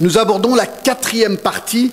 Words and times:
nous 0.00 0.18
abordons 0.18 0.54
la 0.54 0.66
quatrième 0.66 1.36
partie 1.36 1.90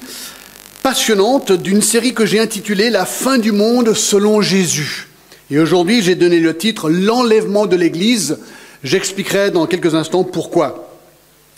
passionnante 0.83 1.52
d'une 1.52 1.81
série 1.81 2.13
que 2.13 2.25
j'ai 2.25 2.39
intitulée 2.39 2.89
La 2.89 3.05
fin 3.05 3.37
du 3.39 3.51
monde 3.51 3.93
selon 3.93 4.41
Jésus. 4.41 5.07
Et 5.50 5.60
aujourd'hui, 5.60 6.02
j'ai 6.02 6.15
donné 6.15 6.39
le 6.39 6.55
titre 6.55 6.89
L'enlèvement 6.89 7.65
de 7.65 7.76
l'Église. 7.76 8.38
J'expliquerai 8.83 9.49
dans 9.49 9.65
quelques 9.65 9.96
instants 9.96 10.23
pourquoi. 10.23 10.89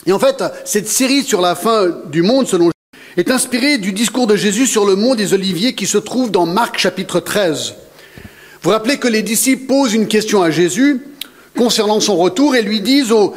Et 0.06 0.12
en 0.12 0.18
fait, 0.18 0.42
cette 0.64 0.88
série 0.88 1.22
sur 1.22 1.42
la 1.42 1.54
fin 1.54 1.88
du 2.10 2.22
monde 2.22 2.48
selon 2.48 2.66
Jésus 2.66 3.04
est 3.18 3.30
inspirée 3.30 3.76
du 3.76 3.92
discours 3.92 4.26
de 4.26 4.36
Jésus 4.36 4.66
sur 4.66 4.86
le 4.86 4.96
mont 4.96 5.14
des 5.14 5.34
Oliviers 5.34 5.74
qui 5.74 5.86
se 5.86 5.98
trouve 5.98 6.30
dans 6.30 6.46
Marc 6.46 6.78
chapitre 6.78 7.20
13. 7.20 7.74
Vous 8.62 8.70
rappelez 8.70 8.96
que 8.96 9.08
les 9.08 9.22
disciples 9.22 9.66
posent 9.66 9.92
une 9.92 10.08
question 10.08 10.42
à 10.42 10.50
Jésus 10.50 11.02
concernant 11.56 12.00
son 12.00 12.16
retour 12.16 12.56
et 12.56 12.62
lui 12.62 12.80
disent 12.80 13.12
au, 13.12 13.34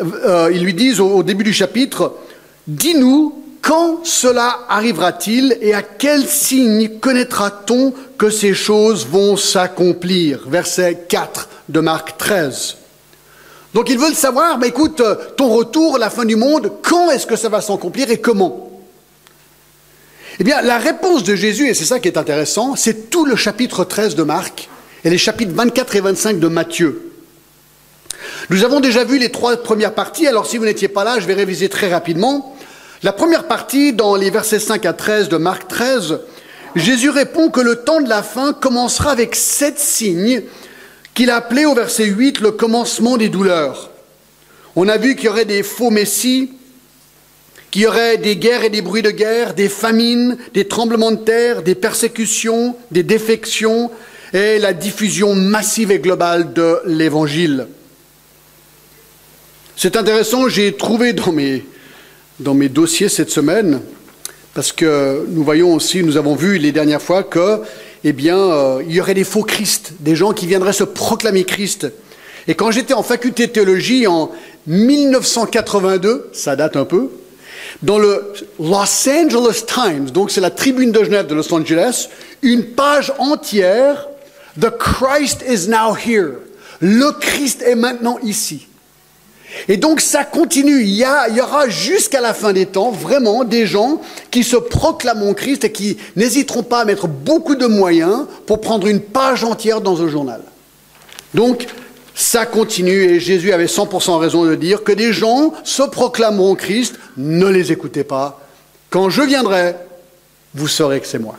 euh, 0.00 0.50
lui 0.50 0.74
disent 0.74 1.00
au 1.00 1.22
début 1.22 1.44
du 1.44 1.52
chapitre, 1.52 2.14
Dis-nous 2.68 3.34
quand 3.62 4.04
cela 4.04 4.60
arrivera-t-il 4.68 5.56
et 5.62 5.74
à 5.74 5.82
quel 5.82 6.26
signe 6.26 7.00
connaîtra-t-on 7.00 7.92
que 8.18 8.28
ces 8.30 8.54
choses 8.54 9.06
vont 9.06 9.36
s'accomplir? 9.36 10.44
Verset 10.46 11.06
4 11.08 11.48
de 11.70 11.80
Marc 11.80 12.18
13. 12.18 12.76
Donc 13.74 13.88
ils 13.90 13.98
veulent 13.98 14.14
savoir, 14.14 14.58
bah, 14.58 14.66
écoute, 14.66 15.02
ton 15.36 15.48
retour, 15.48 15.98
la 15.98 16.10
fin 16.10 16.24
du 16.24 16.36
monde, 16.36 16.72
quand 16.82 17.10
est-ce 17.10 17.26
que 17.26 17.36
ça 17.36 17.48
va 17.48 17.60
s'accomplir 17.60 18.10
et 18.10 18.18
comment? 18.18 18.70
Eh 20.38 20.44
bien, 20.44 20.60
la 20.62 20.78
réponse 20.78 21.24
de 21.24 21.34
Jésus, 21.34 21.68
et 21.68 21.74
c'est 21.74 21.84
ça 21.84 21.98
qui 21.98 22.08
est 22.08 22.18
intéressant, 22.18 22.76
c'est 22.76 23.10
tout 23.10 23.24
le 23.24 23.34
chapitre 23.34 23.84
13 23.84 24.14
de 24.14 24.22
Marc 24.22 24.68
et 25.04 25.10
les 25.10 25.18
chapitres 25.18 25.52
24 25.54 25.96
et 25.96 26.00
25 26.00 26.38
de 26.38 26.48
Matthieu. 26.48 27.12
Nous 28.50 28.64
avons 28.64 28.80
déjà 28.80 29.04
vu 29.04 29.18
les 29.18 29.30
trois 29.30 29.56
premières 29.56 29.94
parties, 29.94 30.26
alors 30.26 30.46
si 30.46 30.58
vous 30.58 30.64
n'étiez 30.64 30.88
pas 30.88 31.04
là, 31.04 31.18
je 31.18 31.26
vais 31.26 31.34
réviser 31.34 31.68
très 31.68 31.90
rapidement. 31.90 32.56
La 33.04 33.12
première 33.12 33.44
partie, 33.44 33.92
dans 33.92 34.16
les 34.16 34.28
versets 34.28 34.58
5 34.58 34.84
à 34.84 34.92
13 34.92 35.28
de 35.28 35.36
Marc 35.36 35.68
13, 35.68 36.18
Jésus 36.74 37.10
répond 37.10 37.48
que 37.48 37.60
le 37.60 37.76
temps 37.76 38.00
de 38.00 38.08
la 38.08 38.24
fin 38.24 38.52
commencera 38.52 39.12
avec 39.12 39.36
sept 39.36 39.78
signes 39.78 40.42
qu'il 41.14 41.30
a 41.30 41.36
appelés 41.36 41.64
au 41.64 41.76
verset 41.76 42.06
8 42.06 42.40
le 42.40 42.50
commencement 42.50 43.16
des 43.16 43.28
douleurs. 43.28 43.90
On 44.74 44.88
a 44.88 44.96
vu 44.98 45.14
qu'il 45.14 45.26
y 45.26 45.28
aurait 45.28 45.44
des 45.44 45.62
faux 45.62 45.90
messies, 45.90 46.50
qu'il 47.70 47.82
y 47.82 47.86
aurait 47.86 48.16
des 48.16 48.34
guerres 48.34 48.64
et 48.64 48.70
des 48.70 48.82
bruits 48.82 49.02
de 49.02 49.12
guerre, 49.12 49.54
des 49.54 49.68
famines, 49.68 50.36
des 50.52 50.66
tremblements 50.66 51.12
de 51.12 51.24
terre, 51.24 51.62
des 51.62 51.76
persécutions, 51.76 52.74
des 52.90 53.04
défections 53.04 53.92
et 54.32 54.58
la 54.58 54.72
diffusion 54.72 55.36
massive 55.36 55.92
et 55.92 56.00
globale 56.00 56.52
de 56.52 56.80
l'Évangile. 56.84 57.68
C'est 59.76 59.96
intéressant, 59.96 60.48
j'ai 60.48 60.74
trouvé 60.74 61.12
dans 61.12 61.30
mes, 61.30 61.64
dans 62.40 62.54
mes 62.54 62.68
dossiers 62.68 63.08
cette 63.08 63.30
semaine, 63.30 63.80
parce 64.54 64.72
que 64.72 65.24
nous 65.28 65.44
voyons 65.44 65.74
aussi, 65.74 66.02
nous 66.02 66.16
avons 66.16 66.34
vu 66.34 66.58
les 66.58 66.72
dernières 66.72 67.02
fois 67.02 67.22
que, 67.22 67.60
eh 68.04 68.12
bien, 68.12 68.38
euh, 68.38 68.82
il 68.86 68.94
y 68.94 69.00
aurait 69.00 69.14
des 69.14 69.24
faux 69.24 69.42
Christ, 69.42 69.92
des 70.00 70.16
gens 70.16 70.32
qui 70.32 70.46
viendraient 70.46 70.72
se 70.72 70.84
proclamer 70.84 71.44
Christ. 71.44 71.88
Et 72.46 72.54
quand 72.54 72.70
j'étais 72.70 72.94
en 72.94 73.02
faculté 73.02 73.46
de 73.46 73.52
théologie 73.52 74.06
en 74.06 74.30
1982, 74.66 76.30
ça 76.32 76.56
date 76.56 76.76
un 76.76 76.84
peu, 76.84 77.10
dans 77.82 77.98
le 77.98 78.32
Los 78.58 79.08
Angeles 79.08 79.64
Times, 79.66 80.10
donc 80.10 80.30
c'est 80.30 80.40
la 80.40 80.50
tribune 80.50 80.92
de 80.92 81.04
Genève 81.04 81.26
de 81.26 81.34
Los 81.34 81.52
Angeles, 81.52 82.08
une 82.42 82.64
page 82.64 83.12
entière, 83.18 84.08
The 84.60 84.70
Christ 84.70 85.44
is 85.48 85.68
now 85.68 85.94
here. 85.94 86.38
Le 86.80 87.12
Christ 87.12 87.62
est 87.62 87.74
maintenant 87.74 88.18
ici. 88.22 88.67
Et 89.66 89.76
donc 89.76 90.00
ça 90.00 90.24
continue. 90.24 90.82
Il 90.82 90.94
y, 90.94 91.40
aura 91.40 91.68
jusqu'à 91.68 92.20
la 92.20 92.34
fin 92.34 92.52
des 92.52 92.66
temps 92.66 92.90
vraiment 92.90 93.44
des 93.44 93.66
gens 93.66 94.00
qui 94.30 94.44
se 94.44 94.56
proclameront 94.56 95.34
Christ 95.34 95.64
et 95.64 95.72
qui 95.72 95.96
n'hésiteront 96.16 96.62
pas 96.62 96.80
à 96.80 96.84
mettre 96.84 97.08
beaucoup 97.08 97.56
de 97.56 97.66
moyens 97.66 98.26
pour 98.46 98.60
prendre 98.60 98.86
une 98.86 99.00
page 99.00 99.42
entière 99.44 99.80
dans 99.80 100.02
un 100.02 100.08
journal. 100.08 100.42
Donc 101.34 101.66
ça 102.14 102.46
continue 102.46 103.04
et 103.04 103.20
Jésus 103.20 103.52
avait 103.52 103.66
100% 103.66 104.18
raison 104.18 104.44
de 104.44 104.54
dire 104.54 104.84
que 104.84 104.92
des 104.92 105.12
gens 105.12 105.52
se 105.64 105.82
proclameront 105.82 106.54
Christ, 106.54 106.94
ne 107.16 107.46
les 107.46 107.72
écoutez 107.72 108.04
pas. 108.04 108.40
Quand 108.90 109.10
je 109.10 109.22
viendrai, 109.22 109.76
vous 110.54 110.68
saurez 110.68 111.00
que 111.00 111.06
c'est 111.06 111.18
moi. 111.18 111.36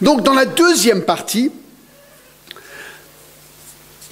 Donc 0.00 0.22
dans 0.22 0.34
la 0.34 0.44
deuxième 0.44 1.02
partie, 1.02 1.50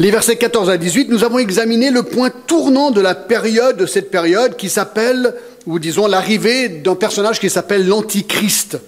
les 0.00 0.10
versets 0.10 0.36
14 0.36 0.70
à 0.70 0.76
18, 0.76 1.08
nous 1.08 1.22
avons 1.22 1.38
examiné 1.38 1.90
le 1.90 2.02
point 2.02 2.30
tournant 2.30 2.90
de 2.90 3.00
la 3.00 3.14
période, 3.14 3.76
de 3.76 3.86
cette 3.86 4.10
période 4.10 4.56
qui 4.56 4.68
s'appelle, 4.68 5.34
ou 5.66 5.78
disons 5.78 6.08
l'arrivée 6.08 6.68
d'un 6.68 6.96
personnage 6.96 7.38
qui 7.38 7.48
s'appelle 7.48 7.86
l'Antichrist. 7.86 8.78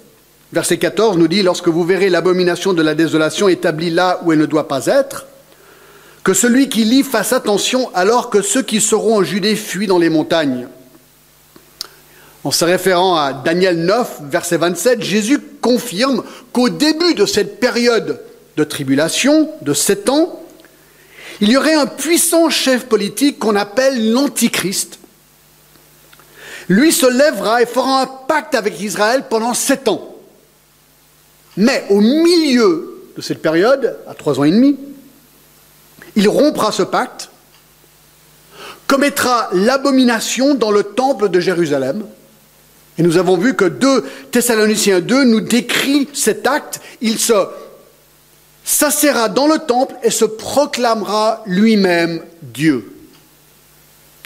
Verset 0.53 0.79
14 0.79 1.17
nous 1.17 1.29
dit, 1.29 1.43
lorsque 1.43 1.69
vous 1.69 1.85
verrez 1.85 2.11
l'abomination 2.11 2.73
de 2.73 2.83
la 2.83 2.95
désolation 2.95 3.49
établie 3.49 3.91
là 3.91 4.21
où 4.25 4.33
elle 4.33 4.41
ne 4.41 4.47
doit 4.47 4.67
pas 4.67 4.87
être, 4.87 5.27
que 6.25 6.35
celui 6.35 6.69
qui 6.69 6.83
lit 6.83 7.05
fasse 7.05 7.33
attention 7.33 7.89
alors 7.95 8.29
que 8.29 8.43
ceux 8.43 8.63
qui 8.63 8.81
seront 8.81 9.19
en 9.19 9.23
Judée 9.23 9.55
fuient 9.55 9.87
dans 9.87 9.99
les 9.99 10.11
montagnes. 10.11 10.67
En 12.43 12.51
se 12.51 12.65
référant 12.65 13.17
à 13.17 13.33
Daniel 13.33 13.79
9, 13.85 14.23
verset 14.23 14.57
27, 14.57 15.03
Jésus 15.03 15.39
confirme 15.61 16.25
qu'au 16.53 16.69
début 16.69 17.15
de 17.15 17.27
cette 17.27 17.61
période 17.61 18.21
de 18.57 18.65
tribulation, 18.65 19.51
de 19.63 19.73
sept 19.73 20.09
ans, 20.09 20.43
il 21.41 21.51
y 21.51 21.57
aurait 21.57 21.75
un 21.75 21.87
puissant 21.87 22.51
chef 22.51 22.87
politique 22.87 23.39
qu'on 23.39 23.57
appelle 23.57 24.13
l'Antichrist. 24.13 24.99
Lui 26.69 26.93
se 26.93 27.07
lèvera 27.07 27.63
et 27.63 27.67
fera 27.67 28.03
un 28.03 28.07
pacte 28.07 28.55
avec 28.55 28.81
Israël 28.81 29.25
pendant 29.29 29.55
sept 29.55 29.89
ans. 29.89 30.17
Mais 31.57 31.85
au 31.91 32.01
milieu 32.01 33.05
de 33.17 33.23
cette 33.23 33.41
période, 33.41 33.99
à 34.09 34.15
trois 34.15 34.41
ans 34.41 34.45
et 34.45 34.51
demi, 34.51 34.77
il 36.17 36.29
rompra 36.29 36.73
ce 36.73 36.83
pacte, 36.83 37.31
commettra 38.87 39.49
l'abomination 39.53 40.55
dans 40.55 40.71
le 40.71 40.83
temple 40.83 41.29
de 41.29 41.41
Jérusalem. 41.41 42.05
Et 42.99 43.03
nous 43.03 43.19
avons 43.19 43.37
vu 43.37 43.55
que 43.55 43.67
2 43.67 44.05
Thessaloniciens 44.31 45.01
2 45.01 45.25
nous 45.25 45.43
décrit 45.43 46.09
cet 46.15 46.47
acte. 46.47 46.81
Il 47.03 47.19
se 47.19 47.35
s'assera 48.67 49.29
dans 49.29 49.47
le 49.47 49.61
temple 49.61 49.95
et 50.03 50.11
se 50.11 50.25
proclamera 50.25 51.43
lui-même 51.47 52.21
Dieu. 52.43 52.93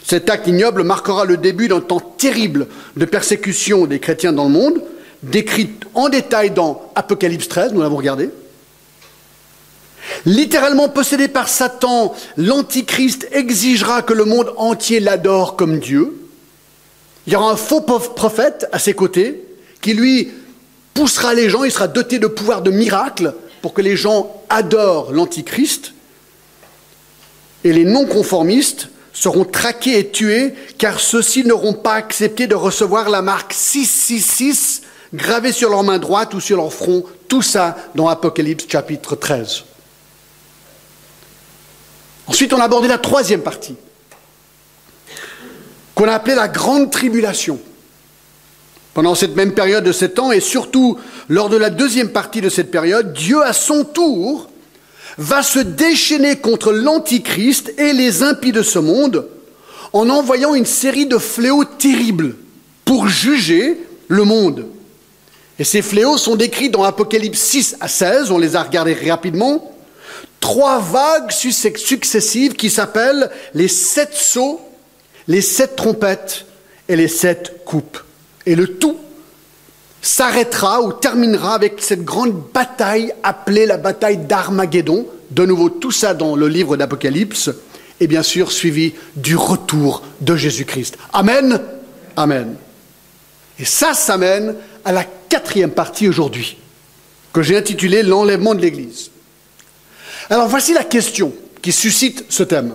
Cet 0.03 0.31
acte 0.31 0.47
ignoble 0.47 0.83
marquera 0.83 1.25
le 1.25 1.37
début 1.37 1.67
d'un 1.67 1.79
temps 1.79 1.99
terrible 1.99 2.67
de 2.97 3.05
persécution 3.05 3.85
des 3.85 3.99
chrétiens 3.99 4.33
dans 4.33 4.45
le 4.45 4.49
monde, 4.49 4.81
décrit 5.21 5.69
en 5.93 6.09
détail 6.09 6.49
dans 6.49 6.91
Apocalypse 6.95 7.47
13, 7.47 7.71
nous 7.73 7.81
l'avons 7.81 7.97
regardé. 7.97 8.31
Littéralement 10.25 10.89
possédé 10.89 11.27
par 11.27 11.47
Satan, 11.47 12.15
l'Antichrist 12.35 13.27
exigera 13.31 14.01
que 14.01 14.13
le 14.13 14.25
monde 14.25 14.51
entier 14.57 14.99
l'adore 14.99 15.55
comme 15.55 15.77
Dieu. 15.77 16.19
Il 17.27 17.33
y 17.33 17.35
aura 17.35 17.51
un 17.51 17.55
faux 17.55 17.81
prophète 17.81 18.67
à 18.71 18.79
ses 18.79 18.95
côtés 18.95 19.45
qui 19.81 19.93
lui 19.93 20.31
poussera 20.95 21.35
les 21.35 21.47
gens, 21.47 21.63
il 21.63 21.71
sera 21.71 21.87
doté 21.87 22.17
de 22.17 22.25
pouvoirs 22.25 22.63
de 22.63 22.71
miracles 22.71 23.35
pour 23.61 23.73
que 23.73 23.81
les 23.81 23.95
gens 23.95 24.41
adorent 24.49 25.11
l'Antichrist, 25.11 25.93
et 27.63 27.73
les 27.73 27.85
non-conformistes 27.85 28.89
seront 29.13 29.45
traqués 29.45 29.99
et 29.99 30.09
tués, 30.09 30.53
car 30.77 30.99
ceux-ci 30.99 31.43
n'auront 31.43 31.73
pas 31.73 31.93
accepté 31.93 32.47
de 32.47 32.55
recevoir 32.55 33.09
la 33.09 33.21
marque 33.21 33.53
666 33.53 34.81
gravée 35.13 35.51
sur 35.51 35.69
leur 35.69 35.83
main 35.83 35.99
droite 35.99 36.33
ou 36.33 36.39
sur 36.39 36.57
leur 36.57 36.73
front, 36.73 37.03
tout 37.27 37.41
ça 37.41 37.75
dans 37.95 38.07
Apocalypse 38.07 38.65
chapitre 38.67 39.15
13. 39.15 39.63
Ensuite, 42.27 42.53
on 42.53 42.59
a 42.59 42.63
abordé 42.63 42.87
la 42.87 42.97
troisième 42.97 43.41
partie, 43.41 43.75
qu'on 45.93 46.07
a 46.07 46.13
appelée 46.13 46.35
la 46.35 46.47
grande 46.47 46.89
tribulation. 46.89 47.59
Pendant 48.93 49.15
cette 49.15 49.35
même 49.35 49.53
période 49.53 49.85
de 49.85 49.91
sept 49.91 50.19
ans, 50.19 50.31
et 50.31 50.41
surtout 50.41 50.97
lors 51.29 51.49
de 51.49 51.57
la 51.57 51.69
deuxième 51.69 52.09
partie 52.09 52.41
de 52.41 52.49
cette 52.49 52.71
période, 52.71 53.13
Dieu 53.13 53.41
à 53.41 53.53
son 53.53 53.85
tour 53.85 54.49
va 55.17 55.43
se 55.43 55.59
déchaîner 55.59 56.37
contre 56.37 56.73
l'Antichrist 56.73 57.73
et 57.77 57.93
les 57.93 58.23
impies 58.23 58.51
de 58.51 58.63
ce 58.63 58.79
monde 58.79 59.27
en 59.93 60.09
envoyant 60.09 60.55
une 60.55 60.65
série 60.65 61.05
de 61.05 61.17
fléaux 61.17 61.65
terribles 61.65 62.35
pour 62.85 63.07
juger 63.07 63.77
le 64.07 64.23
monde. 64.23 64.65
Et 65.59 65.63
ces 65.63 65.81
fléaux 65.81 66.17
sont 66.17 66.35
décrits 66.35 66.69
dans 66.69 66.83
Apocalypse 66.83 67.39
6 67.39 67.77
à 67.79 67.87
16, 67.87 68.31
on 68.31 68.37
les 68.37 68.55
a 68.55 68.63
regardés 68.63 68.97
rapidement. 69.09 69.73
Trois 70.39 70.79
vagues 70.79 71.31
successives 71.31 72.53
qui 72.53 72.69
s'appellent 72.69 73.29
les 73.53 73.67
sept 73.67 74.13
sceaux, 74.13 74.59
les 75.27 75.41
sept 75.41 75.75
trompettes 75.75 76.45
et 76.89 76.95
les 76.95 77.07
sept 77.07 77.63
coupes. 77.63 77.99
Et 78.51 78.55
le 78.55 78.67
tout 78.67 78.97
s'arrêtera 80.01 80.81
ou 80.81 80.91
terminera 80.91 81.53
avec 81.53 81.75
cette 81.79 82.03
grande 82.03 82.33
bataille 82.53 83.13
appelée 83.23 83.65
la 83.65 83.77
bataille 83.77 84.17
d'Armageddon. 84.17 85.07
De 85.29 85.45
nouveau, 85.45 85.69
tout 85.69 85.91
ça 85.91 86.13
dans 86.13 86.35
le 86.35 86.49
livre 86.49 86.75
d'Apocalypse, 86.75 87.49
et 88.01 88.07
bien 88.07 88.23
sûr 88.23 88.51
suivi 88.51 88.91
du 89.15 89.37
retour 89.37 90.03
de 90.19 90.35
Jésus-Christ. 90.35 90.97
Amen. 91.13 91.61
Amen. 92.17 92.55
Et 93.57 93.63
ça, 93.63 93.93
ça 93.93 94.17
mène 94.17 94.55
à 94.83 94.91
la 94.91 95.05
quatrième 95.05 95.71
partie 95.71 96.09
aujourd'hui, 96.09 96.57
que 97.31 97.41
j'ai 97.41 97.55
intitulée 97.55 98.03
L'enlèvement 98.03 98.53
de 98.53 98.59
l'Église. 98.59 99.11
Alors 100.29 100.49
voici 100.49 100.73
la 100.73 100.83
question 100.83 101.33
qui 101.61 101.71
suscite 101.71 102.25
ce 102.27 102.43
thème. 102.43 102.73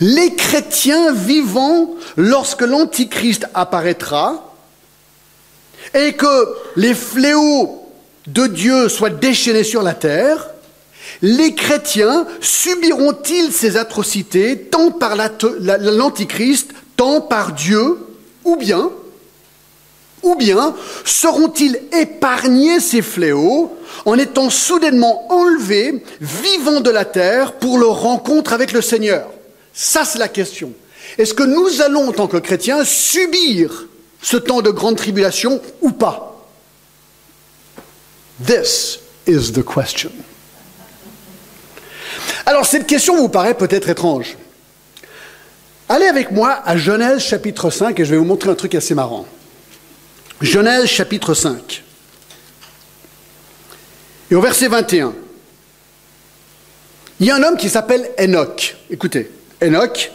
Les 0.00 0.34
chrétiens 0.34 1.12
vivants 1.12 1.90
lorsque 2.16 2.62
l'Antichrist 2.62 3.46
apparaîtra 3.54 4.54
et 5.94 6.12
que 6.14 6.48
les 6.76 6.94
fléaux 6.94 7.88
de 8.26 8.46
Dieu 8.46 8.88
soient 8.88 9.10
déchaînés 9.10 9.64
sur 9.64 9.82
la 9.82 9.94
terre, 9.94 10.50
les 11.22 11.54
chrétiens 11.54 12.26
subiront-ils 12.40 13.52
ces 13.52 13.76
atrocités 13.76 14.58
tant 14.58 14.90
par 14.90 15.16
l'Antichrist, 15.16 16.70
tant 16.96 17.20
par 17.20 17.52
Dieu, 17.52 17.98
ou 18.44 18.56
bien, 18.56 18.90
ou 20.22 20.34
bien 20.36 20.74
seront-ils 21.04 21.80
épargnés 21.92 22.80
ces 22.80 23.02
fléaux 23.02 23.76
en 24.04 24.18
étant 24.18 24.50
soudainement 24.50 25.30
enlevés, 25.32 26.04
vivants 26.20 26.80
de 26.80 26.90
la 26.90 27.04
terre, 27.04 27.54
pour 27.54 27.78
leur 27.78 28.00
rencontre 28.00 28.52
avec 28.52 28.72
le 28.72 28.82
Seigneur? 28.82 29.28
Ça, 29.72 30.04
c'est 30.04 30.18
la 30.18 30.28
question. 30.28 30.72
Est-ce 31.18 31.34
que 31.34 31.42
nous 31.42 31.80
allons, 31.80 32.08
en 32.08 32.12
tant 32.12 32.26
que 32.26 32.36
chrétiens, 32.36 32.84
subir 32.84 33.86
ce 34.22 34.36
temps 34.36 34.62
de 34.62 34.70
grande 34.70 34.96
tribulation 34.96 35.60
ou 35.80 35.90
pas? 35.90 36.46
This 38.44 39.00
is 39.26 39.52
the 39.52 39.62
question. 39.62 40.10
Alors 42.46 42.66
cette 42.66 42.86
question 42.86 43.16
vous 43.16 43.28
paraît 43.28 43.54
peut-être 43.54 43.88
étrange. 43.88 44.36
Allez 45.88 46.06
avec 46.06 46.30
moi 46.30 46.62
à 46.64 46.76
Genèse 46.76 47.20
chapitre 47.20 47.70
5 47.70 47.98
et 47.98 48.04
je 48.04 48.10
vais 48.10 48.16
vous 48.16 48.24
montrer 48.24 48.50
un 48.50 48.54
truc 48.54 48.74
assez 48.74 48.94
marrant. 48.94 49.26
Genèse 50.40 50.86
chapitre 50.86 51.34
5. 51.34 51.82
Et 54.30 54.34
au 54.34 54.40
verset 54.40 54.68
21, 54.68 55.12
il 57.18 57.26
y 57.26 57.30
a 57.30 57.36
un 57.36 57.42
homme 57.42 57.56
qui 57.56 57.68
s'appelle 57.68 58.10
Enoch. 58.18 58.76
Écoutez, 58.88 59.30
Enoch, 59.62 60.10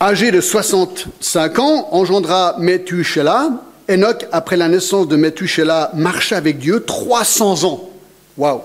âgé 0.00 0.30
de 0.30 0.40
65 0.40 1.58
ans, 1.58 1.88
engendra 1.92 2.56
Methuselah. 2.58 3.50
Enoch, 3.88 4.26
après 4.32 4.56
la 4.56 4.68
naissance 4.68 5.08
de 5.08 5.16
Methuselah, 5.16 5.90
marcha 5.94 6.36
avec 6.36 6.58
Dieu 6.58 6.84
300 6.84 7.64
ans. 7.64 7.90
Waouh 8.36 8.60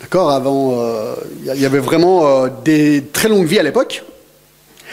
D'accord 0.00 0.30
Avant, 0.30 0.80
euh, 0.80 1.14
il 1.46 1.60
y 1.60 1.66
avait 1.66 1.78
vraiment 1.78 2.44
euh, 2.44 2.48
des 2.64 3.04
très 3.12 3.28
longues 3.28 3.46
vies 3.46 3.58
à 3.58 3.62
l'époque. 3.62 4.04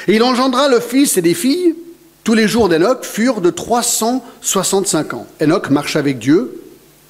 Et 0.08 0.16
il 0.16 0.24
engendra 0.24 0.68
le 0.68 0.80
fils 0.80 1.18
et 1.18 1.22
des 1.22 1.34
filles. 1.34 1.76
Tous 2.24 2.34
les 2.34 2.48
jours 2.48 2.70
d'Enoch 2.70 3.04
furent 3.04 3.42
de 3.42 3.50
365 3.50 5.14
ans. 5.16 5.28
Enoch 5.42 5.70
marcha 5.70 6.00
avec 6.00 6.20
Dieu. 6.20 6.62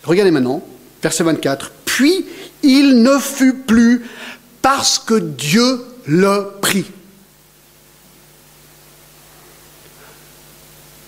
Regardez 0.03 0.31
maintenant, 0.31 0.63
verset 1.03 1.23
24. 1.23 1.71
Puis 1.85 2.25
il 2.63 3.03
ne 3.03 3.17
fut 3.17 3.53
plus 3.53 4.05
parce 4.61 4.99
que 4.99 5.15
Dieu 5.15 5.85
le 6.05 6.53
prit. 6.61 6.85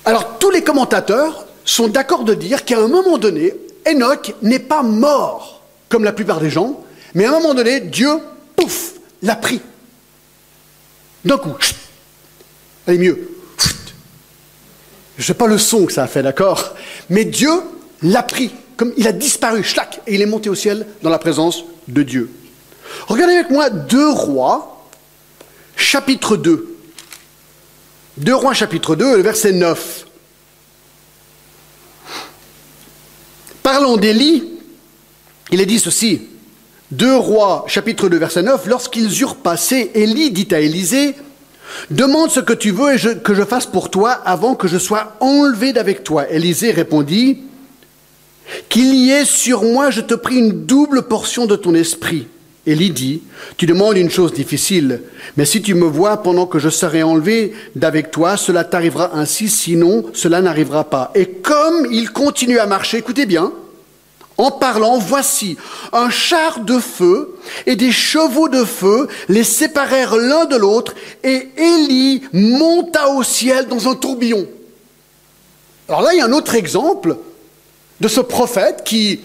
Alors 0.06 0.38
tous 0.40 0.50
les 0.50 0.64
commentateurs 0.64 1.46
sont 1.66 1.88
d'accord 1.88 2.24
de 2.24 2.34
dire 2.34 2.66
qu'à 2.66 2.80
un 2.80 2.88
moment 2.88 3.18
donné, 3.18 3.54
Enoch 3.88 4.34
n'est 4.42 4.60
pas 4.60 4.84
mort 4.84 5.62
comme 5.90 6.04
la 6.04 6.12
plupart 6.12 6.40
des 6.40 6.50
gens, 6.50 6.84
mais 7.14 7.26
à 7.26 7.30
un 7.30 7.34
moment 7.34 7.54
donné, 7.54 7.80
Dieu, 7.80 8.10
pouf, 8.56 8.94
l'a 9.22 9.36
pris. 9.36 9.62
D'un 11.24 11.38
coup, 11.38 11.54
allez 12.88 12.98
mieux. 12.98 13.30
Je 15.18 15.22
ne 15.22 15.26
sais 15.26 15.34
pas 15.36 15.48
le 15.48 15.58
son 15.58 15.86
que 15.86 15.94
ça 15.94 16.04
a 16.04 16.08
fait, 16.08 16.24
d'accord? 16.24 16.74
Mais 17.10 17.24
Dieu 17.24 17.52
l'a 18.02 18.24
pris, 18.24 18.52
comme 18.76 18.92
il 18.98 19.08
a 19.08 19.12
disparu, 19.12 19.64
schlac, 19.64 20.02
et 20.08 20.16
il 20.16 20.22
est 20.22 20.26
monté 20.26 20.50
au 20.50 20.56
ciel 20.56 20.88
dans 21.04 21.12
la 21.12 21.20
présence 21.20 21.64
de 21.88 22.04
Dieu. 22.04 22.32
Regardez 23.08 23.34
avec 23.34 23.50
moi 23.50 23.70
deux 23.70 24.10
rois, 24.10 24.88
chapitre 25.76 26.38
2. 26.38 26.78
Deux 28.18 28.36
rois, 28.36 28.54
chapitre 28.54 28.96
2, 28.96 29.18
le 29.18 29.24
verset 29.24 29.52
9. 29.52 30.06
Parlons 33.64 33.98
d'Élie, 33.98 34.44
il 35.52 35.62
est 35.62 35.66
dit 35.66 35.80
ceci, 35.80 36.28
2 36.92 37.16
Rois, 37.16 37.66
chapitre 37.68 38.10
2, 38.10 38.18
verset 38.18 38.44
9, 38.44 38.68
lorsqu'ils 38.68 39.22
eurent 39.22 39.38
passé, 39.38 39.90
Élie 39.96 40.32
dit 40.32 40.48
à 40.52 40.60
Élisée, 40.60 41.16
Demande 41.90 42.30
ce 42.30 42.40
que 42.40 42.54
tu 42.54 42.72
veux 42.72 42.94
et 42.94 43.20
que 43.20 43.34
je 43.34 43.44
fasse 43.44 43.66
pour 43.66 43.90
toi 43.90 44.12
avant 44.12 44.54
que 44.54 44.68
je 44.68 44.78
sois 44.78 45.16
enlevé 45.22 45.74
d'avec 45.74 46.04
toi. 46.04 46.30
Élisée 46.30 46.72
répondit, 46.72 47.40
Qu'il 48.70 48.94
y 48.94 49.10
ait 49.10 49.26
sur 49.26 49.64
moi, 49.64 49.90
je 49.90 50.02
te 50.02 50.14
prie, 50.14 50.38
une 50.38 50.66
double 50.66 51.04
portion 51.04 51.48
de 51.48 51.56
ton 51.56 51.74
esprit. 51.74 52.28
Élie 52.66 52.92
dit, 52.92 53.22
Tu 53.58 53.66
demandes 53.66 53.98
une 53.98 54.10
chose 54.10 54.34
difficile, 54.34 55.02
mais 55.36 55.46
si 55.46 55.62
tu 55.62 55.74
me 55.74 55.86
vois 55.86 56.24
pendant 56.24 56.46
que 56.46 56.60
je 56.60 56.70
serai 56.70 57.04
enlevé 57.04 57.54
d'avec 57.76 58.10
toi, 58.12 58.38
cela 58.38 58.64
t'arrivera 58.64 59.12
ainsi, 59.16 59.50
sinon 59.50 60.06
cela 60.14 60.42
n'arrivera 60.42 60.86
pas. 60.86 61.12
Et 61.16 61.26
comme 61.26 61.88
il 61.92 62.12
continue 62.12 62.60
à 62.60 62.66
marcher, 62.66 62.98
écoutez 62.98 63.26
bien, 63.26 63.52
en 64.38 64.50
parlant, 64.50 64.98
voici, 64.98 65.58
un 65.92 66.10
char 66.10 66.62
de 66.62 66.80
feu 66.80 67.36
et 67.66 67.76
des 67.76 67.92
chevaux 67.92 68.50
de 68.50 68.64
feu 68.64 69.08
les 69.30 69.44
séparèrent 69.44 70.16
l'un 70.16 70.46
de 70.46 70.56
l'autre, 70.56 70.96
et 71.24 71.50
Élie 71.58 72.24
monta 72.32 73.10
au 73.10 73.24
ciel 73.24 73.68
dans 73.68 73.90
un 73.90 73.96
tourbillon. 73.96 74.48
Alors 75.88 76.02
là, 76.02 76.14
il 76.14 76.20
y 76.20 76.22
a 76.22 76.26
un 76.26 76.34
autre 76.34 76.56
exemple 76.56 77.18
de 78.00 78.08
ce 78.08 78.22
prophète 78.22 78.84
qui 78.84 79.20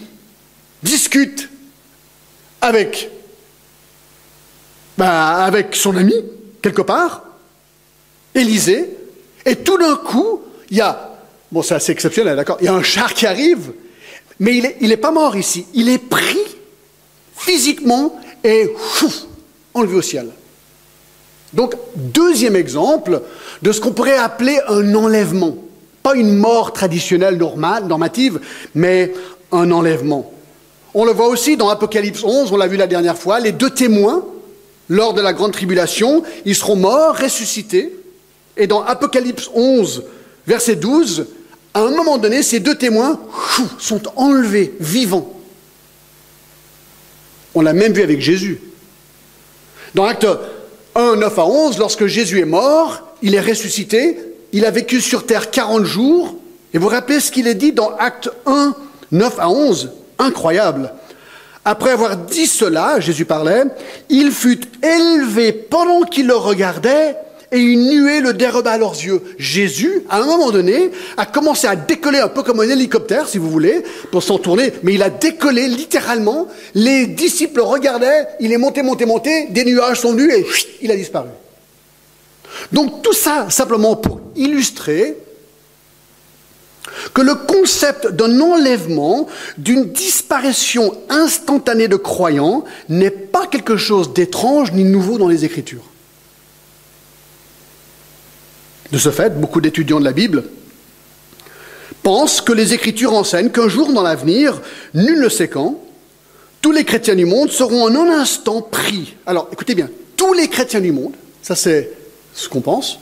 discute 0.83 1.49
avec, 2.61 3.09
ben, 4.99 5.07
avec 5.07 5.77
son 5.77 5.95
ami, 5.95 6.13
quelque 6.61 6.81
part, 6.81 7.23
Élisée, 8.35 8.97
et 9.45 9.55
tout 9.55 9.77
d'un 9.77 9.95
coup, 9.95 10.41
il 10.69 10.77
y 10.77 10.81
a, 10.81 11.17
bon 11.51 11.61
c'est 11.63 11.75
assez 11.75 11.93
exceptionnel, 11.93 12.35
d'accord, 12.35 12.57
il 12.59 12.65
y 12.65 12.67
a 12.67 12.73
un 12.73 12.83
char 12.83 13.13
qui 13.13 13.25
arrive, 13.25 13.71
mais 14.41 14.75
il 14.81 14.89
n'est 14.89 14.97
pas 14.97 15.11
mort 15.11 15.37
ici. 15.37 15.65
Il 15.73 15.87
est 15.87 15.99
pris 15.99 16.37
physiquement 17.33 18.19
et 18.43 18.73
enlevé 19.73 19.95
au 19.95 20.01
ciel. 20.01 20.27
Donc, 21.53 21.75
deuxième 21.95 22.57
exemple 22.57 23.21
de 23.61 23.71
ce 23.71 23.79
qu'on 23.79 23.91
pourrait 23.91 24.17
appeler 24.17 24.59
un 24.67 24.95
enlèvement. 24.95 25.55
Pas 26.03 26.15
une 26.15 26.35
mort 26.35 26.73
traditionnelle, 26.73 27.37
normale, 27.37 27.85
normative, 27.85 28.41
mais 28.75 29.13
un 29.53 29.71
enlèvement. 29.71 30.31
On 30.93 31.05
le 31.05 31.13
voit 31.13 31.27
aussi 31.27 31.55
dans 31.55 31.69
Apocalypse 31.69 32.23
11, 32.23 32.51
on 32.51 32.57
l'a 32.57 32.67
vu 32.67 32.75
la 32.75 32.87
dernière 32.87 33.17
fois, 33.17 33.39
les 33.39 33.53
deux 33.53 33.69
témoins, 33.69 34.23
lors 34.89 35.13
de 35.13 35.21
la 35.21 35.33
grande 35.33 35.53
tribulation, 35.53 36.23
ils 36.45 36.55
seront 36.55 36.75
morts, 36.75 37.15
ressuscités. 37.15 37.95
Et 38.57 38.67
dans 38.67 38.83
Apocalypse 38.83 39.49
11, 39.53 40.03
verset 40.45 40.75
12, 40.75 41.27
à 41.73 41.81
un 41.81 41.91
moment 41.91 42.17
donné, 42.17 42.43
ces 42.43 42.59
deux 42.59 42.75
témoins 42.75 43.19
sont 43.77 44.01
enlevés, 44.15 44.73
vivants. 44.79 45.33
On 47.55 47.61
l'a 47.61 47.73
même 47.73 47.93
vu 47.93 48.01
avec 48.01 48.19
Jésus. 48.19 48.59
Dans 49.95 50.05
Acte 50.05 50.27
1, 50.95 51.15
9 51.15 51.39
à 51.39 51.45
11, 51.45 51.77
lorsque 51.77 52.07
Jésus 52.07 52.39
est 52.39 52.45
mort, 52.45 53.15
il 53.21 53.35
est 53.35 53.41
ressuscité, 53.41 54.17
il 54.51 54.65
a 54.65 54.71
vécu 54.71 55.01
sur 55.01 55.25
terre 55.25 55.51
40 55.51 55.85
jours, 55.85 56.35
et 56.73 56.77
vous, 56.77 56.87
rappelez 56.87 57.19
ce 57.19 57.31
qu'il 57.31 57.47
est 57.47 57.55
dit 57.55 57.71
dans 57.71 57.95
Acte 57.97 58.29
1, 58.45 58.75
9 59.11 59.39
à 59.39 59.49
11 59.49 59.91
Incroyable. 60.19 60.93
Après 61.65 61.91
avoir 61.91 62.17
dit 62.17 62.47
cela, 62.47 62.99
Jésus 62.99 63.25
parlait, 63.25 63.63
il 64.09 64.31
fut 64.31 64.61
élevé 64.81 65.51
pendant 65.51 66.01
qu'il 66.01 66.27
le 66.27 66.35
regardait, 66.35 67.15
et 67.51 67.59
une 67.59 67.89
nuée 67.89 68.21
le 68.21 68.33
déroba 68.33 68.71
à 68.71 68.77
leurs 68.77 68.93
yeux. 68.93 69.21
Jésus, 69.37 70.03
à 70.09 70.19
un 70.19 70.25
moment 70.25 70.51
donné, 70.51 70.91
a 71.17 71.25
commencé 71.25 71.67
à 71.67 71.75
décoller 71.75 72.19
un 72.19 72.27
peu 72.27 72.43
comme 72.43 72.59
un 72.59 72.69
hélicoptère, 72.69 73.27
si 73.27 73.37
vous 73.37 73.49
voulez, 73.49 73.83
pour 74.11 74.23
s'en 74.23 74.37
tourner, 74.37 74.73
mais 74.83 74.93
il 74.93 75.03
a 75.03 75.09
décollé 75.09 75.67
littéralement. 75.67 76.47
Les 76.75 77.07
disciples 77.07 77.61
regardaient, 77.61 78.27
il 78.39 78.51
est 78.51 78.57
monté, 78.57 78.83
monté, 78.83 79.05
monté, 79.05 79.47
des 79.49 79.65
nuages 79.65 80.01
sont 80.01 80.11
venus 80.11 80.31
et 80.33 80.45
il 80.81 80.91
a 80.91 80.95
disparu. 80.95 81.29
Donc 82.71 83.01
tout 83.01 83.13
ça, 83.13 83.47
simplement 83.49 83.95
pour 83.95 84.21
illustrer 84.35 85.17
que 87.13 87.21
le 87.21 87.35
concept 87.35 88.07
d'un 88.11 88.39
enlèvement, 88.39 89.27
d'une 89.57 89.91
disparition 89.91 90.95
instantanée 91.09 91.87
de 91.87 91.95
croyants 91.95 92.63
n'est 92.87 93.09
pas 93.09 93.47
quelque 93.47 93.77
chose 93.77 94.13
d'étrange 94.13 94.71
ni 94.71 94.83
nouveau 94.83 95.17
dans 95.17 95.27
les 95.27 95.45
Écritures. 95.45 95.83
De 98.91 98.97
ce 98.97 99.11
fait, 99.11 99.39
beaucoup 99.39 99.61
d'étudiants 99.61 99.99
de 99.99 100.05
la 100.05 100.13
Bible 100.13 100.45
pensent 102.01 102.41
que 102.41 102.53
les 102.53 102.73
Écritures 102.73 103.13
enseignent 103.13 103.49
qu'un 103.49 103.67
jour 103.67 103.93
dans 103.93 104.01
l'avenir, 104.01 104.61
nul 104.93 105.19
ne 105.19 105.29
sait 105.29 105.47
quand, 105.47 105.79
tous 106.61 106.71
les 106.71 106.83
chrétiens 106.83 107.15
du 107.15 107.25
monde 107.25 107.51
seront 107.51 107.83
en 107.83 107.95
un 107.95 108.09
instant 108.09 108.61
pris. 108.61 109.15
Alors 109.25 109.47
écoutez 109.51 109.75
bien, 109.75 109.89
tous 110.17 110.33
les 110.33 110.47
chrétiens 110.47 110.81
du 110.81 110.91
monde, 110.91 111.13
ça 111.41 111.55
c'est 111.55 111.91
ce 112.33 112.49
qu'on 112.49 112.61
pense, 112.61 112.99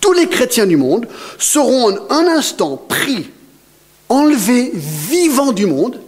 tous 0.00 0.12
les 0.12 0.28
chrétiens 0.28 0.66
du 0.66 0.76
monde 0.76 1.06
seront 1.38 1.90
en 1.90 2.10
un 2.10 2.26
instant 2.28 2.76
pris, 2.76 3.30
enlevés 4.08 4.70
vivants 4.74 5.52
du 5.52 5.66
monde, 5.66 6.00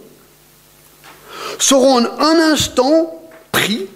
seront 1.59 1.99
en 1.99 2.19
un 2.19 2.39
instant 2.39 3.21
pris 3.51 3.87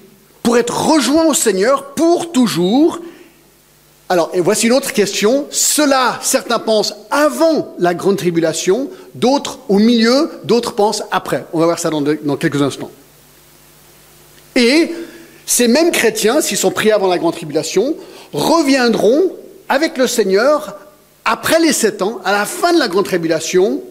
pour 0.43 0.57
être 0.57 0.89
rejoints 0.89 1.25
au 1.25 1.33
Seigneur 1.33 1.93
pour 1.93 2.31
toujours. 2.31 2.99
Alors, 4.07 4.29
et 4.33 4.41
voici 4.41 4.67
une 4.67 4.73
autre 4.73 4.93
question. 4.93 5.47
Cela, 5.49 6.19
certains 6.21 6.59
pensent 6.59 6.93
avant 7.09 7.73
la 7.79 7.95
grande 7.95 8.17
tribulation, 8.17 8.89
d'autres 9.15 9.59
au 9.67 9.79
milieu, 9.79 10.29
d'autres 10.43 10.73
pensent 10.73 11.01
après. 11.09 11.45
On 11.53 11.59
va 11.59 11.65
voir 11.65 11.79
ça 11.79 11.89
dans, 11.89 12.37
quelques 12.37 12.61
instants. 12.61 12.91
Et 14.55 14.91
ces 15.47 15.67
mêmes 15.67 15.91
chrétiens, 15.91 16.41
s'ils 16.41 16.57
sont 16.57 16.71
pris 16.71 16.91
avant 16.91 17.07
la 17.07 17.17
grande 17.17 17.33
tribulation, 17.33 17.95
reviendront 18.31 19.31
avec 19.69 19.97
le 19.97 20.07
Seigneur 20.07 20.75
après 21.23 21.59
les 21.59 21.73
sept 21.73 22.01
ans, 22.01 22.21
à 22.23 22.31
la 22.31 22.45
fin 22.45 22.73
de 22.73 22.79
la 22.79 22.87
grande 22.87 23.05
tribulation, 23.05 23.81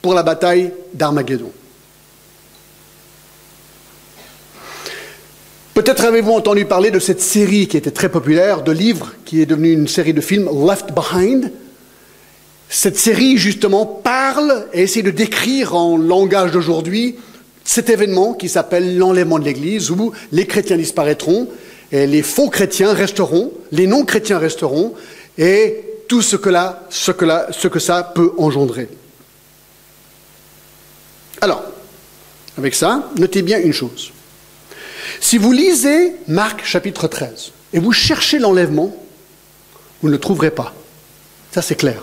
pour 0.00 0.14
la 0.14 0.22
bataille 0.22 0.72
d'Armageddon. 0.94 1.50
Peut-être 5.74 6.04
avez-vous 6.04 6.32
entendu 6.32 6.64
parler 6.64 6.90
de 6.90 6.98
cette 6.98 7.20
série 7.20 7.68
qui 7.68 7.76
était 7.76 7.90
très 7.90 8.08
populaire, 8.08 8.62
de 8.62 8.72
livres, 8.72 9.12
qui 9.24 9.40
est 9.40 9.46
devenue 9.46 9.72
une 9.72 9.88
série 9.88 10.12
de 10.12 10.20
films, 10.20 10.48
Left 10.66 10.92
Behind. 10.92 11.52
Cette 12.68 12.98
série, 12.98 13.38
justement, 13.38 13.86
parle 13.86 14.66
et 14.72 14.82
essaie 14.82 15.02
de 15.02 15.10
décrire 15.10 15.74
en 15.74 15.96
langage 15.96 16.50
d'aujourd'hui 16.50 17.16
cet 17.64 17.90
événement 17.90 18.34
qui 18.34 18.48
s'appelle 18.48 18.98
l'enlèvement 18.98 19.38
de 19.38 19.44
l'Église, 19.44 19.90
où 19.90 20.12
les 20.32 20.46
chrétiens 20.46 20.76
disparaîtront, 20.76 21.48
et 21.90 22.06
les 22.06 22.22
faux 22.22 22.50
chrétiens 22.50 22.92
resteront, 22.92 23.52
les 23.72 23.86
non-chrétiens 23.86 24.38
resteront, 24.38 24.94
et 25.36 25.84
tout 26.08 26.22
ce 26.22 26.36
que, 26.36 26.48
là, 26.48 26.82
ça 26.90 28.02
peut 28.02 28.32
engendrer. 28.38 28.88
Alors, 31.40 31.62
avec 32.56 32.74
ça, 32.74 33.10
notez 33.16 33.42
bien 33.42 33.60
une 33.60 33.72
chose. 33.72 34.10
Si 35.20 35.38
vous 35.38 35.52
lisez 35.52 36.16
Marc 36.26 36.64
chapitre 36.64 37.08
13 37.08 37.52
et 37.72 37.78
vous 37.78 37.92
cherchez 37.92 38.38
l'enlèvement, 38.38 38.94
vous 40.02 40.08
ne 40.08 40.12
le 40.12 40.18
trouverez 40.18 40.50
pas. 40.50 40.74
Ça, 41.52 41.62
c'est 41.62 41.74
clair. 41.74 42.02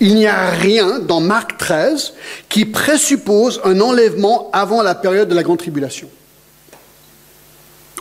Il 0.00 0.14
n'y 0.14 0.26
a 0.26 0.50
rien 0.50 0.98
dans 0.98 1.20
Marc 1.20 1.56
13 1.58 2.14
qui 2.48 2.64
présuppose 2.64 3.60
un 3.64 3.80
enlèvement 3.80 4.50
avant 4.52 4.82
la 4.82 4.94
période 4.94 5.28
de 5.28 5.34
la 5.34 5.42
grande 5.42 5.58
tribulation. 5.58 6.08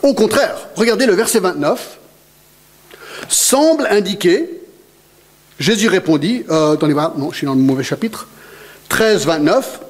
Au 0.02 0.14
contraire, 0.14 0.56
regardez 0.76 1.06
le 1.06 1.14
verset 1.14 1.40
29, 1.40 1.98
semble 3.28 3.88
indiquer, 3.90 4.50
Jésus 5.60 5.88
répondit, 5.88 6.46
euh, 6.50 6.74
attendez, 6.74 6.94
non, 6.94 7.32
je 7.32 7.38
suis 7.38 7.46
dans 7.46 7.56
le 7.56 7.62
mauvais 7.62 7.84
chapitre, 7.84 8.28
13, 8.88 9.26
29, 9.26 9.82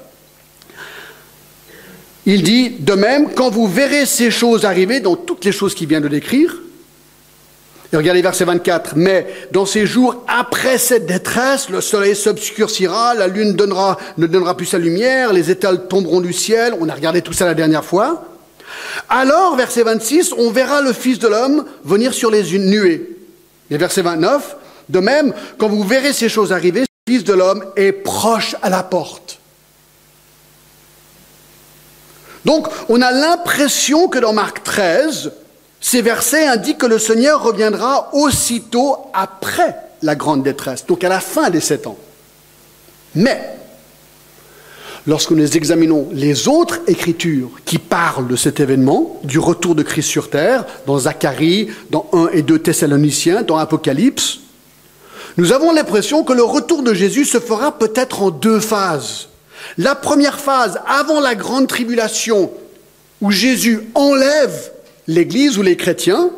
il 2.26 2.42
dit, 2.42 2.70
de 2.70 2.92
même, 2.92 3.32
quand 3.34 3.50
vous 3.50 3.66
verrez 3.66 4.04
ces 4.04 4.30
choses 4.30 4.64
arriver, 4.64 5.00
dans 5.00 5.16
toutes 5.16 5.44
les 5.44 5.52
choses 5.52 5.74
qu'il 5.74 5.88
vient 5.88 6.00
de 6.00 6.08
décrire, 6.08 6.56
et 7.92 7.96
regardez 7.96 8.22
verset 8.22 8.44
24. 8.44 8.92
Mais 8.96 9.26
dans 9.50 9.66
ces 9.66 9.84
jours 9.84 10.24
après 10.28 10.78
cette 10.78 11.06
détresse, 11.06 11.68
le 11.70 11.80
soleil 11.80 12.14
s'obscurcira, 12.14 13.14
la 13.14 13.26
lune 13.26 13.48
ne 13.48 14.26
donnera 14.26 14.56
plus 14.56 14.66
sa 14.66 14.78
lumière, 14.78 15.32
les 15.32 15.50
étoiles 15.50 15.88
tomberont 15.88 16.20
du 16.20 16.32
ciel. 16.32 16.74
On 16.80 16.88
a 16.88 16.94
regardé 16.94 17.20
tout 17.20 17.32
ça 17.32 17.46
la 17.46 17.54
dernière 17.54 17.84
fois. 17.84 18.29
Alors, 19.08 19.56
verset 19.56 19.82
26, 19.82 20.34
on 20.38 20.50
verra 20.50 20.80
le 20.82 20.92
Fils 20.92 21.18
de 21.18 21.28
l'homme 21.28 21.64
venir 21.84 22.14
sur 22.14 22.30
les 22.30 22.58
nuées. 22.58 23.16
Et 23.70 23.76
verset 23.76 24.02
29, 24.02 24.56
de 24.88 24.98
même, 25.00 25.32
quand 25.58 25.68
vous 25.68 25.84
verrez 25.84 26.12
ces 26.12 26.28
choses 26.28 26.52
arriver, 26.52 26.80
le 26.80 27.12
Fils 27.12 27.24
de 27.24 27.32
l'homme 27.32 27.64
est 27.76 27.92
proche 27.92 28.56
à 28.62 28.70
la 28.70 28.82
porte. 28.82 29.38
Donc, 32.44 32.68
on 32.88 33.02
a 33.02 33.12
l'impression 33.12 34.08
que 34.08 34.18
dans 34.18 34.32
Marc 34.32 34.62
13, 34.62 35.32
ces 35.80 36.02
versets 36.02 36.46
indiquent 36.46 36.78
que 36.78 36.86
le 36.86 36.98
Seigneur 36.98 37.42
reviendra 37.42 38.10
aussitôt 38.12 38.96
après 39.12 39.76
la 40.02 40.14
grande 40.14 40.42
détresse, 40.42 40.86
donc 40.86 41.04
à 41.04 41.08
la 41.08 41.20
fin 41.20 41.50
des 41.50 41.60
sept 41.60 41.86
ans. 41.86 41.98
Mais, 43.14 43.59
lorsque 45.10 45.32
nous 45.32 45.56
examinons 45.56 46.08
les 46.12 46.46
autres 46.46 46.78
écritures 46.86 47.50
qui 47.64 47.78
parlent 47.78 48.28
de 48.28 48.36
cet 48.36 48.60
événement, 48.60 49.20
du 49.24 49.40
retour 49.40 49.74
de 49.74 49.82
Christ 49.82 50.06
sur 50.06 50.30
terre, 50.30 50.64
dans 50.86 51.00
Zacharie, 51.00 51.66
dans 51.90 52.08
1 52.12 52.28
et 52.28 52.42
2 52.42 52.60
Thessaloniciens, 52.60 53.42
dans 53.42 53.56
Apocalypse, 53.56 54.38
nous 55.36 55.50
avons 55.50 55.72
l'impression 55.72 56.22
que 56.22 56.32
le 56.32 56.44
retour 56.44 56.84
de 56.84 56.94
Jésus 56.94 57.24
se 57.24 57.40
fera 57.40 57.76
peut-être 57.76 58.22
en 58.22 58.30
deux 58.30 58.60
phases. 58.60 59.26
La 59.78 59.96
première 59.96 60.38
phase, 60.38 60.78
avant 60.86 61.18
la 61.18 61.34
grande 61.34 61.66
tribulation, 61.66 62.52
où 63.20 63.32
Jésus 63.32 63.80
enlève 63.96 64.70
l'Église 65.08 65.58
ou 65.58 65.62
les 65.62 65.76
chrétiens, 65.76 66.30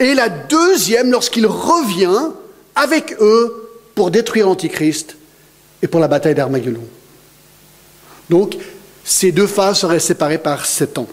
et 0.00 0.14
la 0.14 0.28
deuxième 0.28 1.12
lorsqu'il 1.12 1.46
revient 1.46 2.32
avec 2.74 3.14
eux 3.20 3.70
pour 3.94 4.10
détruire 4.10 4.46
l'Antichrist 4.46 5.16
et 5.82 5.86
pour 5.86 6.00
la 6.00 6.08
bataille 6.08 6.34
d'Armageddon. 6.34 6.82
Donc, 8.30 8.56
ces 9.04 9.32
deux 9.32 9.46
phases 9.46 9.78
seraient 9.78 10.00
séparées 10.00 10.38
par 10.38 10.66
sept 10.66 10.98
ans. 10.98 11.08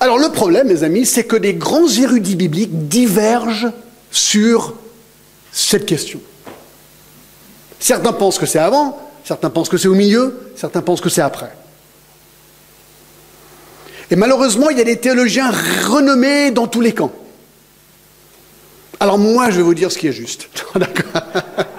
Alors 0.00 0.18
le 0.18 0.30
problème, 0.30 0.68
mes 0.68 0.82
amis, 0.82 1.04
c'est 1.04 1.24
que 1.24 1.36
des 1.36 1.54
grands 1.54 1.88
érudits 1.88 2.36
bibliques 2.36 2.88
divergent 2.88 3.70
sur 4.10 4.74
cette 5.52 5.86
question. 5.86 6.20
Certains 7.78 8.12
pensent 8.12 8.38
que 8.38 8.46
c'est 8.46 8.58
avant, 8.58 8.98
certains 9.24 9.50
pensent 9.50 9.68
que 9.68 9.76
c'est 9.76 9.88
au 9.88 9.94
milieu, 9.94 10.52
certains 10.56 10.82
pensent 10.82 11.02
que 11.02 11.10
c'est 11.10 11.20
après. 11.20 11.52
Et 14.10 14.16
malheureusement, 14.16 14.70
il 14.70 14.78
y 14.78 14.80
a 14.80 14.84
des 14.84 14.98
théologiens 14.98 15.50
renommés 15.86 16.50
dans 16.50 16.66
tous 16.66 16.80
les 16.80 16.92
camps. 16.92 17.12
Alors 18.98 19.18
moi, 19.18 19.50
je 19.50 19.56
vais 19.56 19.62
vous 19.62 19.74
dire 19.74 19.92
ce 19.92 19.98
qui 19.98 20.08
est 20.08 20.12
juste. 20.12 20.48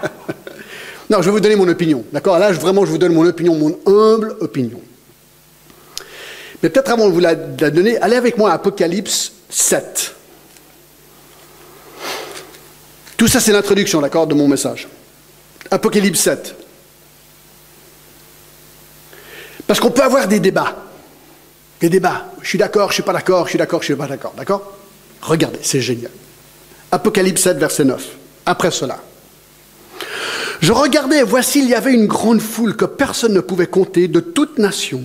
non, 1.11 1.21
je 1.21 1.25
vais 1.25 1.31
vous 1.31 1.41
donner 1.41 1.57
mon 1.57 1.67
opinion. 1.67 2.05
D'accord? 2.13 2.39
Là, 2.39 2.53
vraiment, 2.53 2.85
je 2.85 2.91
vous 2.91 2.97
donne 2.97 3.13
mon 3.13 3.25
opinion, 3.25 3.53
mon 3.53 3.77
humble 3.85 4.33
opinion. 4.39 4.79
Mais 6.63 6.69
peut-être 6.69 6.89
avant 6.89 7.09
de 7.09 7.13
vous 7.13 7.19
la, 7.19 7.35
donner, 7.35 7.97
allez 7.97 8.15
avec 8.15 8.37
moi 8.37 8.51
à 8.51 8.53
Apocalypse 8.53 9.33
7. 9.49 10.15
Tout 13.17 13.27
ça, 13.27 13.41
c'est 13.41 13.51
l'introduction, 13.51 13.99
d'accord, 13.99 14.25
de 14.25 14.33
mon 14.33 14.47
message. 14.47 14.87
Apocalypse 15.69 16.21
7. 16.21 16.55
Parce 19.67 19.81
qu'on 19.81 19.91
peut 19.91 20.03
avoir 20.03 20.29
des 20.29 20.39
débats. 20.39 20.77
Des 21.81 21.89
débats. 21.89 22.27
Je 22.41 22.47
suis 22.47 22.57
d'accord, 22.57 22.87
je 22.87 22.93
suis 22.93 23.03
pas 23.03 23.11
d'accord, 23.11 23.47
je 23.47 23.49
suis 23.49 23.59
d'accord, 23.59 23.81
je 23.81 23.85
suis 23.87 23.95
pas 23.95 24.07
d'accord. 24.07 24.33
D'accord? 24.37 24.77
Regardez, 25.21 25.59
c'est 25.61 25.81
génial. 25.81 26.11
Apocalypse 26.89 27.41
7, 27.41 27.57
verset 27.57 27.83
9. 27.83 28.07
Après 28.45 28.71
cela. 28.71 28.99
Je 30.61 30.73
regardais, 30.73 31.23
voici, 31.23 31.59
il 31.59 31.69
y 31.69 31.73
avait 31.73 31.93
une 31.93 32.05
grande 32.05 32.39
foule 32.39 32.75
que 32.75 32.85
personne 32.85 33.33
ne 33.33 33.39
pouvait 33.39 33.65
compter, 33.65 34.07
de 34.07 34.19
toute 34.19 34.59
nation, 34.59 35.01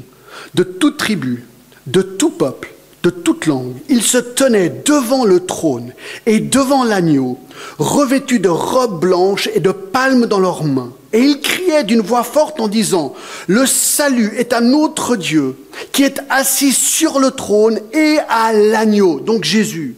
de 0.54 0.62
toute 0.62 0.98
tribu, 0.98 1.46
de 1.86 2.02
tout 2.02 2.28
peuple, 2.28 2.74
de 3.02 3.08
toute 3.08 3.46
langue. 3.46 3.72
Ils 3.88 4.02
se 4.02 4.18
tenaient 4.18 4.82
devant 4.84 5.24
le 5.24 5.40
trône 5.40 5.94
et 6.26 6.40
devant 6.40 6.84
l'agneau, 6.84 7.38
revêtus 7.78 8.38
de 8.38 8.50
robes 8.50 9.00
blanches 9.00 9.48
et 9.54 9.60
de 9.60 9.72
palmes 9.72 10.26
dans 10.26 10.40
leurs 10.40 10.62
mains. 10.62 10.92
Et 11.14 11.20
ils 11.20 11.40
criaient 11.40 11.84
d'une 11.84 12.02
voix 12.02 12.24
forte 12.24 12.60
en 12.60 12.68
disant, 12.68 13.14
Le 13.46 13.64
salut 13.64 14.34
est 14.36 14.52
à 14.52 14.60
notre 14.60 15.16
Dieu, 15.16 15.56
qui 15.90 16.02
est 16.02 16.20
assis 16.28 16.74
sur 16.74 17.18
le 17.18 17.30
trône 17.30 17.80
et 17.94 18.18
à 18.28 18.52
l'agneau, 18.52 19.20
donc 19.20 19.44
Jésus. 19.44 19.96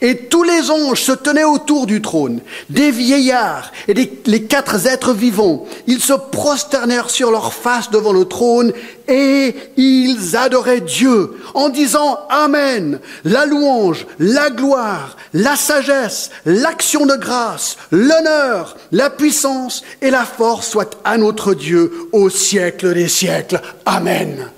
Et 0.00 0.16
tous 0.16 0.42
les 0.42 0.70
anges 0.70 1.02
se 1.02 1.12
tenaient 1.12 1.44
autour 1.44 1.86
du 1.86 2.02
trône, 2.02 2.40
des 2.70 2.90
vieillards 2.90 3.72
et 3.88 3.94
les 4.26 4.42
quatre 4.44 4.86
êtres 4.86 5.12
vivants. 5.12 5.66
Ils 5.86 6.00
se 6.00 6.12
prosternèrent 6.12 7.10
sur 7.10 7.30
leur 7.30 7.52
face 7.52 7.90
devant 7.90 8.12
le 8.12 8.24
trône 8.24 8.72
et 9.08 9.54
ils 9.76 10.36
adoraient 10.36 10.80
Dieu 10.80 11.36
en 11.54 11.68
disant 11.68 12.18
Amen, 12.28 13.00
la 13.24 13.46
louange, 13.46 14.06
la 14.18 14.50
gloire, 14.50 15.16
la 15.32 15.56
sagesse, 15.56 16.30
l'action 16.46 17.06
de 17.06 17.16
grâce, 17.16 17.76
l'honneur, 17.90 18.76
la 18.92 19.10
puissance 19.10 19.82
et 20.00 20.10
la 20.10 20.24
force 20.24 20.68
soient 20.68 20.90
à 21.04 21.18
notre 21.18 21.54
Dieu 21.54 21.92
au 22.12 22.30
siècle 22.30 22.94
des 22.94 23.08
siècles. 23.08 23.60
Amen. 23.84 24.50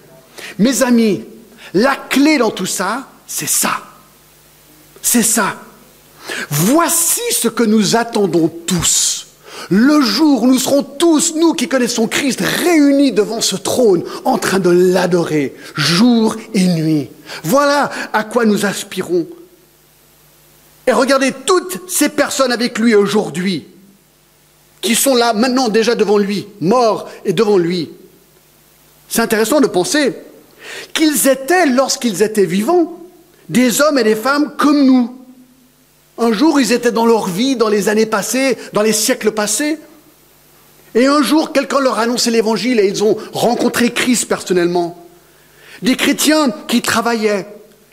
Mes 0.59 0.83
amis, 0.83 1.25
la 1.75 1.97
clé 1.97 2.39
dans 2.39 2.51
tout 2.51 2.67
ça, 2.67 3.07
c'est 3.27 3.49
ça. 3.49 3.79
C'est 5.07 5.23
ça. 5.23 5.55
Voici 6.51 7.21
ce 7.31 7.47
que 7.47 7.63
nous 7.63 7.95
attendons 7.95 8.49
tous. 8.49 9.29
Le 9.71 10.01
jour 10.01 10.43
où 10.43 10.49
nous 10.49 10.59
serons 10.59 10.83
tous, 10.83 11.37
nous 11.37 11.53
qui 11.53 11.69
connaissons 11.69 12.09
Christ, 12.09 12.41
réunis 12.41 13.13
devant 13.13 13.41
ce 13.41 13.55
trône, 13.55 14.03
en 14.25 14.37
train 14.37 14.59
de 14.59 14.69
l'adorer, 14.69 15.55
jour 15.77 16.35
et 16.55 16.67
nuit. 16.67 17.09
Voilà 17.45 17.89
à 18.13 18.25
quoi 18.25 18.47
nous 18.47 18.67
aspirons. 18.67 19.29
Et 20.89 20.93
regardez 20.93 21.31
toutes 21.31 21.89
ces 21.89 22.09
personnes 22.09 22.51
avec 22.51 22.77
lui 22.77 22.97
aujourd'hui, 22.97 23.65
qui 24.81 24.97
sont 24.97 25.15
là 25.15 25.35
maintenant 25.35 25.69
déjà 25.69 25.95
devant 25.95 26.19
lui, 26.19 26.49
morts 26.61 27.09
et 27.25 27.33
devant 27.33 27.59
lui. 27.59 27.91
C'est 29.09 29.23
intéressant 29.23 29.61
de 29.61 29.69
penser 29.69 30.17
qu'ils 30.93 31.29
étaient, 31.29 31.67
lorsqu'ils 31.67 32.25
étaient 32.25 32.45
vivants, 32.45 33.06
des 33.49 33.81
hommes 33.81 33.99
et 33.99 34.05
des 34.05 34.17
femmes 34.17 34.53
comme 34.57 34.85
nous. 34.85 35.17
Un 36.19 36.33
jour, 36.33 36.61
ils 36.61 36.73
étaient 36.73 36.93
dans 36.93 37.07
leur 37.07 37.29
vie, 37.29 37.57
dans 37.57 37.69
les 37.69 37.89
années 37.89 38.07
passées, 38.07 38.57
dans 38.73 38.83
les 38.83 38.93
siècles 38.93 39.33
passés. 39.33 39.79
Et 40.95 41.07
un 41.07 41.23
jour, 41.23 41.53
quelqu'un 41.53 41.81
leur 41.81 41.99
a 41.99 42.07
l'évangile 42.07 42.81
et 42.81 42.89
ils 42.89 43.05
ont 43.05 43.19
rencontré 43.33 43.93
Christ 43.93 44.27
personnellement. 44.27 45.05
Des 45.83 45.95
chrétiens 45.95 46.51
qui 46.69 46.81
travaillaient, 46.81 47.47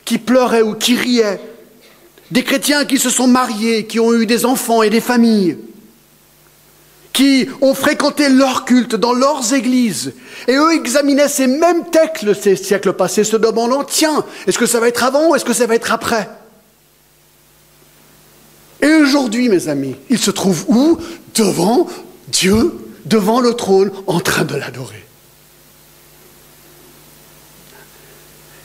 qui 0.05 0.17
pleuraient 0.17 0.61
ou 0.61 0.73
qui 0.73 0.95
riaient. 0.95 1.39
Des 2.31 2.43
chrétiens 2.43 2.85
qui 2.85 2.97
se 2.97 3.09
sont 3.09 3.27
mariés, 3.27 3.85
qui 3.85 3.99
ont 3.99 4.13
eu 4.13 4.25
des 4.25 4.45
enfants 4.45 4.83
et 4.83 4.89
des 4.89 5.01
familles 5.01 5.57
qui 7.13 7.47
ont 7.61 7.75
fréquenté 7.75 8.27
leur 8.27 8.65
culte 8.65 8.95
dans 8.95 9.13
leurs 9.13 9.53
églises, 9.53 10.13
et 10.47 10.55
eux 10.55 10.73
examinaient 10.73 11.27
ces 11.27 11.45
mêmes 11.45 11.89
textes 11.91 12.33
ces 12.33 12.55
siècles 12.55 12.93
passés, 12.93 13.23
se 13.23 13.37
demandant, 13.37 13.83
tiens, 13.83 14.25
est-ce 14.47 14.57
que 14.57 14.65
ça 14.65 14.79
va 14.79 14.87
être 14.87 15.03
avant 15.03 15.29
ou 15.29 15.35
est-ce 15.35 15.45
que 15.45 15.53
ça 15.53 15.67
va 15.67 15.75
être 15.75 15.91
après? 15.91 16.27
Et 18.81 18.93
aujourd'hui, 18.95 19.47
mes 19.47 19.69
amis, 19.69 19.95
ils 20.09 20.17
se 20.17 20.31
trouvent 20.31 20.65
où? 20.67 20.97
Devant 21.35 21.87
Dieu, 22.27 22.73
devant 23.05 23.39
le 23.39 23.53
trône, 23.53 23.91
en 24.07 24.19
train 24.19 24.43
de 24.43 24.55
l'adorer. 24.55 25.05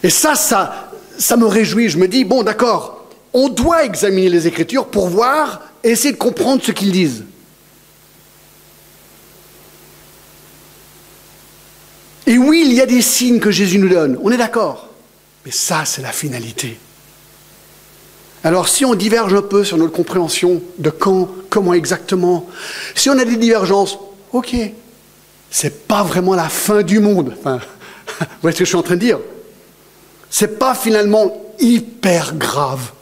Et 0.02 0.10
ça, 0.10 0.34
ça, 0.34 0.90
ça 1.18 1.36
me 1.36 1.46
réjouit. 1.46 1.88
Je 1.88 1.98
me 1.98 2.08
dis, 2.08 2.24
bon, 2.24 2.42
d'accord, 2.42 3.06
on 3.32 3.48
doit 3.48 3.84
examiner 3.84 4.28
les 4.28 4.46
Écritures 4.46 4.86
pour 4.86 5.08
voir 5.08 5.62
et 5.84 5.90
essayer 5.90 6.12
de 6.12 6.18
comprendre 6.18 6.62
ce 6.64 6.72
qu'ils 6.72 6.92
disent. 6.92 7.24
Et 12.28 12.36
oui, 12.36 12.62
il 12.66 12.74
y 12.74 12.82
a 12.82 12.86
des 12.86 13.00
signes 13.00 13.40
que 13.40 13.50
Jésus 13.50 13.78
nous 13.78 13.88
donne, 13.88 14.18
on 14.22 14.30
est 14.30 14.36
d'accord. 14.36 14.90
Mais 15.46 15.50
ça, 15.50 15.86
c'est 15.86 16.02
la 16.02 16.12
finalité. 16.12 16.78
Alors 18.44 18.68
si 18.68 18.84
on 18.84 18.94
diverge 18.94 19.32
un 19.32 19.40
peu 19.40 19.64
sur 19.64 19.78
notre 19.78 19.92
compréhension 19.92 20.62
de 20.76 20.90
quand, 20.90 21.26
comment 21.48 21.72
exactement, 21.72 22.46
si 22.94 23.08
on 23.08 23.18
a 23.18 23.24
des 23.24 23.36
divergences, 23.36 23.98
ok, 24.32 24.54
c'est 25.50 25.88
pas 25.88 26.02
vraiment 26.02 26.34
la 26.34 26.50
fin 26.50 26.82
du 26.82 27.00
monde. 27.00 27.34
Vous 27.42 27.50
voyez 28.42 28.54
ce 28.54 28.58
que 28.58 28.64
je 28.66 28.68
suis 28.68 28.76
en 28.76 28.82
train 28.82 28.96
de 28.96 29.00
dire 29.00 29.20
C'est 30.28 30.58
pas 30.58 30.74
finalement 30.74 31.34
hyper 31.58 32.34
grave. 32.34 32.92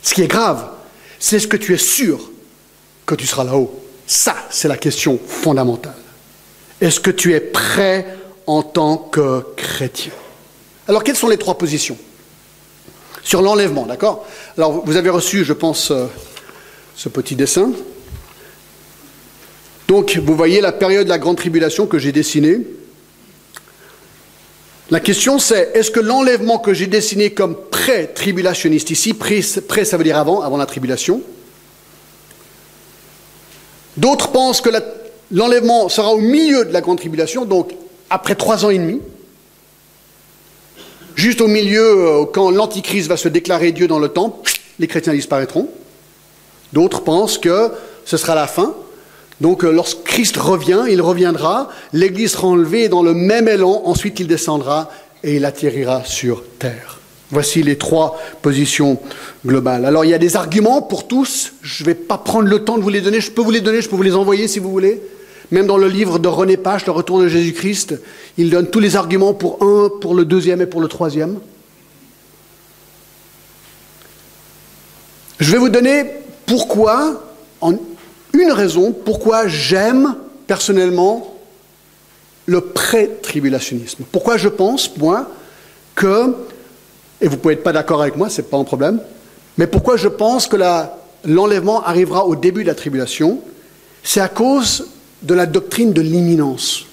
Ce 0.00 0.14
qui 0.14 0.22
est 0.22 0.28
grave, 0.28 0.70
c'est 1.18 1.38
ce 1.38 1.46
que 1.46 1.58
tu 1.58 1.74
es 1.74 1.78
sûr 1.78 2.30
que 3.04 3.14
tu 3.14 3.26
seras 3.26 3.44
là-haut. 3.44 3.78
Ça, 4.06 4.36
c'est 4.48 4.68
la 4.68 4.78
question 4.78 5.20
fondamentale. 5.24 6.01
Est-ce 6.82 6.98
que 6.98 7.12
tu 7.12 7.32
es 7.32 7.38
prêt 7.38 8.04
en 8.48 8.64
tant 8.64 8.96
que 8.96 9.44
chrétien? 9.56 10.10
Alors, 10.88 11.04
quelles 11.04 11.16
sont 11.16 11.28
les 11.28 11.38
trois 11.38 11.56
positions? 11.56 11.96
Sur 13.22 13.40
l'enlèvement, 13.40 13.86
d'accord? 13.86 14.26
Alors, 14.58 14.84
vous 14.84 14.96
avez 14.96 15.08
reçu, 15.08 15.44
je 15.44 15.52
pense, 15.52 15.92
euh, 15.92 16.06
ce 16.96 17.08
petit 17.08 17.36
dessin. 17.36 17.70
Donc, 19.86 20.18
vous 20.24 20.34
voyez 20.34 20.60
la 20.60 20.72
période 20.72 21.04
de 21.04 21.08
la 21.08 21.20
grande 21.20 21.36
tribulation 21.36 21.86
que 21.86 22.00
j'ai 22.00 22.10
dessinée. 22.10 22.66
La 24.90 24.98
question 24.98 25.38
c'est, 25.38 25.70
est-ce 25.74 25.92
que 25.92 26.00
l'enlèvement 26.00 26.58
que 26.58 26.74
j'ai 26.74 26.88
dessiné 26.88 27.30
comme 27.30 27.54
pré-tribulationniste 27.70 28.90
ici, 28.90 29.14
pré, 29.14 29.40
ça 29.40 29.96
veut 29.96 30.04
dire 30.04 30.18
avant, 30.18 30.42
avant 30.42 30.56
la 30.56 30.66
tribulation, 30.66 31.22
d'autres 33.96 34.32
pensent 34.32 34.60
que 34.60 34.68
la 34.68 34.82
L'enlèvement 35.32 35.88
sera 35.88 36.12
au 36.12 36.18
milieu 36.18 36.64
de 36.64 36.72
la 36.72 36.80
grande 36.82 36.98
tribulation, 36.98 37.44
donc 37.44 37.74
après 38.10 38.34
trois 38.34 38.64
ans 38.64 38.70
et 38.70 38.78
demi. 38.78 39.00
Juste 41.14 41.40
au 41.40 41.48
milieu, 41.48 41.82
euh, 41.82 42.24
quand 42.26 42.50
l'Antichrist 42.50 43.08
va 43.08 43.16
se 43.16 43.28
déclarer 43.28 43.72
Dieu 43.72 43.88
dans 43.88 43.98
le 43.98 44.08
temple, 44.08 44.50
les 44.78 44.86
chrétiens 44.86 45.14
disparaîtront. 45.14 45.68
D'autres 46.72 47.02
pensent 47.02 47.38
que 47.38 47.70
ce 48.04 48.16
sera 48.16 48.34
la 48.34 48.46
fin. 48.46 48.74
Donc 49.40 49.64
euh, 49.64 49.72
lorsque 49.72 50.02
Christ 50.04 50.36
revient, 50.36 50.84
il 50.88 51.00
reviendra, 51.00 51.68
l'Église 51.92 52.32
sera 52.32 52.48
enlevée 52.48 52.88
dans 52.88 53.02
le 53.02 53.14
même 53.14 53.48
élan, 53.48 53.82
ensuite 53.84 54.20
il 54.20 54.26
descendra 54.26 54.90
et 55.24 55.36
il 55.36 55.44
atterrira 55.44 56.04
sur 56.04 56.44
terre. 56.58 56.98
Voici 57.30 57.62
les 57.62 57.78
trois 57.78 58.18
positions 58.42 58.98
globales. 59.46 59.86
Alors 59.86 60.04
il 60.04 60.10
y 60.10 60.14
a 60.14 60.18
des 60.18 60.36
arguments 60.36 60.82
pour 60.82 61.08
tous, 61.08 61.54
je 61.62 61.82
ne 61.82 61.86
vais 61.86 61.94
pas 61.94 62.18
prendre 62.18 62.48
le 62.48 62.64
temps 62.64 62.76
de 62.76 62.82
vous 62.82 62.90
les 62.90 63.00
donner, 63.00 63.20
je 63.20 63.30
peux 63.30 63.42
vous 63.42 63.50
les 63.50 63.62
donner, 63.62 63.80
je 63.80 63.88
peux 63.88 63.96
vous 63.96 64.02
les 64.02 64.14
envoyer 64.14 64.48
si 64.48 64.58
vous 64.58 64.70
voulez. 64.70 65.00
Même 65.52 65.66
dans 65.66 65.76
le 65.76 65.86
livre 65.86 66.18
de 66.18 66.28
René 66.28 66.56
Pache, 66.56 66.86
Le 66.86 66.92
Retour 66.92 67.20
de 67.20 67.28
Jésus-Christ, 67.28 68.00
il 68.38 68.48
donne 68.48 68.68
tous 68.68 68.80
les 68.80 68.96
arguments 68.96 69.34
pour 69.34 69.62
un, 69.62 69.90
pour 70.00 70.14
le 70.14 70.24
deuxième 70.24 70.62
et 70.62 70.66
pour 70.66 70.80
le 70.80 70.88
troisième. 70.88 71.38
Je 75.38 75.52
vais 75.52 75.58
vous 75.58 75.68
donner 75.68 76.06
pourquoi, 76.46 77.22
en 77.60 77.74
une 78.32 78.50
raison, 78.50 78.92
pourquoi 78.92 79.46
j'aime 79.46 80.14
personnellement 80.46 81.36
le 82.46 82.62
pré-tribulationnisme. 82.62 84.04
Pourquoi 84.10 84.38
je 84.38 84.48
pense, 84.48 84.96
moi, 84.96 85.28
que, 85.94 86.34
et 87.20 87.28
vous 87.28 87.36
pouvez 87.36 87.54
être 87.54 87.62
pas 87.62 87.74
d'accord 87.74 88.00
avec 88.00 88.16
moi, 88.16 88.30
ce 88.30 88.40
n'est 88.40 88.48
pas 88.48 88.56
un 88.56 88.64
problème, 88.64 89.00
mais 89.58 89.66
pourquoi 89.66 89.98
je 89.98 90.08
pense 90.08 90.46
que 90.46 90.56
l'enlèvement 91.26 91.82
arrivera 91.82 92.24
au 92.24 92.36
début 92.36 92.62
de 92.62 92.68
la 92.68 92.74
tribulation, 92.74 93.40
c'est 94.02 94.20
à 94.20 94.28
cause 94.28 94.86
de 95.22 95.34
la 95.34 95.46
doctrine 95.46 95.92
de 95.92 96.00
l'imminence. 96.00 96.86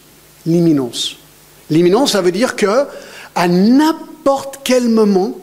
L'imminence. 0.45 1.17
L'imminence, 1.69 2.13
ça 2.13 2.21
veut 2.21 2.31
dire 2.31 2.55
que 2.55 2.85
à 3.35 3.47
n'importe 3.47 4.59
quel 4.63 4.89
moment, 4.89 5.37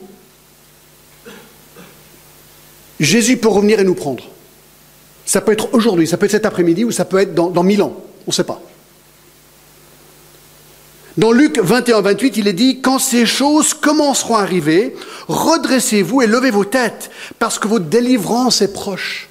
Jésus 2.99 3.37
peut 3.37 3.49
revenir 3.49 3.81
et 3.81 3.85
nous 3.85 3.95
prendre. 3.95 4.25
Ça 5.25 5.41
peut 5.41 5.53
être 5.53 5.73
aujourd'hui, 5.75 6.07
ça 6.07 6.17
peut 6.17 6.27
être 6.27 6.33
cet 6.33 6.47
après-midi 6.47 6.85
ou 6.85 6.93
ça 6.93 7.05
peut 7.05 7.19
être 7.19 7.35
dans, 7.35 7.63
mille 7.63 7.83
ans. 7.83 7.97
On 8.27 8.31
ne 8.31 8.33
sait 8.33 8.45
pas. 8.45 8.61
Dans 11.17 11.33
Luc 11.33 11.59
21, 11.59 12.03
28, 12.03 12.37
il 12.37 12.49
est 12.49 12.53
dit, 12.53 12.81
quand 12.81 12.99
ces 12.99 13.25
choses 13.25 13.73
commenceront 13.73 14.37
à 14.37 14.43
arriver, 14.43 14.95
redressez-vous 15.29 16.23
et 16.23 16.27
levez 16.27 16.51
vos 16.51 16.65
têtes, 16.65 17.11
parce 17.39 17.59
que 17.59 17.69
votre 17.69 17.87
délivrance 17.87 18.61
est 18.61 18.73
proche. 18.73 19.26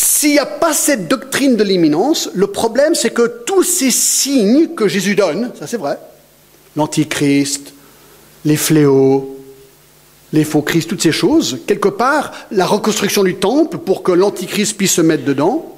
S'il 0.00 0.30
n'y 0.30 0.38
a 0.38 0.46
pas 0.46 0.72
cette 0.72 1.08
doctrine 1.08 1.56
de 1.56 1.64
l'imminence, 1.64 2.30
le 2.32 2.46
problème 2.46 2.94
c'est 2.94 3.10
que 3.10 3.42
tous 3.44 3.64
ces 3.64 3.90
signes 3.90 4.68
que 4.76 4.86
Jésus 4.86 5.16
donne, 5.16 5.50
ça 5.58 5.66
c'est 5.66 5.76
vrai, 5.76 5.98
l'antichrist, 6.76 7.72
les 8.44 8.56
fléaux, 8.56 9.36
les 10.32 10.44
faux 10.44 10.62
Christ, 10.62 10.88
toutes 10.88 11.02
ces 11.02 11.10
choses, 11.10 11.62
quelque 11.66 11.88
part, 11.88 12.32
la 12.52 12.64
reconstruction 12.64 13.24
du 13.24 13.34
temple 13.34 13.78
pour 13.78 14.04
que 14.04 14.12
l'antichrist 14.12 14.76
puisse 14.76 14.92
se 14.92 15.00
mettre 15.00 15.24
dedans, 15.24 15.76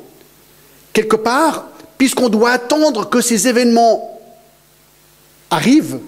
quelque 0.92 1.16
part, 1.16 1.68
puisqu'on 1.96 2.28
doit 2.28 2.50
attendre 2.50 3.08
que 3.08 3.22
ces 3.22 3.48
événements 3.48 4.20
arrivent, 5.48 5.98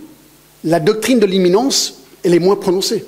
la 0.64 0.80
doctrine 0.80 1.18
de 1.18 1.24
l'imminence, 1.24 1.94
elle 2.22 2.34
est 2.34 2.40
moins 2.40 2.56
prononcée. 2.56 3.06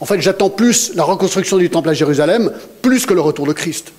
En 0.00 0.06
fait, 0.06 0.20
j'attends 0.20 0.50
plus 0.50 0.92
la 0.94 1.04
reconstruction 1.04 1.56
du 1.56 1.70
temple 1.70 1.88
à 1.88 1.94
Jérusalem, 1.94 2.52
plus 2.82 3.04
que 3.04 3.14
le 3.14 3.20
retour 3.20 3.46
de 3.46 3.52
Christ. 3.52 3.92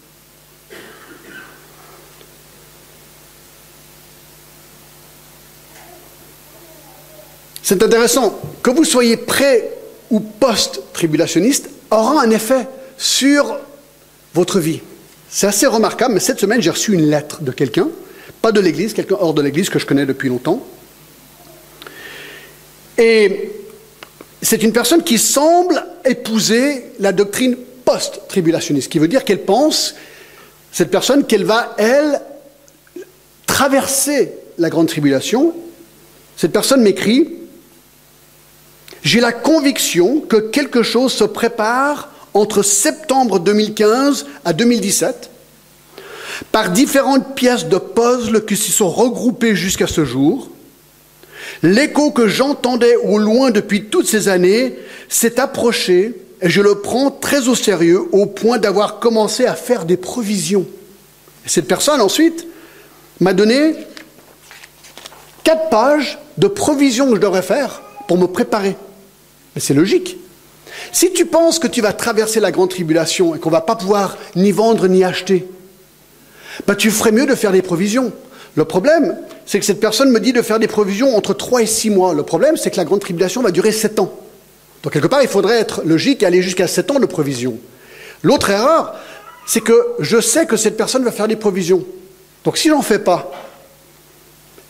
C'est 7.61 7.83
intéressant. 7.83 8.39
Que 8.63 8.71
vous 8.71 8.85
soyez 8.85 9.17
prêt 9.17 9.71
ou 10.09 10.21
post-tribulationniste 10.21 11.69
aura 11.91 12.21
un 12.23 12.31
effet 12.31 12.67
sur 12.97 13.57
votre 14.33 14.59
vie. 14.59 14.81
C'est 15.29 15.47
assez 15.47 15.67
remarquable, 15.67 16.15
mais 16.15 16.19
cette 16.19 16.39
semaine, 16.39 16.61
j'ai 16.61 16.71
reçu 16.71 16.93
une 16.93 17.07
lettre 17.09 17.41
de 17.41 17.51
quelqu'un, 17.51 17.89
pas 18.41 18.51
de 18.51 18.59
l'Église, 18.59 18.93
quelqu'un 18.93 19.17
hors 19.19 19.33
de 19.33 19.41
l'Église 19.41 19.69
que 19.69 19.77
je 19.77 19.85
connais 19.85 20.05
depuis 20.05 20.29
longtemps. 20.29 20.65
Et 22.97 23.51
c'est 24.41 24.63
une 24.63 24.71
personne 24.71 25.03
qui 25.03 25.17
semble 25.17 25.85
épouser 26.05 26.93
la 26.99 27.11
doctrine 27.11 27.57
post-tribulationniste, 27.83 28.91
qui 28.91 28.99
veut 28.99 29.07
dire 29.07 29.25
qu'elle 29.25 29.43
pense, 29.43 29.95
cette 30.71 30.91
personne, 30.91 31.25
qu'elle 31.25 31.43
va, 31.43 31.75
elle, 31.77 32.21
traverser 33.45 34.33
la 34.57 34.69
grande 34.69 34.87
tribulation. 34.87 35.53
Cette 36.37 36.53
personne 36.53 36.81
m'écrit, 36.81 37.27
j'ai 39.03 39.19
la 39.19 39.31
conviction 39.31 40.21
que 40.21 40.37
quelque 40.37 40.83
chose 40.83 41.11
se 41.11 41.23
prépare 41.25 42.09
entre 42.33 42.63
septembre 42.63 43.39
2015 43.39 44.25
à 44.45 44.53
2017 44.53 45.29
par 46.51 46.69
différentes 46.69 47.35
pièces 47.35 47.65
de 47.65 47.77
puzzle 47.77 48.45
qui 48.45 48.55
s'y 48.55 48.71
sont 48.71 48.89
regroupées 48.89 49.55
jusqu'à 49.55 49.87
ce 49.87 50.05
jour 50.05 50.49
L'écho 51.63 52.11
que 52.11 52.27
j'entendais 52.27 52.95
au 52.95 53.17
loin 53.17 53.51
depuis 53.51 53.85
toutes 53.85 54.07
ces 54.07 54.27
années 54.27 54.75
s'est 55.07 55.39
approché 55.39 56.15
et 56.41 56.49
je 56.49 56.61
le 56.61 56.75
prends 56.75 57.11
très 57.11 57.47
au 57.47 57.55
sérieux 57.55 58.03
au 58.11 58.25
point 58.25 58.57
d'avoir 58.57 58.99
commencé 58.99 59.45
à 59.45 59.55
faire 59.55 59.85
des 59.85 59.97
provisions. 59.97 60.65
Et 61.45 61.49
cette 61.49 61.67
personne 61.67 62.01
ensuite 62.01 62.47
m'a 63.19 63.33
donné 63.33 63.75
quatre 65.43 65.69
pages 65.69 66.17
de 66.37 66.47
provisions 66.47 67.09
que 67.09 67.15
je 67.15 67.21
devrais 67.21 67.41
faire 67.41 67.81
pour 68.07 68.17
me 68.17 68.27
préparer. 68.27 68.75
Mais 69.55 69.61
c'est 69.61 69.73
logique. 69.73 70.17
Si 70.91 71.11
tu 71.11 71.25
penses 71.25 71.59
que 71.59 71.67
tu 71.67 71.81
vas 71.81 71.93
traverser 71.93 72.39
la 72.39 72.51
grande 72.51 72.69
tribulation 72.69 73.35
et 73.35 73.39
qu'on 73.39 73.49
ne 73.49 73.55
va 73.55 73.61
pas 73.61 73.75
pouvoir 73.75 74.17
ni 74.35 74.51
vendre 74.51 74.87
ni 74.87 75.03
acheter, 75.03 75.47
bah 76.67 76.75
tu 76.75 76.91
ferais 76.91 77.11
mieux 77.11 77.25
de 77.25 77.35
faire 77.35 77.51
des 77.51 77.61
provisions. 77.61 78.11
Le 78.55 78.65
problème, 78.65 79.15
c'est 79.45 79.59
que 79.59 79.65
cette 79.65 79.79
personne 79.79 80.11
me 80.11 80.19
dit 80.19 80.33
de 80.33 80.41
faire 80.41 80.59
des 80.59 80.67
provisions 80.67 81.15
entre 81.15 81.33
3 81.33 81.61
et 81.61 81.65
6 81.65 81.89
mois. 81.91 82.13
Le 82.13 82.23
problème, 82.23 82.57
c'est 82.57 82.71
que 82.71 82.77
la 82.77 82.85
grande 82.85 82.99
tribulation 82.99 83.41
va 83.41 83.51
durer 83.51 83.71
7 83.71 83.99
ans. 83.99 84.13
Donc 84.83 84.93
quelque 84.93 85.07
part, 85.07 85.21
il 85.21 85.27
faudrait 85.27 85.59
être 85.59 85.81
logique 85.85 86.23
et 86.23 86.25
aller 86.25 86.41
jusqu'à 86.41 86.67
7 86.67 86.91
ans 86.91 86.99
de 86.99 87.05
provisions. 87.05 87.57
L'autre 88.23 88.49
erreur, 88.49 88.95
c'est 89.45 89.61
que 89.61 89.73
je 89.99 90.19
sais 90.19 90.45
que 90.45 90.57
cette 90.57 90.77
personne 90.77 91.03
va 91.03 91.11
faire 91.11 91.27
des 91.27 91.35
provisions. 91.35 91.85
Donc 92.43 92.57
si 92.57 92.69
j'en 92.69 92.81
fais 92.81 92.99
pas, 92.99 93.31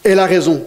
elle 0.03 0.19
a 0.19 0.25
raison. 0.25 0.63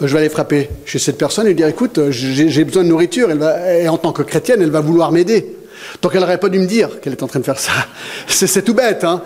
Ben, 0.00 0.06
je 0.06 0.12
vais 0.12 0.20
aller 0.20 0.28
frapper 0.28 0.68
chez 0.84 0.98
cette 0.98 1.18
personne 1.18 1.46
et 1.46 1.54
dire 1.54 1.68
écoute, 1.68 2.10
j'ai 2.10 2.64
besoin 2.64 2.82
de 2.82 2.88
nourriture, 2.88 3.30
et 3.30 3.88
en 3.88 3.98
tant 3.98 4.12
que 4.12 4.22
chrétienne, 4.22 4.60
elle 4.62 4.70
va 4.70 4.80
vouloir 4.80 5.10
m'aider. 5.10 5.56
Donc 6.02 6.12
elle 6.14 6.20
n'aurait 6.20 6.38
pas 6.38 6.48
dû 6.48 6.58
me 6.58 6.66
dire 6.66 7.00
qu'elle 7.00 7.14
est 7.14 7.22
en 7.22 7.28
train 7.28 7.40
de 7.40 7.44
faire 7.44 7.58
ça. 7.58 7.72
C'est 8.26 8.62
tout 8.62 8.74
bête, 8.74 9.04
hein. 9.04 9.22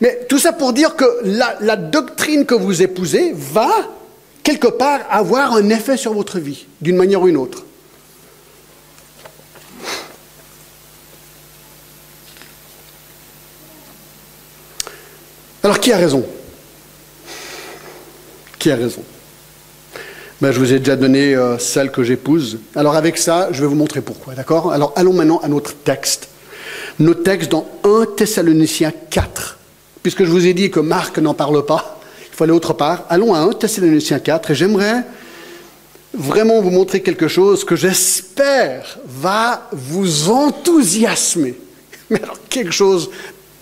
Mais 0.00 0.26
tout 0.28 0.38
ça 0.38 0.52
pour 0.52 0.72
dire 0.72 0.94
que 0.96 1.04
la, 1.24 1.76
doctrine 1.76 2.44
que 2.44 2.54
vous 2.54 2.82
épousez 2.82 3.32
va, 3.34 3.70
quelque 4.42 4.68
part, 4.68 5.00
avoir 5.10 5.52
un 5.54 5.68
effet 5.70 5.96
sur 5.96 6.12
votre 6.12 6.38
vie, 6.38 6.66
d'une 6.80 6.96
manière 6.96 7.22
ou 7.22 7.28
une 7.28 7.36
autre. 7.36 7.64
Alors 15.62 15.80
qui 15.80 15.92
a 15.92 15.96
raison? 15.96 16.24
Qui 18.58 18.70
a 18.70 18.76
raison? 18.76 19.02
Ben, 20.40 20.52
Je 20.52 20.58
vous 20.60 20.72
ai 20.72 20.78
déjà 20.78 20.94
donné 20.94 21.34
euh, 21.34 21.58
celle 21.58 21.90
que 21.90 22.04
j'épouse. 22.04 22.58
Alors 22.76 22.94
avec 22.94 23.16
ça, 23.16 23.48
je 23.50 23.62
vais 23.62 23.66
vous 23.66 23.74
montrer 23.74 24.02
pourquoi, 24.02 24.34
d'accord? 24.34 24.72
Alors 24.72 24.92
allons 24.94 25.14
maintenant 25.14 25.40
à 25.42 25.48
notre 25.48 25.74
texte. 25.74 26.28
Notre 26.98 27.22
texte 27.22 27.50
dans 27.50 27.66
1 27.84 28.06
Thessaloniciens 28.16 28.92
4. 29.10 29.56
Puisque 30.06 30.22
je 30.22 30.30
vous 30.30 30.46
ai 30.46 30.54
dit 30.54 30.70
que 30.70 30.78
Marc 30.78 31.18
n'en 31.18 31.34
parle 31.34 31.66
pas, 31.66 31.98
il 32.30 32.32
faut 32.32 32.44
aller 32.44 32.52
autre 32.52 32.74
part. 32.74 33.06
Allons 33.08 33.34
à 33.34 33.40
1 33.40 33.54
Thessaloniciens 33.54 34.20
4 34.20 34.52
et 34.52 34.54
j'aimerais 34.54 35.02
vraiment 36.14 36.60
vous 36.60 36.70
montrer 36.70 37.02
quelque 37.02 37.26
chose 37.26 37.64
que 37.64 37.74
j'espère 37.74 39.00
va 39.04 39.68
vous 39.72 40.30
enthousiasmer. 40.30 41.56
Mais 42.10 42.22
alors 42.22 42.38
quelque 42.48 42.70
chose 42.70 43.10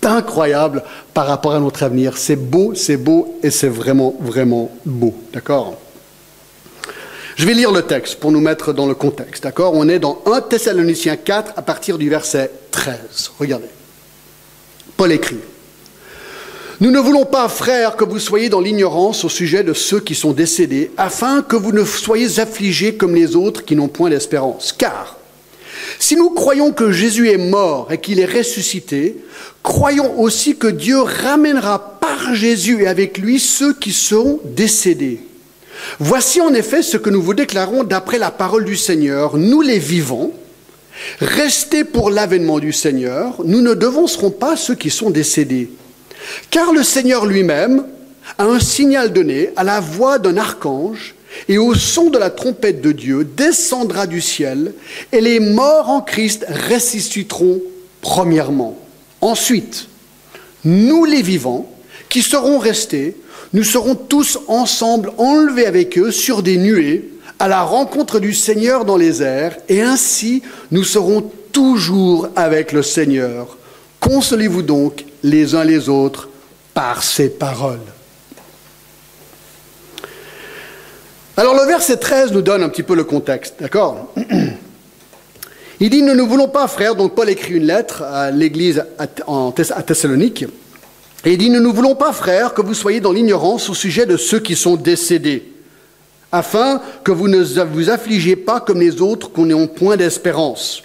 incroyable 0.03 0.83
par 1.15 1.25
rapport 1.25 1.55
à 1.55 1.59
notre 1.59 1.81
avenir. 1.81 2.15
C'est 2.15 2.35
beau, 2.35 2.75
c'est 2.75 2.97
beau 2.97 3.39
et 3.41 3.49
c'est 3.49 3.67
vraiment, 3.67 4.15
vraiment 4.19 4.69
beau. 4.85 5.15
D'accord? 5.33 5.79
Je 7.37 7.47
vais 7.47 7.55
lire 7.55 7.71
le 7.71 7.81
texte 7.81 8.19
pour 8.19 8.31
nous 8.31 8.39
mettre 8.39 8.71
dans 8.71 8.85
le 8.85 8.93
contexte. 8.93 9.41
D'accord? 9.41 9.73
On 9.73 9.89
est 9.89 9.97
dans 9.97 10.21
1 10.27 10.41
Thessaloniciens 10.41 11.17
4 11.17 11.53
à 11.55 11.63
partir 11.63 11.97
du 11.97 12.07
verset 12.07 12.51
13. 12.69 13.31
Regardez. 13.39 13.69
Paul 14.95 15.11
écrit. 15.11 15.39
Nous 16.81 16.91
ne 16.91 16.99
voulons 16.99 17.25
pas, 17.25 17.47
frères, 17.47 17.95
que 17.95 18.03
vous 18.03 18.19
soyez 18.19 18.49
dans 18.49 18.59
l'ignorance 18.59 19.23
au 19.23 19.29
sujet 19.29 19.63
de 19.63 19.73
ceux 19.73 20.01
qui 20.01 20.13
sont 20.13 20.33
décédés, 20.33 20.91
afin 20.97 21.41
que 21.41 21.55
vous 21.55 21.71
ne 21.71 21.85
soyez 21.85 22.39
affligés 22.39 22.95
comme 22.95 23.15
les 23.15 23.35
autres 23.35 23.63
qui 23.63 23.75
n'ont 23.75 23.87
point 23.87 24.09
d'espérance. 24.09 24.73
Car 24.77 25.17
si 25.99 26.15
nous 26.15 26.31
croyons 26.31 26.71
que 26.71 26.91
Jésus 26.91 27.29
est 27.29 27.37
mort 27.37 27.91
et 27.91 27.97
qu'il 27.97 28.19
est 28.19 28.25
ressuscité, 28.25 29.17
croyons 29.63 30.19
aussi 30.19 30.57
que 30.57 30.67
Dieu 30.67 30.99
ramènera 30.99 31.99
par 31.99 32.35
Jésus 32.35 32.83
et 32.83 32.87
avec 32.87 33.17
lui 33.17 33.39
ceux 33.39 33.73
qui 33.73 33.91
sont 33.91 34.39
décédés. 34.43 35.19
Voici 35.99 36.41
en 36.41 36.53
effet 36.53 36.81
ce 36.81 36.97
que 36.97 37.09
nous 37.09 37.21
vous 37.21 37.33
déclarons 37.33 37.83
d'après 37.83 38.17
la 38.17 38.31
parole 38.31 38.65
du 38.65 38.75
Seigneur. 38.75 39.37
Nous 39.37 39.61
les 39.61 39.79
vivants, 39.79 40.31
restés 41.19 41.83
pour 41.83 42.09
l'avènement 42.09 42.59
du 42.59 42.73
Seigneur, 42.73 43.35
nous 43.45 43.61
ne 43.61 43.73
devancerons 43.73 44.31
pas 44.31 44.57
ceux 44.57 44.75
qui 44.75 44.89
sont 44.89 45.09
décédés. 45.09 45.69
Car 46.49 46.71
le 46.73 46.83
Seigneur 46.83 47.25
lui-même 47.25 47.85
a 48.37 48.45
un 48.45 48.59
signal 48.59 49.13
donné 49.13 49.49
à 49.55 49.63
la 49.63 49.79
voix 49.79 50.19
d'un 50.19 50.37
archange, 50.37 51.15
et 51.49 51.57
au 51.57 51.75
son 51.75 52.09
de 52.09 52.17
la 52.17 52.29
trompette 52.29 52.81
de 52.81 52.91
Dieu 52.91 53.25
descendra 53.25 54.07
du 54.07 54.21
ciel, 54.21 54.73
et 55.11 55.21
les 55.21 55.39
morts 55.39 55.89
en 55.89 56.01
Christ 56.01 56.45
ressusciteront 56.69 57.61
premièrement. 58.01 58.77
Ensuite, 59.21 59.87
nous 60.63 61.05
les 61.05 61.21
vivants, 61.21 61.69
qui 62.09 62.21
serons 62.21 62.59
restés, 62.59 63.15
nous 63.53 63.63
serons 63.63 63.95
tous 63.95 64.39
ensemble 64.47 65.11
enlevés 65.17 65.65
avec 65.65 65.97
eux 65.97 66.11
sur 66.11 66.41
des 66.41 66.57
nuées 66.57 67.09
à 67.39 67.47
la 67.47 67.63
rencontre 67.63 68.19
du 68.19 68.33
Seigneur 68.33 68.85
dans 68.85 68.97
les 68.97 69.21
airs, 69.21 69.57
et 69.67 69.81
ainsi 69.81 70.41
nous 70.71 70.83
serons 70.83 71.29
toujours 71.51 72.29
avec 72.35 72.71
le 72.71 72.83
Seigneur. 72.83 73.57
Consolez-vous 73.99 74.61
donc 74.61 75.05
les 75.25 75.55
uns 75.55 75.63
les 75.63 75.89
autres 75.89 76.29
par 76.73 77.01
ces 77.01 77.29
paroles. 77.29 77.79
Alors 81.35 81.55
le 81.55 81.65
verset 81.65 81.97
13 81.97 82.31
nous 82.31 82.43
donne 82.43 82.63
un 82.63 82.69
petit 82.69 82.83
peu 82.83 82.95
le 82.95 83.03
contexte, 83.03 83.55
d'accord? 83.59 84.13
Il 85.79 85.89
dit, 85.89 86.03
nous 86.03 86.13
ne 86.13 86.21
voulons 86.21 86.47
pas, 86.47 86.67
frères, 86.67 86.95
donc 86.95 87.15
Paul 87.15 87.29
écrit 87.29 87.55
une 87.55 87.65
lettre 87.65 88.01
à 88.03 88.31
l'église 88.31 88.85
à 88.97 89.07
Thessalonique, 89.81 90.45
et 91.25 91.33
il 91.33 91.37
dit, 91.37 91.49
nous 91.49 91.59
ne 91.59 91.67
voulons 91.67 91.95
pas, 91.95 92.13
frères, 92.13 92.53
que 92.53 92.61
vous 92.61 92.73
soyez 92.73 93.01
dans 93.01 93.11
l'ignorance 93.11 93.69
au 93.69 93.73
sujet 93.73 94.05
de 94.05 94.15
ceux 94.15 94.39
qui 94.39 94.55
sont 94.55 94.77
décédés, 94.77 95.51
afin 96.31 96.81
que 97.03 97.11
vous 97.11 97.27
ne 97.27 97.41
vous 97.65 97.89
affligiez 97.89 98.37
pas 98.37 98.61
comme 98.61 98.79
les 98.79 99.01
autres 99.01 99.33
qu'on 99.33 99.47
n'ait 99.47 99.67
point 99.67 99.97
d'espérance. 99.97 100.83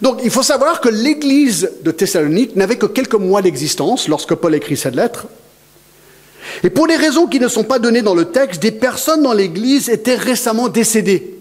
Donc 0.00 0.20
il 0.24 0.30
faut 0.30 0.42
savoir 0.42 0.80
que 0.80 0.88
l'église 0.88 1.70
de 1.82 1.90
Thessalonique 1.90 2.56
n'avait 2.56 2.76
que 2.76 2.86
quelques 2.86 3.14
mois 3.14 3.42
d'existence 3.42 4.08
lorsque 4.08 4.34
Paul 4.34 4.54
écrit 4.54 4.76
cette 4.76 4.94
lettre, 4.94 5.26
et 6.62 6.70
pour 6.70 6.86
des 6.86 6.96
raisons 6.96 7.26
qui 7.26 7.40
ne 7.40 7.48
sont 7.48 7.64
pas 7.64 7.78
données 7.78 8.02
dans 8.02 8.14
le 8.14 8.26
texte, 8.26 8.60
des 8.60 8.72
personnes 8.72 9.22
dans 9.22 9.32
l'Église 9.32 9.88
étaient 9.88 10.16
récemment 10.16 10.68
décédées, 10.68 11.38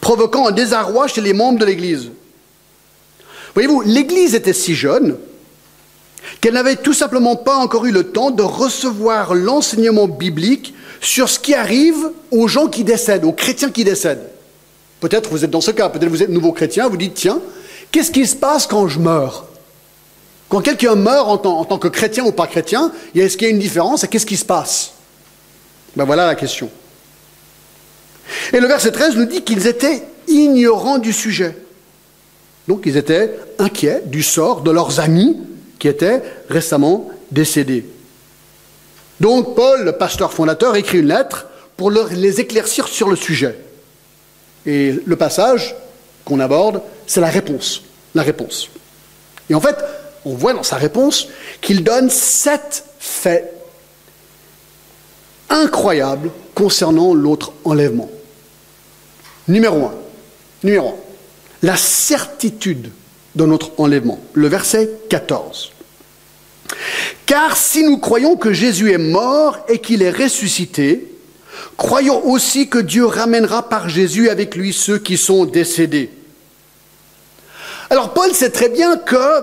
provoquant 0.00 0.48
un 0.48 0.52
désarroi 0.52 1.08
chez 1.08 1.20
les 1.20 1.32
membres 1.32 1.58
de 1.58 1.64
l'Église. 1.64 2.10
Voyez-vous, 3.54 3.82
l'Église 3.82 4.34
était 4.34 4.52
si 4.52 4.74
jeune 4.74 5.16
qu'elle 6.40 6.54
n'avait 6.54 6.76
tout 6.76 6.94
simplement 6.94 7.36
pas 7.36 7.56
encore 7.56 7.84
eu 7.86 7.92
le 7.92 8.04
temps 8.04 8.30
de 8.30 8.42
recevoir 8.42 9.34
l'enseignement 9.34 10.08
biblique 10.08 10.74
sur 11.00 11.28
ce 11.28 11.38
qui 11.38 11.54
arrive 11.54 12.10
aux 12.30 12.48
gens 12.48 12.68
qui 12.68 12.84
décèdent, 12.84 13.24
aux 13.24 13.32
chrétiens 13.32 13.70
qui 13.70 13.84
décèdent. 13.84 14.31
Peut-être 15.02 15.30
vous 15.30 15.44
êtes 15.44 15.50
dans 15.50 15.60
ce 15.60 15.72
cas, 15.72 15.88
peut-être 15.88 16.08
vous 16.08 16.22
êtes 16.22 16.28
nouveau 16.28 16.52
chrétien, 16.52 16.88
vous 16.88 16.96
dites, 16.96 17.14
tiens, 17.14 17.40
qu'est-ce 17.90 18.12
qui 18.12 18.24
se 18.24 18.36
passe 18.36 18.68
quand 18.68 18.86
je 18.86 19.00
meurs? 19.00 19.46
Quand 20.48 20.60
quelqu'un 20.60 20.94
meurt 20.94 21.28
en 21.28 21.64
tant, 21.64 21.78
que 21.78 21.88
chrétien 21.88 22.24
ou 22.24 22.30
pas 22.30 22.46
chrétien, 22.46 22.92
est-ce 23.12 23.36
qu'il 23.36 23.48
y 23.48 23.50
a 23.50 23.52
une 23.52 23.58
différence 23.58 24.04
et 24.04 24.08
qu'est-ce 24.08 24.26
qui 24.26 24.36
se 24.36 24.44
passe? 24.44 24.92
Ben 25.96 26.04
voilà 26.04 26.24
la 26.24 26.36
question. 26.36 26.70
Et 28.52 28.60
le 28.60 28.68
verset 28.68 28.92
13 28.92 29.16
nous 29.16 29.24
dit 29.24 29.42
qu'ils 29.42 29.66
étaient 29.66 30.04
ignorants 30.28 30.98
du 30.98 31.12
sujet. 31.12 31.56
Donc 32.68 32.82
ils 32.86 32.96
étaient 32.96 33.34
inquiets 33.58 34.02
du 34.06 34.22
sort 34.22 34.60
de 34.60 34.70
leurs 34.70 35.00
amis 35.00 35.36
qui 35.80 35.88
étaient 35.88 36.22
récemment 36.48 37.10
décédés. 37.32 37.84
Donc 39.18 39.56
Paul, 39.56 39.84
le 39.84 39.92
pasteur 39.92 40.32
fondateur, 40.32 40.76
écrit 40.76 41.00
une 41.00 41.08
lettre 41.08 41.48
pour 41.76 41.90
les 41.90 42.40
éclaircir 42.40 42.86
sur 42.86 43.08
le 43.08 43.16
sujet. 43.16 43.58
Et 44.66 44.94
le 45.04 45.16
passage 45.16 45.74
qu'on 46.24 46.40
aborde, 46.40 46.82
c'est 47.06 47.20
la 47.20 47.28
réponse. 47.28 47.82
La 48.14 48.22
réponse. 48.22 48.68
Et 49.50 49.54
en 49.54 49.60
fait, 49.60 49.76
on 50.24 50.34
voit 50.34 50.52
dans 50.52 50.62
sa 50.62 50.76
réponse 50.76 51.28
qu'il 51.60 51.82
donne 51.82 52.10
sept 52.10 52.84
faits 52.98 53.52
incroyables 55.48 56.30
concernant 56.54 57.14
l'autre 57.14 57.52
enlèvement. 57.64 58.10
Numéro 59.48 59.86
un, 59.86 59.94
numéro 60.62 60.88
un, 60.88 60.94
la 61.62 61.76
certitude 61.76 62.90
de 63.34 63.46
notre 63.46 63.72
enlèvement. 63.78 64.20
Le 64.34 64.48
verset 64.48 64.90
14. 65.08 65.72
Car 67.26 67.56
si 67.56 67.84
nous 67.84 67.98
croyons 67.98 68.36
que 68.36 68.52
Jésus 68.52 68.92
est 68.92 68.98
mort 68.98 69.58
et 69.68 69.78
qu'il 69.78 70.02
est 70.02 70.10
ressuscité, 70.10 71.11
croyons 71.76 72.24
aussi 72.26 72.68
que 72.68 72.78
Dieu 72.78 73.06
ramènera 73.06 73.68
par 73.68 73.88
Jésus 73.88 74.28
avec 74.28 74.54
lui 74.56 74.72
ceux 74.72 74.98
qui 74.98 75.16
sont 75.16 75.44
décédés. 75.44 76.10
Alors 77.90 78.14
Paul 78.14 78.32
sait 78.32 78.50
très 78.50 78.68
bien 78.68 78.96
que 78.96 79.42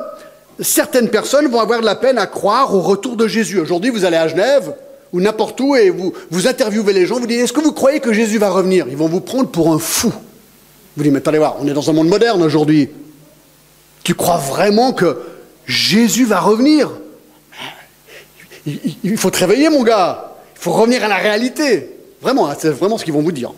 certaines 0.59 1.09
personnes 1.09 1.47
vont 1.47 1.59
avoir 1.59 1.81
de 1.81 1.85
la 1.85 1.95
peine 1.95 2.17
à 2.17 2.27
croire 2.27 2.73
au 2.73 2.81
retour 2.81 3.15
de 3.15 3.27
Jésus. 3.27 3.59
Aujourd'hui, 3.59 3.91
vous 3.91 4.05
allez 4.05 4.17
à 4.17 4.27
Genève, 4.27 4.73
ou 5.11 5.21
n'importe 5.21 5.59
où 5.61 5.75
et 5.75 5.89
vous, 5.89 6.13
interviewez 6.47 6.93
les 6.93 7.05
gens, 7.05 7.19
vous 7.19 7.27
dites, 7.27 7.39
est-ce 7.39 7.53
que 7.53 7.61
vous 7.61 7.71
croyez 7.71 7.99
que 7.99 8.13
Jésus 8.13 8.37
va 8.37 8.49
revenir? 8.49 8.85
Ils 8.89 8.97
vont 8.97 9.07
vous 9.07 9.21
prendre 9.21 9.49
pour 9.49 9.71
un 9.71 9.79
fou. 9.79 10.11
Vous 10.95 11.03
dites, 11.03 11.11
mais 11.11 11.19
attendez 11.19 11.37
voir, 11.37 11.57
on 11.59 11.67
est 11.67 11.73
dans 11.73 11.89
un 11.89 11.93
monde 11.93 12.09
moderne 12.09 12.41
aujourd'hui. 12.41 12.89
Tu 14.03 14.15
crois 14.15 14.37
vraiment 14.37 14.93
que 14.93 15.17
Jésus 15.65 16.25
va 16.25 16.39
revenir? 16.39 16.91
Il, 19.03 19.17
faut 19.17 19.29
te 19.29 19.39
réveiller, 19.39 19.69
mon 19.69 19.83
gars. 19.83 20.35
Il 20.55 20.61
faut 20.61 20.73
revenir 20.73 21.03
à 21.03 21.07
la 21.07 21.17
réalité. 21.17 21.98
Vraiment, 22.21 22.49
hein, 22.49 22.55
c'est 22.57 22.69
vraiment 22.69 22.97
ce 22.97 23.03
qu'ils 23.03 23.13
vont 23.13 23.21
vous 23.21 23.31
dire. 23.31 23.53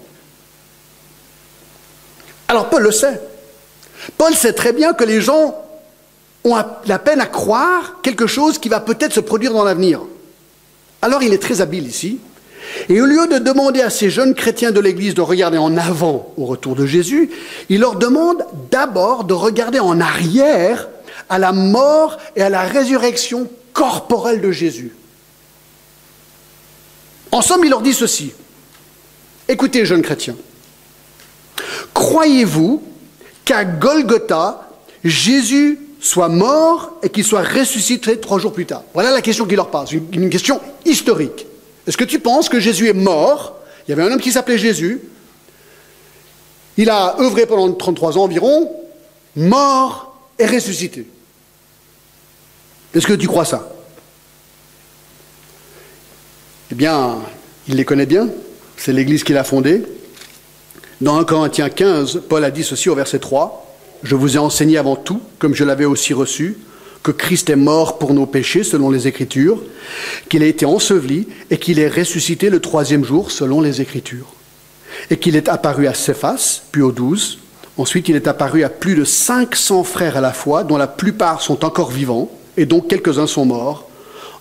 Alors 2.47 2.69
Paul 2.69 2.83
le 2.83 2.91
sait. 2.91 3.19
Paul 4.17 4.33
sait 4.33 4.53
très 4.53 4.73
bien 4.73 4.93
que 4.93 5.03
les 5.03 5.21
gens 5.21 5.55
ont 6.43 6.55
la 6.85 6.99
peine 6.99 7.21
à 7.21 7.27
croire 7.27 8.01
quelque 8.01 8.27
chose 8.27 8.57
qui 8.57 8.69
va 8.69 8.79
peut-être 8.79 9.13
se 9.13 9.19
produire 9.19 9.53
dans 9.53 9.63
l'avenir. 9.63 10.01
Alors 11.01 11.23
il 11.23 11.33
est 11.33 11.41
très 11.41 11.61
habile 11.61 11.87
ici. 11.87 12.19
Et 12.89 13.01
au 13.01 13.05
lieu 13.05 13.27
de 13.27 13.37
demander 13.37 13.81
à 13.81 13.89
ces 13.89 14.09
jeunes 14.09 14.35
chrétiens 14.35 14.71
de 14.71 14.79
l'Église 14.79 15.13
de 15.13 15.21
regarder 15.21 15.57
en 15.57 15.77
avant 15.77 16.31
au 16.37 16.45
retour 16.45 16.75
de 16.75 16.85
Jésus, 16.85 17.31
il 17.69 17.79
leur 17.79 17.95
demande 17.95 18.45
d'abord 18.69 19.23
de 19.23 19.33
regarder 19.33 19.79
en 19.79 19.99
arrière 19.99 20.87
à 21.29 21.39
la 21.39 21.51
mort 21.53 22.17
et 22.35 22.41
à 22.41 22.49
la 22.49 22.61
résurrection 22.61 23.49
corporelle 23.73 24.41
de 24.41 24.51
Jésus. 24.51 24.93
En 27.31 27.41
somme, 27.41 27.63
il 27.63 27.69
leur 27.69 27.81
dit 27.81 27.93
ceci. 27.93 28.33
Écoutez, 29.51 29.85
jeunes 29.85 30.01
chrétiens, 30.01 30.37
croyez-vous 31.93 32.81
qu'à 33.43 33.65
Golgotha, 33.65 34.69
Jésus 35.03 35.77
soit 35.99 36.29
mort 36.29 36.93
et 37.03 37.09
qu'il 37.09 37.25
soit 37.25 37.43
ressuscité 37.43 38.17
trois 38.17 38.39
jours 38.39 38.53
plus 38.53 38.65
tard? 38.65 38.83
Voilà 38.93 39.11
la 39.11 39.21
question 39.21 39.45
qu'il 39.45 39.57
leur 39.57 39.69
pose, 39.69 39.91
une, 39.91 40.29
question 40.29 40.61
historique. 40.85 41.47
Est-ce 41.85 41.97
que 41.97 42.05
tu 42.05 42.19
penses 42.19 42.47
que 42.47 42.61
Jésus 42.61 42.87
est 42.87 42.93
mort? 42.93 43.57
Il 43.85 43.91
y 43.91 43.93
avait 43.93 44.03
un 44.03 44.13
homme 44.13 44.21
qui 44.21 44.31
s'appelait 44.31 44.57
Jésus. 44.57 45.01
Il 46.77 46.89
a 46.89 47.17
œuvré 47.19 47.45
pendant 47.45 47.69
33 47.73 48.17
ans 48.17 48.23
environ, 48.23 48.73
mort 49.35 50.15
et 50.39 50.45
ressuscité. 50.45 51.05
Est-ce 52.95 53.05
que 53.05 53.13
tu 53.13 53.27
crois 53.27 53.43
ça? 53.43 53.69
Eh 56.71 56.75
bien, 56.75 57.17
il 57.67 57.75
les 57.75 57.83
connaît 57.83 58.05
bien. 58.05 58.29
C'est 58.83 58.93
l'Église 58.93 59.23
qu'il 59.23 59.37
a 59.37 59.43
fondée. 59.43 59.83
Dans 61.01 61.19
1 61.19 61.23
Corinthiens 61.25 61.69
15, 61.69 62.23
Paul 62.27 62.43
a 62.43 62.49
dit 62.49 62.63
ceci 62.63 62.89
au 62.89 62.95
verset 62.95 63.19
3. 63.19 63.77
Je 64.01 64.15
vous 64.15 64.37
ai 64.37 64.39
enseigné 64.39 64.79
avant 64.79 64.95
tout, 64.95 65.21
comme 65.37 65.53
je 65.53 65.63
l'avais 65.63 65.85
aussi 65.85 66.15
reçu, 66.15 66.57
que 67.03 67.11
Christ 67.11 67.51
est 67.51 67.55
mort 67.55 67.99
pour 67.99 68.15
nos 68.15 68.25
péchés 68.25 68.63
selon 68.63 68.89
les 68.89 69.07
Écritures, 69.07 69.61
qu'il 70.29 70.41
a 70.41 70.47
été 70.47 70.65
enseveli 70.65 71.27
et 71.51 71.59
qu'il 71.59 71.77
est 71.77 71.89
ressuscité 71.89 72.49
le 72.49 72.59
troisième 72.59 73.05
jour 73.05 73.29
selon 73.29 73.61
les 73.61 73.81
Écritures, 73.81 74.33
et 75.11 75.17
qu'il 75.17 75.35
est 75.35 75.47
apparu 75.47 75.85
à 75.85 75.93
Céphas, 75.93 76.63
puis 76.71 76.81
aux 76.81 76.91
douze. 76.91 77.37
Ensuite, 77.77 78.09
il 78.09 78.15
est 78.15 78.27
apparu 78.27 78.63
à 78.63 78.69
plus 78.69 78.95
de 78.95 79.03
500 79.03 79.83
frères 79.83 80.17
à 80.17 80.21
la 80.21 80.33
fois, 80.33 80.63
dont 80.63 80.77
la 80.77 80.87
plupart 80.87 81.43
sont 81.43 81.65
encore 81.65 81.91
vivants, 81.91 82.31
et 82.57 82.65
dont 82.65 82.81
quelques-uns 82.81 83.27
sont 83.27 83.45
morts. 83.45 83.87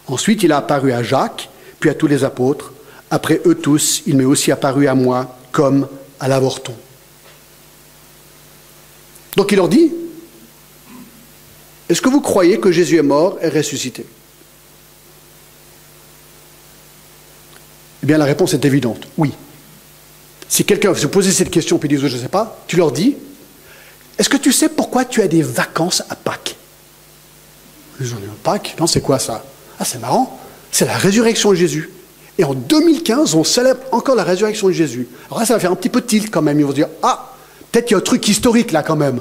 Ensuite, 0.06 0.42
il 0.44 0.52
a 0.52 0.56
apparu 0.56 0.92
à 0.92 1.02
Jacques, 1.02 1.50
puis 1.78 1.90
à 1.90 1.94
tous 1.94 2.06
les 2.06 2.24
apôtres. 2.24 2.72
Après 3.10 3.40
eux 3.46 3.56
tous, 3.56 4.02
il 4.06 4.16
m'est 4.16 4.24
aussi 4.24 4.52
apparu 4.52 4.86
à 4.86 4.94
moi 4.94 5.36
comme 5.52 5.88
à 6.20 6.28
l'avorton. 6.28 6.74
Donc 9.36 9.50
il 9.52 9.56
leur 9.56 9.68
dit, 9.68 9.92
est-ce 11.88 12.00
que 12.00 12.08
vous 12.08 12.20
croyez 12.20 12.60
que 12.60 12.70
Jésus 12.70 12.96
est 12.96 13.02
mort 13.02 13.38
et 13.42 13.48
ressuscité? 13.48 14.06
Eh 18.02 18.06
bien 18.06 18.16
la 18.18 18.24
réponse 18.24 18.54
est 18.54 18.64
évidente, 18.64 19.08
oui. 19.18 19.32
Si 20.48 20.64
quelqu'un 20.64 20.94
se 20.94 21.06
posait 21.06 21.32
cette 21.32 21.50
question 21.50 21.78
puis 21.78 21.88
dit, 21.88 21.96
je 21.96 22.06
ne 22.06 22.20
sais 22.20 22.28
pas, 22.28 22.62
tu 22.66 22.76
leur 22.76 22.92
dis, 22.92 23.16
est-ce 24.18 24.28
que 24.28 24.36
tu 24.36 24.52
sais 24.52 24.68
pourquoi 24.68 25.04
tu 25.04 25.22
as 25.22 25.28
des 25.28 25.42
vacances 25.42 26.02
à 26.08 26.16
Pâques? 26.16 26.56
J'en 28.00 28.18
ai 28.18 28.26
un 28.26 28.36
Pâques? 28.42 28.76
Non, 28.78 28.86
c'est 28.86 29.00
quoi 29.00 29.18
ça? 29.18 29.44
Ah, 29.78 29.84
c'est 29.84 29.98
marrant. 29.98 30.40
C'est 30.72 30.86
la 30.86 30.96
résurrection 30.96 31.50
de 31.50 31.56
Jésus. 31.56 31.90
Et 32.38 32.44
en 32.44 32.54
2015, 32.54 33.34
on 33.34 33.44
célèbre 33.44 33.80
encore 33.92 34.14
la 34.14 34.24
résurrection 34.24 34.68
de 34.68 34.72
Jésus. 34.72 35.08
Alors 35.28 35.40
là, 35.40 35.46
ça 35.46 35.54
va 35.54 35.60
faire 35.60 35.72
un 35.72 35.76
petit 35.76 35.88
peu 35.88 36.02
tilt 36.02 36.30
quand 36.30 36.42
même. 36.42 36.58
Ils 36.58 36.64
vont 36.64 36.70
se 36.70 36.76
dire 36.76 36.88
Ah, 37.02 37.34
peut-être 37.70 37.86
qu'il 37.86 37.94
y 37.94 37.96
a 37.96 37.98
un 37.98 38.02
truc 38.02 38.26
historique 38.28 38.72
là 38.72 38.82
quand 38.82 38.96
même. 38.96 39.20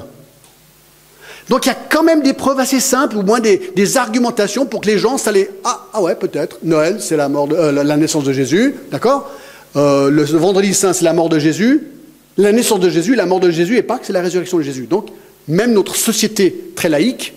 Donc 1.48 1.66
il 1.66 1.68
y 1.68 1.72
a 1.72 1.76
quand 1.90 2.04
même 2.04 2.22
des 2.22 2.32
preuves 2.32 2.60
assez 2.60 2.78
simples, 2.78 3.16
ou 3.16 3.22
moins 3.22 3.40
des, 3.40 3.96
argumentations 3.96 4.66
pour 4.66 4.80
que 4.80 4.86
les 4.86 4.98
gens, 4.98 5.18
ça 5.18 5.32
les. 5.32 5.50
Ah, 5.64 5.86
ah 5.92 6.00
ouais, 6.00 6.14
peut-être. 6.14 6.58
Noël, 6.62 6.98
c'est 7.00 7.16
la, 7.16 7.26
euh, 7.28 7.96
naissance 7.96 8.24
de 8.24 8.32
Jésus. 8.32 8.76
D'accord? 8.92 9.30
Euh, 9.76 10.10
Le 10.10 10.22
vendredi 10.22 10.72
saint, 10.74 10.92
c'est 10.92 11.04
la 11.04 11.12
mort 11.12 11.28
de 11.28 11.38
Jésus. 11.38 11.88
La 12.36 12.52
naissance 12.52 12.80
de 12.80 12.88
Jésus, 12.88 13.16
la 13.16 13.26
mort 13.26 13.40
de 13.40 13.50
Jésus, 13.50 13.76
et 13.76 13.82
Pâques, 13.82 14.02
c'est 14.04 14.12
la 14.12 14.22
résurrection 14.22 14.58
de 14.58 14.62
Jésus. 14.62 14.86
Donc, 14.86 15.08
même 15.48 15.72
notre 15.72 15.96
société 15.96 16.70
très 16.76 16.88
laïque 16.88 17.34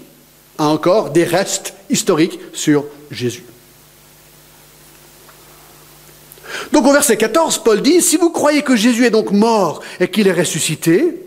a 0.60 0.68
encore 0.68 1.10
des 1.10 1.24
restes 1.24 1.74
historiques 1.90 2.40
sur 2.54 2.86
Jésus. 3.12 3.44
Donc 6.72 6.86
au 6.86 6.92
verset 6.92 7.18
14, 7.18 7.64
Paul 7.64 7.82
dit, 7.82 8.02
si 8.02 8.18
vous 8.18 8.30
croyez 8.30 8.62
que 8.62 8.76
Jésus 8.76 9.06
est 9.06 9.12
donc 9.12 9.32
mort 9.32 9.82
et 10.00 10.08
qu'il 10.08 10.28
est 10.28 10.34
ressuscité, 10.34 11.24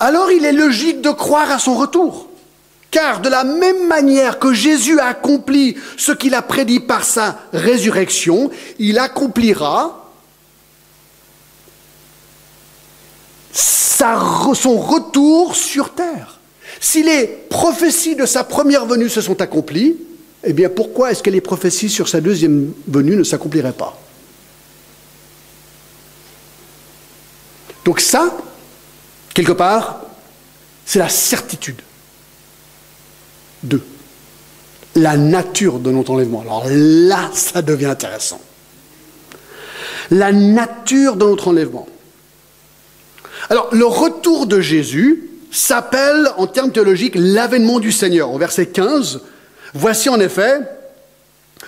alors 0.00 0.30
il 0.30 0.44
est 0.44 0.52
logique 0.52 1.00
de 1.00 1.10
croire 1.10 1.50
à 1.50 1.58
son 1.58 1.74
retour. 1.74 2.28
Car 2.90 3.20
de 3.20 3.28
la 3.28 3.42
même 3.42 3.88
manière 3.88 4.38
que 4.38 4.52
Jésus 4.52 5.00
a 5.00 5.06
accompli 5.06 5.76
ce 5.96 6.12
qu'il 6.12 6.34
a 6.34 6.42
prédit 6.42 6.80
par 6.80 7.04
sa 7.04 7.40
résurrection, 7.52 8.50
il 8.78 8.98
accomplira 8.98 10.00
son 14.54 14.78
retour 14.78 15.56
sur 15.56 15.94
terre. 15.94 16.38
Si 16.80 17.02
les 17.02 17.26
prophéties 17.26 18.16
de 18.16 18.26
sa 18.26 18.44
première 18.44 18.86
venue 18.86 19.08
se 19.08 19.20
sont 19.20 19.40
accomplies, 19.40 19.96
eh 20.44 20.52
bien 20.52 20.68
pourquoi 20.68 21.10
est-ce 21.10 21.22
que 21.22 21.30
les 21.30 21.40
prophéties 21.40 21.88
sur 21.88 22.08
sa 22.08 22.20
deuxième 22.20 22.72
venue 22.86 23.16
ne 23.16 23.22
s'accompliraient 23.22 23.72
pas? 23.72 23.98
Donc 27.84 28.00
ça, 28.00 28.34
quelque 29.34 29.52
part, 29.52 30.00
c'est 30.86 30.98
la 30.98 31.08
certitude. 31.08 31.80
de 33.62 33.80
La 34.96 35.16
nature 35.16 35.78
de 35.78 35.90
notre 35.90 36.12
enlèvement. 36.12 36.42
Alors 36.42 36.64
là, 36.68 37.30
ça 37.32 37.62
devient 37.62 37.86
intéressant. 37.86 38.40
La 40.10 40.32
nature 40.32 41.16
de 41.16 41.24
notre 41.24 41.48
enlèvement. 41.48 41.86
Alors, 43.50 43.68
le 43.72 43.84
retour 43.84 44.46
de 44.46 44.60
Jésus 44.60 45.30
s'appelle, 45.50 46.30
en 46.36 46.46
termes 46.46 46.72
théologiques, 46.72 47.14
l'avènement 47.16 47.80
du 47.80 47.92
Seigneur. 47.92 48.32
Au 48.32 48.38
verset 48.38 48.66
15, 48.66 49.20
voici 49.74 50.08
en 50.08 50.20
effet 50.20 50.60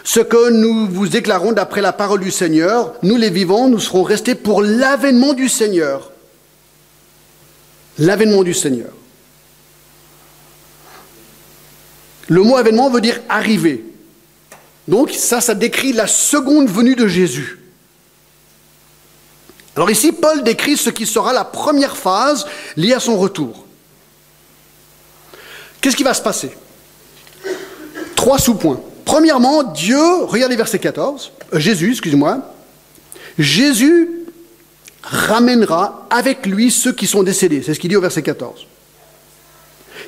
ce 0.07 0.21
que 0.21 0.51
nous 0.51 0.87
vous 0.87 1.09
déclarons 1.09 1.51
d'après 1.51 1.81
la 1.81 1.93
parole 1.93 2.21
du 2.21 2.31
Seigneur. 2.31 2.95
Nous 3.03 3.17
les 3.17 3.29
vivants, 3.29 3.69
nous 3.69 3.81
serons 3.81 4.05
restés 4.05 4.37
pour 4.37 4.63
l'avènement 4.63 5.35
du 5.35 5.49
Seigneur. 5.49 6.13
L'avènement 7.99 8.45
du 8.45 8.55
Seigneur. 8.55 8.93
Le 12.29 12.41
mot 12.41 12.57
avènement 12.57 12.89
veut 12.89 13.01
dire 13.01 13.21
arriver. 13.29 13.85
Donc 14.87 15.11
ça, 15.11 15.41
ça 15.41 15.57
décrit 15.57 15.93
la 15.93 16.07
seconde 16.07 16.71
venue 16.71 16.95
de 16.95 17.09
Jésus. 17.09 17.59
Alors 19.75 19.91
ici, 19.91 20.13
Paul 20.13 20.45
décrit 20.45 20.77
ce 20.77 20.91
qui 20.91 21.05
sera 21.05 21.33
la 21.33 21.45
première 21.45 21.97
phase 21.97 22.47
liée 22.77 22.95
à 22.95 23.01
son 23.01 23.19
retour. 23.19 23.67
Qu'est-ce 25.81 25.97
qui 25.97 26.05
va 26.05 26.15
se 26.15 26.23
passer? 26.23 26.57
Trois 28.15 28.39
sous-points. 28.39 28.81
Premièrement, 29.07 29.63
Dieu, 29.63 30.25
regardez 30.25 30.57
verset 30.57 30.81
14, 30.81 31.33
euh, 31.55 31.61
Jésus, 31.61 31.93
excusez-moi, 31.93 32.41
Jésus 33.39 34.11
ramènera 35.03 36.09
avec 36.11 36.45
lui 36.45 36.73
ceux 36.73 36.93
qui 36.93 37.07
sont 37.07 37.23
décédés. 37.23 37.63
C'est 37.65 37.73
ce 37.73 37.81
qu'il 37.81 37.89
dit 37.89 37.97
au 37.97 38.01
verset 38.01 38.23
14. 38.23 38.67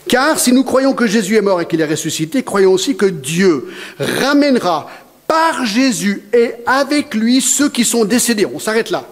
Car 0.08 0.40
si 0.40 0.52
nous 0.52 0.64
croyons 0.64 0.94
que 0.94 1.06
Jésus 1.06 1.36
est 1.36 1.40
mort 1.40 1.60
et 1.60 1.66
qu'il 1.66 1.80
est 1.80 1.86
ressuscité, 1.86 2.42
croyons 2.42 2.72
aussi 2.72 2.96
que 2.96 3.06
Dieu 3.06 3.72
ramènera 4.00 4.90
par 5.28 5.64
Jésus 5.64 6.24
et 6.32 6.54
avec 6.66 7.14
lui 7.14 7.40
ceux 7.40 7.68
qui 7.68 7.84
sont 7.84 8.04
décédés. 8.04 8.46
On 8.46 8.58
s'arrête 8.58 8.90
là. 8.90 9.06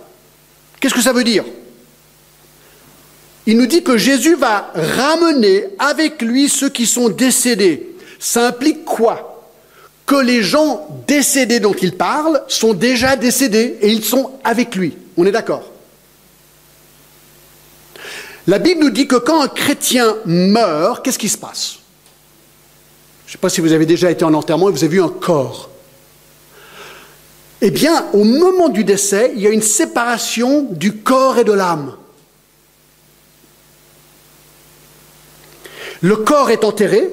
Qu'est-ce 0.81 0.94
que 0.94 1.03
ça 1.03 1.12
veut 1.12 1.25
dire? 1.25 1.44
Il 3.46 3.57
nous 3.57 3.66
dit 3.66 3.85
que 3.85 3.96
Jésus 3.96 4.35
va 4.35 4.72
ramener 4.75 5.66
avec 5.79 6.22
lui 6.22 6.49
ceux 6.49 6.70
qui 6.70 6.87
sont 6.87 7.09
décédés. 7.09 7.94
Ça 8.18 8.49
implique 8.49 8.85
quoi? 8.85 9.36
Que 10.07 10.16
les 10.16 10.42
gens 10.42 10.87
décédés 11.09 11.59
dont 11.59 11.75
il 11.75 11.97
parle 11.97 12.42
sont 12.47 12.75
déjà 12.75 13.16
décédés 13.16 13.77
et 13.81 13.90
ils 13.90 14.05
sont 14.05 14.31
avec 14.45 14.77
lui. 14.77 14.97
On 15.16 15.27
est 15.27 15.33
d'accord? 15.33 15.64
La 18.47 18.61
Bible 18.61 18.85
nous 18.85 18.90
dit 18.90 19.09
que 19.09 19.16
quand 19.16 19.42
un 19.42 19.49
chrétien 19.49 20.16
meurt, 20.25 21.05
qu'est-ce 21.05 21.19
qui 21.19 21.29
se 21.29 21.37
passe? 21.37 21.79
Je 23.27 23.31
ne 23.31 23.33
sais 23.33 23.38
pas 23.38 23.49
si 23.49 23.61
vous 23.61 23.73
avez 23.73 23.87
déjà 23.87 24.09
été 24.09 24.25
en 24.25 24.33
enterrement 24.35 24.69
et 24.69 24.73
vous 24.73 24.85
avez 24.85 24.95
vu 24.97 25.03
un 25.03 25.09
corps. 25.09 25.71
eh 27.61 27.73
bien, 27.73 28.07
au 28.12 28.23
moment 28.23 28.69
du 28.69 28.85
décès, 28.85 29.33
il 29.35 29.42
y 29.42 29.49
a 29.49 29.51
une 29.51 29.62
séparation 29.62 30.69
du 30.71 30.99
corps 30.99 31.38
et 31.38 31.45
de 31.45 31.53
l'âme. 31.53 31.97
Le 36.03 36.16
corps 36.16 36.51
est 36.51 36.62
enterré 36.62 37.11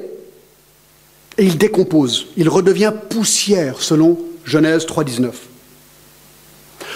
et 1.37 1.45
il 1.45 1.57
décompose. 1.57 2.27
Il 2.37 2.49
redevient 2.49 2.93
poussière, 3.09 3.81
selon 3.81 4.19
Genèse 4.43 4.85
3.19. 4.85 5.31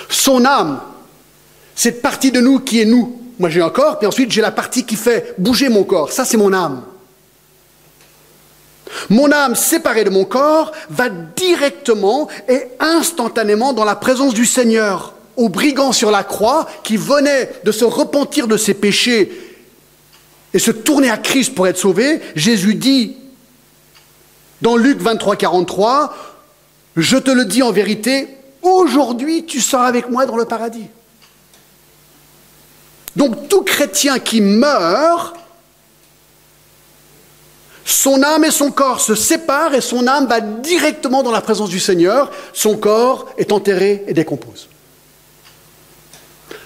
Son 0.09 0.45
âme, 0.45 0.81
cette 1.75 2.01
partie 2.01 2.31
de 2.31 2.39
nous 2.39 2.59
qui 2.59 2.81
est 2.81 2.85
nous. 2.85 3.21
Moi 3.39 3.49
j'ai 3.49 3.61
un 3.61 3.69
corps, 3.69 3.99
puis 3.99 4.07
ensuite 4.07 4.31
j'ai 4.31 4.41
la 4.41 4.51
partie 4.51 4.85
qui 4.85 4.95
fait 4.95 5.35
bouger 5.37 5.69
mon 5.69 5.83
corps. 5.83 6.11
Ça 6.11 6.25
c'est 6.25 6.37
mon 6.37 6.53
âme. 6.53 6.83
Mon 9.09 9.31
âme 9.31 9.55
séparée 9.55 10.03
de 10.03 10.09
mon 10.09 10.25
corps 10.25 10.71
va 10.89 11.09
directement 11.09 12.27
et 12.47 12.63
instantanément 12.79 13.73
dans 13.73 13.83
la 13.83 13.95
présence 13.95 14.33
du 14.33 14.45
Seigneur, 14.45 15.13
au 15.35 15.49
brigand 15.49 15.91
sur 15.91 16.09
la 16.09 16.23
croix 16.23 16.67
qui 16.83 16.97
venait 16.97 17.51
de 17.63 17.71
se 17.71 17.85
repentir 17.85 18.47
de 18.47 18.57
ses 18.57 18.73
péchés 18.73 19.31
et 20.53 20.59
se 20.59 20.71
tourner 20.71 21.09
à 21.09 21.17
Christ 21.17 21.53
pour 21.53 21.67
être 21.67 21.77
sauvé. 21.77 22.21
Jésus 22.35 22.75
dit 22.75 23.17
dans 24.61 24.75
Luc 24.75 24.99
23, 24.99 25.35
43, 25.35 26.15
Je 26.95 27.17
te 27.17 27.29
le 27.29 27.45
dis 27.45 27.61
en 27.61 27.71
vérité, 27.71 28.27
aujourd'hui 28.61 29.45
tu 29.45 29.61
seras 29.61 29.87
avec 29.87 30.09
moi 30.09 30.25
dans 30.25 30.37
le 30.37 30.45
paradis. 30.45 30.87
Donc 33.15 33.49
tout 33.49 33.63
chrétien 33.63 34.19
qui 34.19 34.41
meurt 34.41 35.35
son 37.85 38.21
âme 38.21 38.43
et 38.43 38.51
son 38.51 38.69
corps 38.69 38.99
se 38.99 39.15
séparent 39.15 39.73
et 39.73 39.81
son 39.81 40.07
âme 40.07 40.27
va 40.27 40.41
directement 40.41 41.23
dans 41.23 41.31
la 41.31 41.39
présence 41.39 41.69
du 41.69 41.79
Seigneur. 41.79 42.29
Son 42.51 42.77
corps 42.77 43.27
est 43.37 43.53
enterré 43.53 44.03
et 44.07 44.13
décompose. 44.13 44.67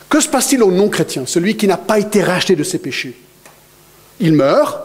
Que 0.09 0.19
se 0.19 0.27
passe-t-il 0.27 0.63
au 0.63 0.71
non-chrétien, 0.71 1.23
celui 1.27 1.55
qui 1.55 1.67
n'a 1.67 1.77
pas 1.77 1.99
été 1.99 2.23
racheté 2.23 2.55
de 2.55 2.63
ses 2.63 2.79
péchés 2.79 3.15
Il 4.19 4.33
meurt, 4.33 4.79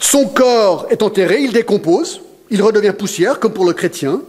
son 0.00 0.26
corps 0.26 0.86
est 0.90 1.02
enterré, 1.02 1.40
il 1.40 1.52
décompose, 1.52 2.20
il 2.50 2.62
redevient 2.62 2.94
poussière, 2.96 3.40
comme 3.40 3.52
pour 3.52 3.64
le 3.64 3.72
chrétien, 3.72 4.20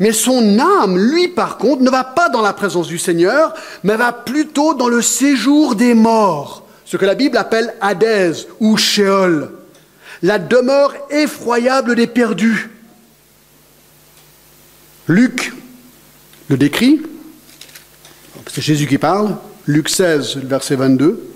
mais 0.00 0.12
son 0.12 0.58
âme, 0.58 0.98
lui, 0.98 1.28
par 1.28 1.58
contre, 1.58 1.82
ne 1.82 1.90
va 1.90 2.04
pas 2.04 2.28
dans 2.28 2.42
la 2.42 2.52
présence 2.52 2.88
du 2.88 2.98
Seigneur, 2.98 3.54
mais 3.84 3.96
va 3.96 4.12
plutôt 4.12 4.74
dans 4.74 4.88
le 4.88 5.02
séjour 5.02 5.74
des 5.74 5.94
morts 5.94 6.66
ce 6.86 6.96
que 6.96 7.04
la 7.04 7.14
Bible 7.14 7.36
appelle 7.36 7.74
Hadès 7.80 8.46
ou 8.60 8.76
Sheol, 8.76 9.50
la 10.22 10.38
demeure 10.38 10.94
effroyable 11.10 11.96
des 11.96 12.06
perdus. 12.06 12.70
Luc 15.08 15.52
le 16.48 16.56
décrit, 16.56 17.02
c'est 18.46 18.62
Jésus 18.62 18.86
qui 18.86 18.98
parle, 18.98 19.36
Luc 19.66 19.88
16, 19.88 20.36
verset 20.36 20.76
22. 20.76 21.35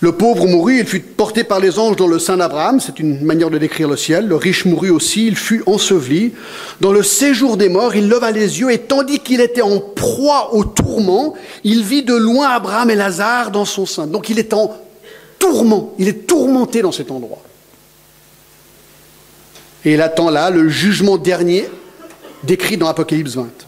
Le 0.00 0.12
pauvre 0.12 0.46
mourut, 0.46 0.78
il 0.78 0.86
fut 0.86 1.00
porté 1.00 1.42
par 1.42 1.58
les 1.58 1.78
anges 1.78 1.96
dans 1.96 2.06
le 2.06 2.20
sein 2.20 2.36
d'Abraham, 2.36 2.78
c'est 2.78 3.00
une 3.00 3.20
manière 3.24 3.50
de 3.50 3.58
décrire 3.58 3.88
le 3.88 3.96
ciel. 3.96 4.28
Le 4.28 4.36
riche 4.36 4.64
mourut 4.64 4.90
aussi, 4.90 5.26
il 5.26 5.34
fut 5.34 5.64
enseveli. 5.66 6.34
Dans 6.80 6.92
le 6.92 7.02
séjour 7.02 7.56
des 7.56 7.68
morts, 7.68 7.96
il 7.96 8.08
leva 8.08 8.30
les 8.30 8.60
yeux 8.60 8.70
et 8.70 8.78
tandis 8.78 9.18
qu'il 9.18 9.40
était 9.40 9.62
en 9.62 9.80
proie 9.80 10.54
au 10.54 10.62
tourment, 10.62 11.34
il 11.64 11.82
vit 11.82 12.04
de 12.04 12.14
loin 12.14 12.50
Abraham 12.50 12.90
et 12.90 12.94
Lazare 12.94 13.50
dans 13.50 13.64
son 13.64 13.86
sein. 13.86 14.06
Donc 14.06 14.30
il 14.30 14.38
est 14.38 14.54
en 14.54 14.72
tourment, 15.40 15.92
il 15.98 16.06
est 16.06 16.26
tourmenté 16.28 16.80
dans 16.80 16.92
cet 16.92 17.10
endroit. 17.10 17.42
Et 19.84 19.94
il 19.94 20.02
attend 20.02 20.30
là 20.30 20.50
le 20.50 20.68
jugement 20.68 21.18
dernier 21.18 21.68
décrit 22.44 22.76
dans 22.76 22.86
Apocalypse 22.86 23.34
20. 23.34 23.67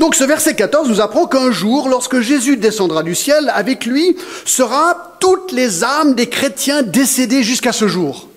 Donc 0.00 0.14
ce 0.14 0.24
verset 0.24 0.54
14 0.54 0.88
nous 0.88 1.02
apprend 1.02 1.26
qu'un 1.26 1.50
jour, 1.50 1.86
lorsque 1.86 2.20
Jésus 2.20 2.56
descendra 2.56 3.02
du 3.02 3.14
ciel, 3.14 3.52
avec 3.54 3.84
lui 3.84 4.16
sera 4.46 5.18
toutes 5.20 5.52
les 5.52 5.84
âmes 5.84 6.14
des 6.14 6.26
chrétiens 6.26 6.82
décédés 6.82 7.42
jusqu'à 7.42 7.72
ce 7.72 7.86
jour. 7.86 8.30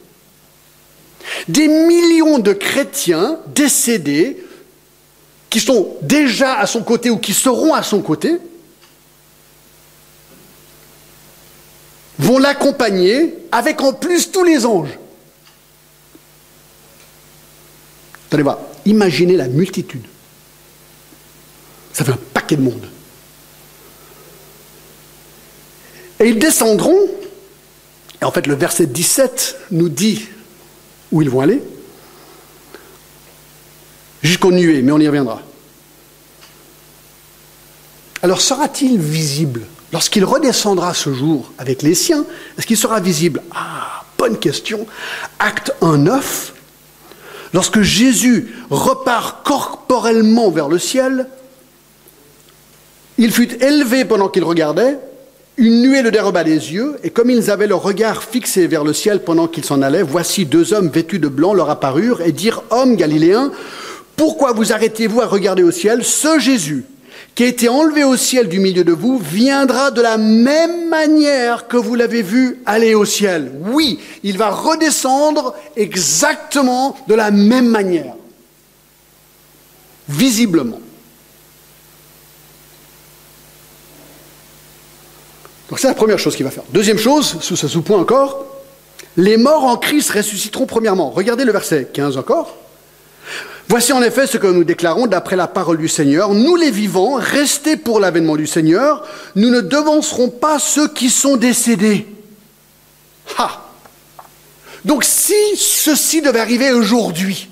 Des 1.48 1.70
millions 1.70 2.40
de 2.40 2.52
chrétiens 2.52 3.40
décédés 3.56 4.46
qui 5.50 5.62
sont 5.62 5.96
déjà 6.02 6.56
à 6.56 6.68
son 6.68 6.84
côté 6.84 7.10
ou 7.10 7.18
qui 7.18 7.34
seront 7.34 7.74
à 7.74 7.82
son 7.82 8.02
côté 8.02 8.40
vont 12.20 12.40
l'accompagner 12.40 13.36
avec 13.54 13.80
en 13.82 13.94
plus 13.94 14.32
tous 14.32 14.44
les 14.44 14.66
anges. 14.66 15.00
Allez 18.34 18.44
voir, 18.44 18.58
imaginez 18.86 19.38
la 19.38 19.48
multitude. 19.48 20.04
Ça 21.94 22.04
fait 22.04 22.12
un 22.12 22.20
paquet 22.34 22.56
de 22.56 22.62
monde. 22.62 22.86
Et 26.20 26.30
ils 26.30 26.40
descendront, 26.40 27.08
et 28.22 28.26
en 28.26 28.32
fait 28.32 28.48
le 28.48 28.56
verset 28.56 28.88
17 28.88 29.58
nous 29.72 29.90
dit 29.90 30.28
où 31.12 31.22
ils 31.22 31.30
vont 31.30 31.42
aller, 31.42 31.62
jusqu'aux 34.24 34.52
nuées, 34.52 34.82
mais 34.82 34.92
on 34.92 35.00
y 35.00 35.08
reviendra. 35.08 35.42
Alors 38.22 38.42
sera-t-il 38.42 39.00
visible 39.00 39.62
lorsqu'il 39.92 40.24
redescendra 40.24 40.94
ce 40.94 41.14
jour 41.14 41.52
avec 41.58 41.82
les 41.82 41.94
siens? 41.94 42.26
Est-ce 42.58 42.66
qu'il 42.66 42.78
sera 42.78 43.02
visible? 43.02 43.44
Ah, 43.54 44.06
bonne 44.18 44.40
question. 44.40 44.88
Acte 45.40 45.74
1.9. 45.82 46.52
Lorsque 47.54 47.82
Jésus 47.82 48.56
repart 48.70 49.46
corporellement 49.46 50.50
vers 50.50 50.70
le 50.70 50.80
ciel, 50.80 51.28
il 53.18 53.32
fut 53.32 53.64
élevé 53.64 54.06
pendant 54.06 54.30
qu'il 54.30 54.44
regardait, 54.44 54.98
une 55.58 55.82
nuée 55.82 56.02
le 56.02 56.10
déroba 56.10 56.44
des 56.44 56.74
yeux, 56.74 56.96
et 57.04 57.12
comme 57.12 57.30
ils 57.30 57.52
avaient 57.52 57.68
le 57.68 57.76
regard 57.76 58.24
fixé 58.24 58.66
vers 58.66 58.84
le 58.84 58.94
ciel 58.94 59.24
pendant 59.24 59.48
qu'ils 59.48 59.66
s'en 59.66 59.82
allaient, 59.84 60.02
voici 60.02 60.46
deux 60.46 60.74
hommes 60.74 60.90
vêtus 60.90 61.20
de 61.20 61.28
blanc 61.28 61.54
leur 61.54 61.70
apparurent 61.70 62.22
et 62.22 62.32
dirent 62.32 62.64
Hommes 62.72 62.96
galiléens, 62.96 63.52
pourquoi 64.16 64.52
vous 64.52 64.74
arrêtez-vous 64.74 65.22
à 65.22 65.28
regarder 65.28 65.64
au 65.64 65.72
ciel? 65.72 66.04
Ce 66.04 66.40
Jésus, 66.40 66.86
qui 67.36 67.44
a 67.44 67.48
été 67.48 67.70
enlevé 67.70 68.04
au 68.04 68.16
ciel 68.16 68.48
du 68.48 68.60
milieu 68.60 68.84
de 68.84 68.92
vous, 68.92 69.20
viendra 69.20 69.92
de 69.92 70.02
la 70.02 70.18
même 70.18 70.90
manière 70.90 71.68
que 71.68 71.78
vous 71.78 71.96
l'avez 71.96 72.22
vu 72.22 72.60
aller 72.66 72.96
au 72.96 73.06
ciel. 73.06 73.52
Oui, 73.72 74.00
il 74.24 74.38
va 74.38 74.50
redescendre 74.50 75.54
exactement 75.76 76.96
de 77.08 77.14
la 77.16 77.32
même 77.32 77.68
manière, 77.68 78.16
visiblement. 80.10 80.80
Donc 85.70 85.80
c'est 85.80 85.88
la 85.88 85.94
première 85.94 86.20
chose 86.20 86.36
qu'il 86.36 86.46
va 86.46 86.52
faire. 86.52 86.64
Deuxième 86.72 86.98
chose, 86.98 87.38
sous 87.42 87.56
ce 87.56 87.68
sous-point 87.68 87.98
encore, 87.98 88.46
les 89.18 89.38
morts 89.38 89.64
en 89.64 89.78
Christ 89.78 90.12
ressusciteront 90.12 90.66
premièrement. 90.66 91.12
Regardez 91.12 91.46
le 91.46 91.52
verset 91.52 91.90
15 91.94 92.18
encore. 92.18 92.58
Voici 93.70 93.94
en 93.94 94.02
effet 94.02 94.28
ce 94.28 94.38
que 94.38 94.48
nous 94.48 94.64
déclarons 94.64 95.08
d'après 95.08 95.36
la 95.36 95.48
parole 95.48 95.78
du 95.78 95.88
Seigneur. 95.88 96.34
Nous 96.34 96.56
les 96.56 96.72
vivants, 96.72 97.16
restés 97.16 97.78
pour 97.78 98.00
l'avènement 98.00 98.36
du 98.36 98.46
Seigneur, 98.46 99.04
nous 99.36 99.50
ne 99.50 99.62
devancerons 99.62 100.30
pas 100.30 100.60
ceux 100.60 100.88
qui 100.88 101.10
sont 101.10 101.38
décédés. 101.38 102.08
Ha 103.38 103.64
Donc 104.84 105.04
si 105.04 105.34
ceci 105.56 106.22
devait 106.22 106.40
arriver 106.40 106.72
aujourd'hui, 106.72 107.50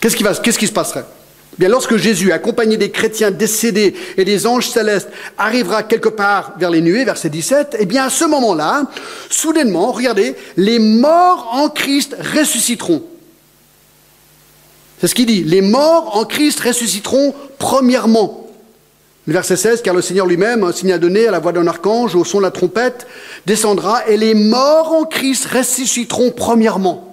qu'est-ce 0.00 0.16
qui, 0.58 0.66
se 0.66 0.72
passerait? 0.72 1.04
Bien, 1.60 1.68
lorsque 1.68 1.98
Jésus, 1.98 2.32
accompagné 2.32 2.78
des 2.78 2.90
chrétiens 2.90 3.30
décédés 3.30 3.94
et 4.16 4.24
des 4.24 4.46
anges 4.46 4.70
célestes, 4.70 5.10
arrivera 5.36 5.82
quelque 5.82 6.08
part 6.08 6.54
vers 6.58 6.70
les 6.70 6.80
nuées, 6.80 7.04
verset 7.04 7.28
17, 7.28 7.76
eh 7.78 7.84
bien, 7.84 8.04
à 8.04 8.08
ce 8.08 8.24
moment-là, 8.24 8.84
soudainement, 9.28 9.92
regardez, 9.92 10.36
les 10.56 10.78
morts 10.78 11.50
en 11.52 11.68
Christ 11.68 12.16
ressusciteront. 12.34 13.02
C'est 15.02 15.08
ce 15.08 15.14
qu'il 15.14 15.26
dit. 15.26 15.44
Les 15.44 15.60
morts 15.60 16.16
en 16.16 16.24
Christ 16.24 16.60
ressusciteront 16.60 17.34
premièrement. 17.58 18.48
Verset 19.26 19.56
16, 19.56 19.82
car 19.82 19.92
le 19.92 20.00
Seigneur 20.00 20.24
lui-même, 20.24 20.64
un 20.64 20.72
signe 20.72 20.92
à 20.92 20.98
donner 20.98 21.26
à 21.26 21.30
la 21.30 21.40
voix 21.40 21.52
d'un 21.52 21.66
archange, 21.66 22.14
au 22.14 22.24
son 22.24 22.38
de 22.38 22.44
la 22.44 22.50
trompette, 22.50 23.06
descendra, 23.44 24.08
et 24.08 24.16
les 24.16 24.32
morts 24.32 24.94
en 24.98 25.04
Christ 25.04 25.44
ressusciteront 25.44 26.30
premièrement. 26.30 27.09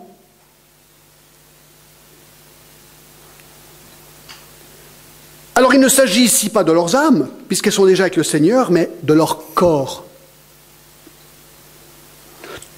Alors 5.58 5.74
il 5.74 5.80
ne 5.80 5.90
s'agit 5.90 6.22
ici 6.22 6.50
pas 6.50 6.64
de 6.64 6.72
leurs 6.72 6.96
âmes, 6.96 7.30
puisqu'elles 7.48 7.74
sont 7.74 7.88
déjà 7.88 8.04
avec 8.04 8.16
le 8.16 8.24
Seigneur, 8.24 8.70
mais 8.70 8.92
de 9.02 9.14
leur 9.16 9.56
corps. 9.56 10.06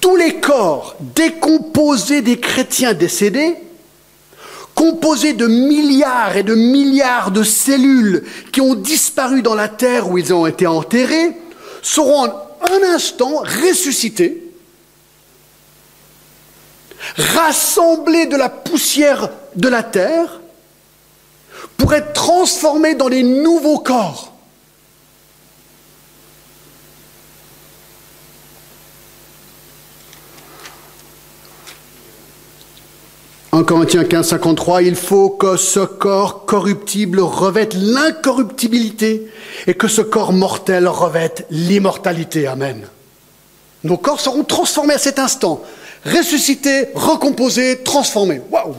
Tous 0.00 0.16
les 0.16 0.40
corps 0.40 0.96
décomposés 0.98 2.22
des 2.22 2.40
chrétiens 2.40 2.94
décédés, 2.94 3.54
composés 4.74 5.34
de 5.34 5.46
milliards 5.46 6.38
et 6.38 6.42
de 6.42 6.54
milliards 6.54 7.32
de 7.32 7.42
cellules 7.42 8.24
qui 8.50 8.62
ont 8.62 8.74
disparu 8.74 9.42
dans 9.42 9.54
la 9.54 9.68
terre 9.68 10.08
où 10.08 10.16
ils 10.16 10.32
ont 10.32 10.46
été 10.46 10.66
enterrés, 10.66 11.36
seront 11.82 12.28
en 12.28 12.32
un 12.62 12.94
instant 12.94 13.42
ressuscités 13.62 14.42
rassemblés 17.34 18.24
de 18.24 18.38
la 18.38 18.48
poussière 18.48 19.28
de 19.54 19.68
la 19.68 19.82
terre, 19.82 20.39
pour 21.80 21.94
être 21.94 22.12
transformés 22.12 22.94
dans 22.94 23.08
des 23.08 23.22
nouveaux 23.22 23.78
corps. 23.78 24.34
En 33.52 33.64
Corinthiens 33.64 34.04
15, 34.04 34.28
53, 34.28 34.82
il 34.82 34.94
faut 34.94 35.30
que 35.30 35.56
ce 35.56 35.80
corps 35.80 36.44
corruptible 36.44 37.20
revête 37.20 37.72
l'incorruptibilité 37.74 39.32
et 39.66 39.72
que 39.72 39.88
ce 39.88 40.02
corps 40.02 40.34
mortel 40.34 40.86
revête 40.86 41.46
l'immortalité. 41.50 42.46
Amen. 42.46 42.86
Nos 43.84 43.96
corps 43.96 44.20
seront 44.20 44.44
transformés 44.44 44.94
à 44.94 44.98
cet 44.98 45.18
instant, 45.18 45.62
ressuscités, 46.04 46.88
recomposés, 46.94 47.82
transformés. 47.82 48.42
Waouh 48.50 48.74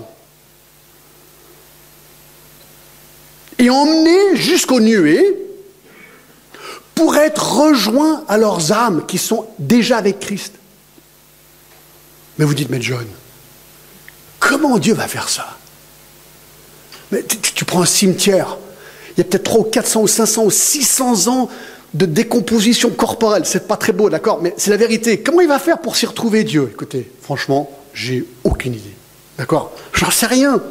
Et 3.62 3.70
emmenés 3.70 4.36
jusqu'aux 4.36 4.82
nuées 4.82 5.38
pour 6.96 7.16
être 7.16 7.62
rejoints 7.62 8.26
à 8.28 8.38
leurs 8.38 8.74
âmes 8.74 9.06
qui 9.08 9.18
sont 9.18 9.48
déjà 9.58 9.98
avec 9.98 10.20
Christ. 10.20 10.56
Mais 12.38 12.44
vous 12.44 12.54
dites, 12.54 12.70
mais 12.70 12.82
John, 12.82 13.08
Comment 14.42 14.80
Dieu 14.80 14.96
va 14.96 15.08
faire 15.08 15.30
ça? 15.30 15.58
Mais 17.12 17.24
tu, 17.24 17.64
prends 17.64 17.84
un 17.84 17.86
cimetière, 17.86 18.58
il 19.12 19.20
y 19.20 19.22
a 19.22 19.24
peut-être 19.24 19.44
300 19.44 19.62
ou 19.62 19.70
400 19.70 20.02
ou 20.02 20.08
500 20.08 20.44
ou 20.46 20.52
600 20.52 21.28
ans 21.28 21.50
de 21.94 22.06
décomposition 22.06 22.90
corporelle. 22.90 23.44
C'est 23.46 23.68
pas 23.68 23.78
très 23.78 23.94
beau, 23.94 24.10
d'accord, 24.10 24.42
mais 24.42 24.54
c'est 24.58 24.72
la 24.72 24.78
vérité. 24.78 25.22
Comment 25.22 25.42
il 25.42 25.48
va 25.48 25.60
faire 25.60 25.80
pour 25.80 25.96
s'y 25.96 26.08
retrouver 26.08 26.44
Dieu? 26.44 26.70
Écoutez, 26.72 27.10
franchement, 27.22 27.70
j'ai 27.94 28.26
aucune 28.44 28.74
idée. 28.74 28.96
D'accord? 29.38 29.72
J'en 29.94 30.10
sais 30.10 30.26
rien. 30.26 30.62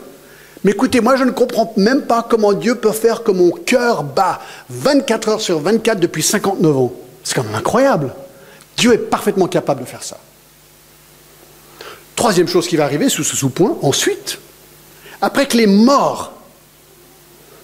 Mais 0.64 0.72
écoutez, 0.72 1.00
moi 1.00 1.16
je 1.16 1.24
ne 1.24 1.30
comprends 1.30 1.72
même 1.76 2.02
pas 2.02 2.26
comment 2.28 2.52
Dieu 2.52 2.74
peut 2.74 2.92
faire 2.92 3.22
que 3.22 3.30
mon 3.30 3.50
cœur 3.50 4.04
bat 4.04 4.40
24 4.68 5.28
heures 5.28 5.40
sur 5.40 5.58
24 5.60 5.98
depuis 5.98 6.22
59 6.22 6.76
ans. 6.76 6.92
C'est 7.24 7.34
quand 7.34 7.44
même 7.44 7.54
incroyable. 7.54 8.14
Dieu 8.76 8.92
est 8.92 8.98
parfaitement 8.98 9.46
capable 9.46 9.80
de 9.80 9.86
faire 9.86 10.02
ça. 10.02 10.18
Troisième 12.14 12.48
chose 12.48 12.68
qui 12.68 12.76
va 12.76 12.84
arriver 12.84 13.08
sous 13.08 13.24
ce 13.24 13.36
sous-point, 13.36 13.78
ensuite, 13.82 14.38
après 15.22 15.46
que 15.46 15.56
les 15.56 15.66
morts 15.66 16.32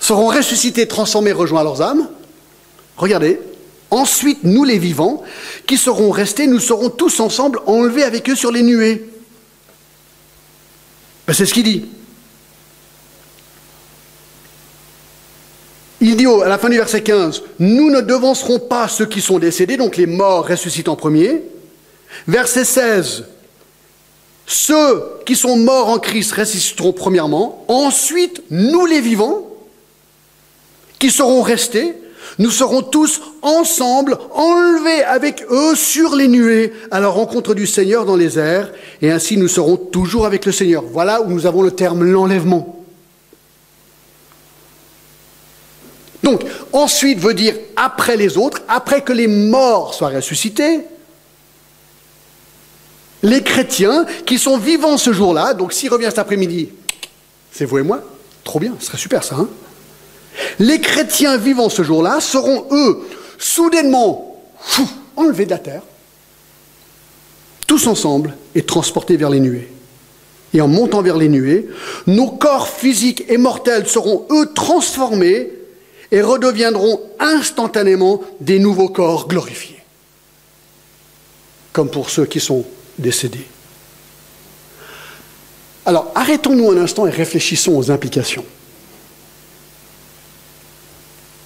seront 0.01 0.29
ressuscités, 0.29 0.89
transformés, 0.89 1.33
rejoints 1.33 1.61
à 1.61 1.65
leurs 1.65 1.83
âmes, 1.83 2.09
regardez, 2.97 3.41
ensuite 3.91 4.45
nous 4.45 4.65
les 4.65 4.79
vivants, 4.79 5.23
qui 5.67 5.77
seront 5.77 6.11
restés, 6.11 6.47
nous 6.47 6.61
serons 6.61 6.89
tous 6.89 7.21
ensemble 7.21 7.61
enlevés 7.67 8.03
avec 8.03 8.29
eux 8.31 8.37
sur 8.37 8.51
les 8.51 8.63
nuées. 8.63 9.11
Ben, 11.27 11.35
c'est 11.35 11.45
ce 11.45 11.53
qu'il 11.53 11.65
dit. 11.65 11.87
Il 16.09 16.15
dit 16.15 16.27
à 16.27 16.49
la 16.49 16.57
fin 16.57 16.69
du 16.69 16.77
verset 16.77 17.03
15, 17.03 17.43
nous 17.59 17.91
ne 17.91 18.01
devancerons 18.01 18.61
pas 18.61 18.87
ceux 18.87 19.07
qui 19.07 19.21
sont 19.21 19.41
décédés, 19.41 19.77
donc 19.77 19.97
les 19.97 20.07
morts 20.07 20.47
ressuscitent 20.47 20.89
en 20.89 20.95
premier. 20.95 21.43
Verset 22.29 22.65
16, 22.65 23.25
ceux 24.47 25.03
qui 25.27 25.35
sont 25.35 25.57
morts 25.57 25.89
en 25.89 25.99
Christ 25.99 26.31
ressusciteront 26.31 26.93
premièrement, 26.93 27.65
ensuite 27.67 28.45
nous 28.51 28.87
les 28.87 29.01
vivants, 29.01 29.51
qui 31.01 31.11
seront 31.11 31.43
restés, 31.43 31.97
nous 32.39 32.53
serons 32.53 32.83
tous 32.83 33.21
ensemble 33.43 34.17
enlevés 34.33 35.03
avec 35.03 35.45
eux 35.51 35.75
sur 35.75 36.15
les 36.15 36.29
nuées 36.29 36.73
à 36.93 37.01
la 37.01 37.09
rencontre 37.09 37.53
du 37.53 37.67
Seigneur 37.67 38.05
dans 38.05 38.15
les 38.15 38.39
airs, 38.39 38.71
et 39.03 39.11
ainsi 39.11 39.37
nous 39.37 39.49
serons 39.49 39.77
toujours 39.77 40.25
avec 40.25 40.47
le 40.47 40.53
Seigneur. 40.53 40.85
Voilà 40.89 41.23
où 41.23 41.29
nous 41.29 41.47
avons 41.47 41.63
le 41.63 41.73
terme 41.73 42.05
l'enlèvement. 42.05 42.76
Donc, 46.27 46.43
ensuite 46.73 47.21
veut 47.21 47.35
dire 47.35 47.55
après 47.77 48.17
les 48.17 48.37
autres, 48.37 48.61
après 48.67 49.03
que 49.03 49.13
les 49.13 49.29
morts 49.29 49.95
soient 49.95 50.09
ressuscités, 50.09 50.81
les 53.23 53.45
chrétiens 53.45 54.05
qui 54.27 54.37
sont 54.37 54.59
vivants 54.59 54.99
ce 54.99 55.13
jour-là, 55.13 55.55
donc 55.55 55.73
s'il 55.73 55.89
revient 55.89 56.07
cet 56.09 56.19
après-midi, 56.19 56.71
c'est 57.53 57.65
vous 57.65 57.79
et 57.79 57.85
moi, 57.85 58.03
trop 58.43 58.59
bien, 58.59 58.75
ce 58.81 58.87
serait 58.87 58.99
super 58.99 59.23
ça. 59.23 59.37
Hein 59.37 59.49
les 60.59 60.81
chrétiens 60.81 61.37
vivants 61.37 61.69
ce 61.69 61.85
jour-là 61.85 62.21
seront, 62.21 62.67
eux, 62.73 63.07
soudainement 63.39 64.37
enlevés 65.15 65.45
de 65.45 65.51
la 65.51 65.59
terre, 65.59 65.83
tous 67.69 67.87
ensemble, 67.87 68.35
et 68.57 68.63
transportés 68.63 69.17
vers 69.17 69.31
les 69.31 69.39
nuées. 69.39 69.69
Et 70.55 70.61
en 70.61 70.67
montant 70.67 71.03
vers 71.03 71.19
les 71.19 71.29
nuées, 71.29 71.69
nos 72.09 72.33
corps 72.33 72.67
physiques 72.67 73.23
et 73.29 73.39
mortels 73.39 73.87
seront, 73.87 74.27
eux, 74.31 74.51
transformés 74.55 75.56
et 76.17 76.23
redeviendront 76.23 77.03
instantanément 77.21 78.23
des 78.41 78.59
nouveaux 78.59 78.89
corps 78.89 79.29
glorifiés. 79.29 79.83
Comme 81.75 81.91
pour 81.91 82.09
ceux 82.09 82.25
qui 82.25 82.41
sont 82.41 82.65
décédé. 82.99 83.47
Alors, 85.85 86.11
arrêtons-nous 86.15 86.71
un 86.71 86.79
instant 86.79 87.07
et 87.07 87.11
réfléchissons 87.11 87.77
aux 87.77 87.91
implications. 87.91 88.47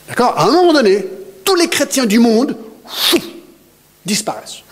D'accord? 0.07 0.39
À 0.39 0.45
un 0.45 0.53
moment 0.53 0.73
donné, 0.73 1.05
tous 1.45 1.57
les 1.57 1.69
chrétiens 1.69 2.07
du 2.07 2.21
monde 2.21 2.57
disparaissent. 4.07 4.63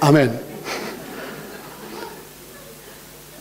Amen. 0.00 0.32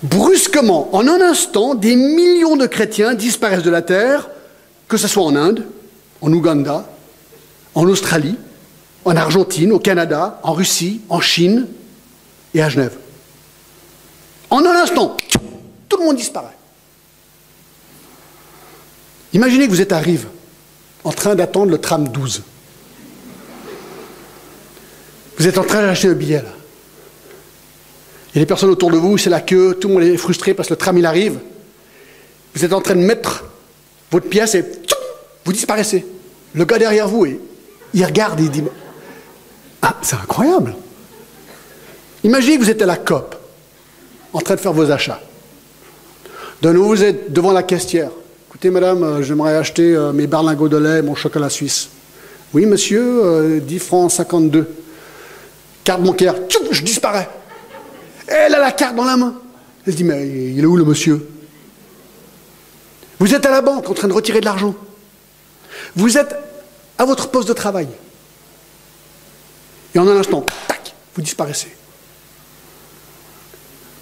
Brusquement, 0.04 0.96
en 0.96 1.08
un 1.08 1.20
instant, 1.20 1.74
des 1.74 1.96
millions 1.96 2.58
de 2.58 2.68
chrétiens 2.68 3.16
disparaissent 3.16 3.64
de 3.64 3.72
la 3.72 3.82
terre, 3.82 4.30
que 4.92 4.98
ce 4.98 5.08
soit 5.08 5.24
en 5.24 5.38
Inde, 5.38 5.66
en 6.20 6.34
Ouganda, 6.34 6.86
en 7.76 7.88
Australie, 7.88 8.36
en 9.06 9.16
Argentine, 9.16 9.72
au 9.72 9.80
Canada, 9.80 10.42
en 10.44 10.52
Russie, 10.52 11.00
en 11.08 11.22
Chine 11.22 11.66
et 12.54 12.62
à 12.62 12.68
Genève. 12.68 12.98
En 14.50 14.66
un 14.66 14.76
instant, 14.76 15.16
tout 15.88 15.96
le 15.96 16.04
monde 16.04 16.18
disparaît. 16.18 16.58
Imaginez 19.32 19.66
que 19.66 19.72
vous 19.72 19.80
êtes 19.80 19.94
à 19.94 20.00
Rive, 20.00 20.28
en 21.06 21.14
train 21.14 21.36
d'attendre 21.36 21.72
le 21.72 21.78
tram 21.78 22.10
12. 22.10 22.44
Vous 25.38 25.48
êtes 25.48 25.58
en 25.58 25.64
train 25.64 25.84
d'acheter 25.84 26.10
un 26.10 26.16
billet 26.16 26.42
là. 26.42 26.52
Il 28.34 28.40
y 28.40 28.42
a 28.42 28.42
des 28.42 28.46
personnes 28.46 28.72
autour 28.72 28.92
de 28.92 28.98
vous, 28.98 29.18
c'est 29.18 29.30
la 29.30 29.40
queue, 29.40 29.78
tout 29.80 29.88
le 29.88 29.94
monde 29.94 30.04
est 30.04 30.18
frustré 30.18 30.54
parce 30.54 30.68
que 30.68 30.74
le 30.74 30.78
tram 30.78 30.98
il 30.98 31.06
arrive. 31.06 31.40
Vous 32.54 32.66
êtes 32.66 32.74
en 32.74 32.82
train 32.82 32.96
de 32.96 33.00
mettre 33.00 33.46
votre 34.12 34.28
pièce 34.28 34.56
et 34.56 34.66
vous 35.46 35.54
disparaissez. 35.54 36.06
Le 36.54 36.66
gars 36.66 36.78
derrière 36.78 37.08
vous, 37.08 37.26
il 37.94 38.06
regarde 38.06 38.40
et 38.40 38.44
il 38.44 38.52
dit 38.52 38.64
ah, 39.82 39.96
c'est 40.02 40.16
incroyable. 40.16 40.76
Imaginez 42.24 42.58
que 42.58 42.64
vous 42.64 42.70
êtes 42.70 42.82
à 42.82 42.86
la 42.86 42.98
COP, 42.98 43.36
en 44.34 44.40
train 44.40 44.56
de 44.56 44.60
faire 44.60 44.74
vos 44.74 44.92
achats. 44.92 45.20
De 46.62 46.72
nouveau, 46.72 46.90
vous 46.90 47.04
êtes 47.04 47.34
devant 47.34 47.52
la 47.52 47.64
caissière. 47.64 48.12
Écoutez, 48.50 48.70
madame, 48.70 49.04
euh, 49.04 49.22
j'aimerais 49.24 49.56
acheter 49.56 49.96
euh, 49.96 50.14
mes 50.14 50.28
berlingots 50.28 50.70
de 50.70 50.78
lait, 50.78 51.02
mon 51.02 51.16
chocolat 51.16 51.50
suisse. 51.50 51.90
Oui, 52.54 52.68
monsieur, 52.68 53.60
10 53.62 53.76
euh, 53.76 53.80
francs 53.80 54.12
52. 54.12 54.68
Carte 55.84 56.04
bancaire, 56.04 56.36
je 56.70 56.84
disparais. 56.84 57.28
Elle 58.28 58.54
a 58.54 58.60
la 58.60 58.72
carte 58.72 58.96
dans 58.96 59.06
la 59.06 59.18
main. 59.18 59.34
Elle 59.88 59.94
se 59.94 59.98
dit, 59.98 60.04
mais 60.04 60.28
il 60.28 60.60
est 60.60 60.66
où 60.66 60.78
le 60.78 60.84
monsieur? 60.84 61.26
Vous 63.22 63.36
êtes 63.36 63.46
à 63.46 63.52
la 63.52 63.62
banque 63.62 63.88
en 63.88 63.94
train 63.94 64.08
de 64.08 64.14
retirer 64.14 64.40
de 64.40 64.46
l'argent. 64.46 64.74
Vous 65.96 66.18
êtes 66.18 66.36
à 66.98 67.06
votre 67.06 67.28
poste 67.28 67.48
de 67.48 67.54
travail. 67.54 67.88
Et 69.94 70.00
en 70.00 70.08
un 70.08 70.18
instant, 70.18 70.44
tac, 70.68 70.96
vous 71.14 71.22
disparaissez. 71.22 71.68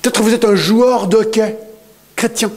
Peut-être 0.01 0.22
vous 0.22 0.34
êtes 0.34 0.45
un 0.45 0.55
joueur 0.55 1.07
de 1.07 1.17
hockey 1.17 1.57
chrétien. 2.15 2.49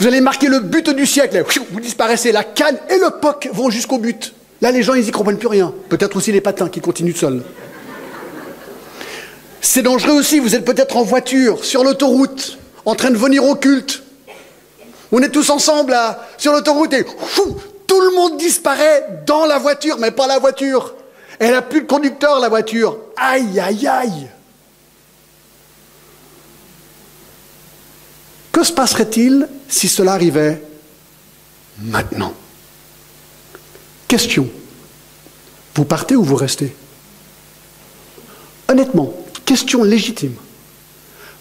Vous 0.00 0.08
allez 0.08 0.20
marquer 0.20 0.48
le 0.48 0.58
but 0.58 0.90
du 0.90 1.06
siècle, 1.06 1.44
vous 1.70 1.78
disparaissez. 1.78 2.32
La 2.32 2.42
canne 2.42 2.78
et 2.90 2.98
le 2.98 3.10
puck 3.20 3.48
vont 3.52 3.70
jusqu'au 3.70 3.98
but. 3.98 4.34
Là, 4.60 4.72
les 4.72 4.82
gens, 4.82 4.94
ils 4.94 5.04
n'y 5.04 5.12
comprennent 5.12 5.38
plus 5.38 5.46
rien. 5.46 5.72
Peut-être 5.88 6.16
aussi 6.16 6.32
les 6.32 6.40
patins 6.40 6.68
qui 6.68 6.80
continuent 6.80 7.14
seuls. 7.14 7.44
C'est 9.60 9.82
dangereux 9.82 10.14
aussi, 10.14 10.40
vous 10.40 10.56
êtes 10.56 10.64
peut-être 10.64 10.96
en 10.96 11.04
voiture, 11.04 11.64
sur 11.64 11.84
l'autoroute, 11.84 12.58
en 12.84 12.96
train 12.96 13.12
de 13.12 13.16
venir 13.16 13.44
au 13.44 13.54
culte. 13.54 14.02
On 15.10 15.22
est 15.22 15.30
tous 15.30 15.48
ensemble 15.50 15.96
sur 16.36 16.52
l'autoroute 16.52 16.92
et 16.92 17.04
tout 17.04 18.00
le 18.00 18.14
monde 18.14 18.36
disparaît 18.36 19.22
dans 19.26 19.46
la 19.46 19.58
voiture, 19.58 19.96
mais 19.98 20.10
pas 20.10 20.26
la 20.26 20.38
voiture. 20.38 20.94
Elle 21.38 21.52
n'a 21.52 21.62
plus 21.62 21.82
de 21.82 21.86
conducteur, 21.86 22.40
la 22.40 22.48
voiture. 22.48 22.98
Aïe, 23.16 23.58
aïe, 23.60 23.86
aïe. 23.86 24.28
Que 28.52 28.64
se 28.64 28.72
passerait-il 28.72 29.48
si 29.68 29.88
cela 29.88 30.14
arrivait 30.14 30.62
maintenant? 31.78 32.34
Question. 34.08 34.48
Vous 35.74 35.84
partez 35.84 36.16
ou 36.16 36.24
vous 36.24 36.34
restez? 36.34 36.74
Honnêtement, 38.68 39.14
question 39.46 39.84
légitime. 39.84 40.34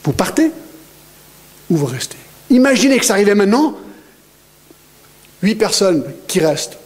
Vous 0.04 0.14
partez 0.14 0.52
ou 1.70 1.78
vous 1.78 1.88
restez? 1.88 2.18
Imaginez 2.50 2.98
que 2.98 3.06
ça 3.06 3.14
arrivait 3.14 3.36
maintenant, 3.36 3.78
huit 5.44 5.56
personnes 5.56 6.04
qui 6.28 6.40
restent. 6.40 6.78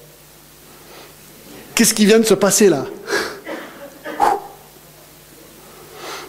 Qu'est-ce 1.75 1.93
qui 1.93 2.05
vient 2.05 2.19
de 2.19 2.25
se 2.25 2.33
passer 2.33 2.69
là? 2.69 2.85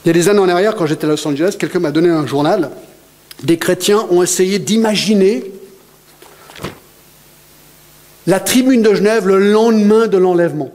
Il 0.04 0.08
y 0.08 0.10
a 0.10 0.12
des 0.12 0.28
années 0.28 0.40
en 0.40 0.48
arrière, 0.48 0.74
quand 0.74 0.86
j'étais 0.86 1.06
à 1.06 1.10
Los 1.10 1.26
Angeles, 1.26 1.56
quelqu'un 1.58 1.78
m'a 1.78 1.92
donné 1.92 2.08
un 2.08 2.26
journal. 2.26 2.70
Des 3.42 3.58
chrétiens 3.58 4.06
ont 4.10 4.22
essayé 4.22 4.58
d'imaginer 4.58 5.52
la 8.26 8.40
tribune 8.40 8.82
de 8.82 8.94
Genève 8.94 9.26
le 9.26 9.52
lendemain 9.52 10.06
de 10.06 10.18
l'enlèvement. 10.18 10.72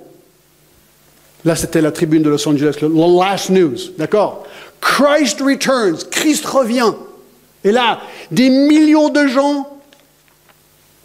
Là, 1.46 1.56
c'était 1.56 1.82
la 1.82 1.92
tribune 1.92 2.24
de 2.24 2.30
Los 2.30 2.48
Angeles, 2.48 2.78
le 2.82 3.20
last 3.20 3.50
news, 3.50 3.78
d'accord? 3.98 4.46
Christ 4.82 5.42
returns, 5.42 6.04
Christ 6.10 6.46
revient. 6.46 6.94
Et 7.68 7.72
là, 7.74 8.00
des 8.32 8.50
millions 8.50 9.10
de 9.10 9.28
gens 9.28 9.68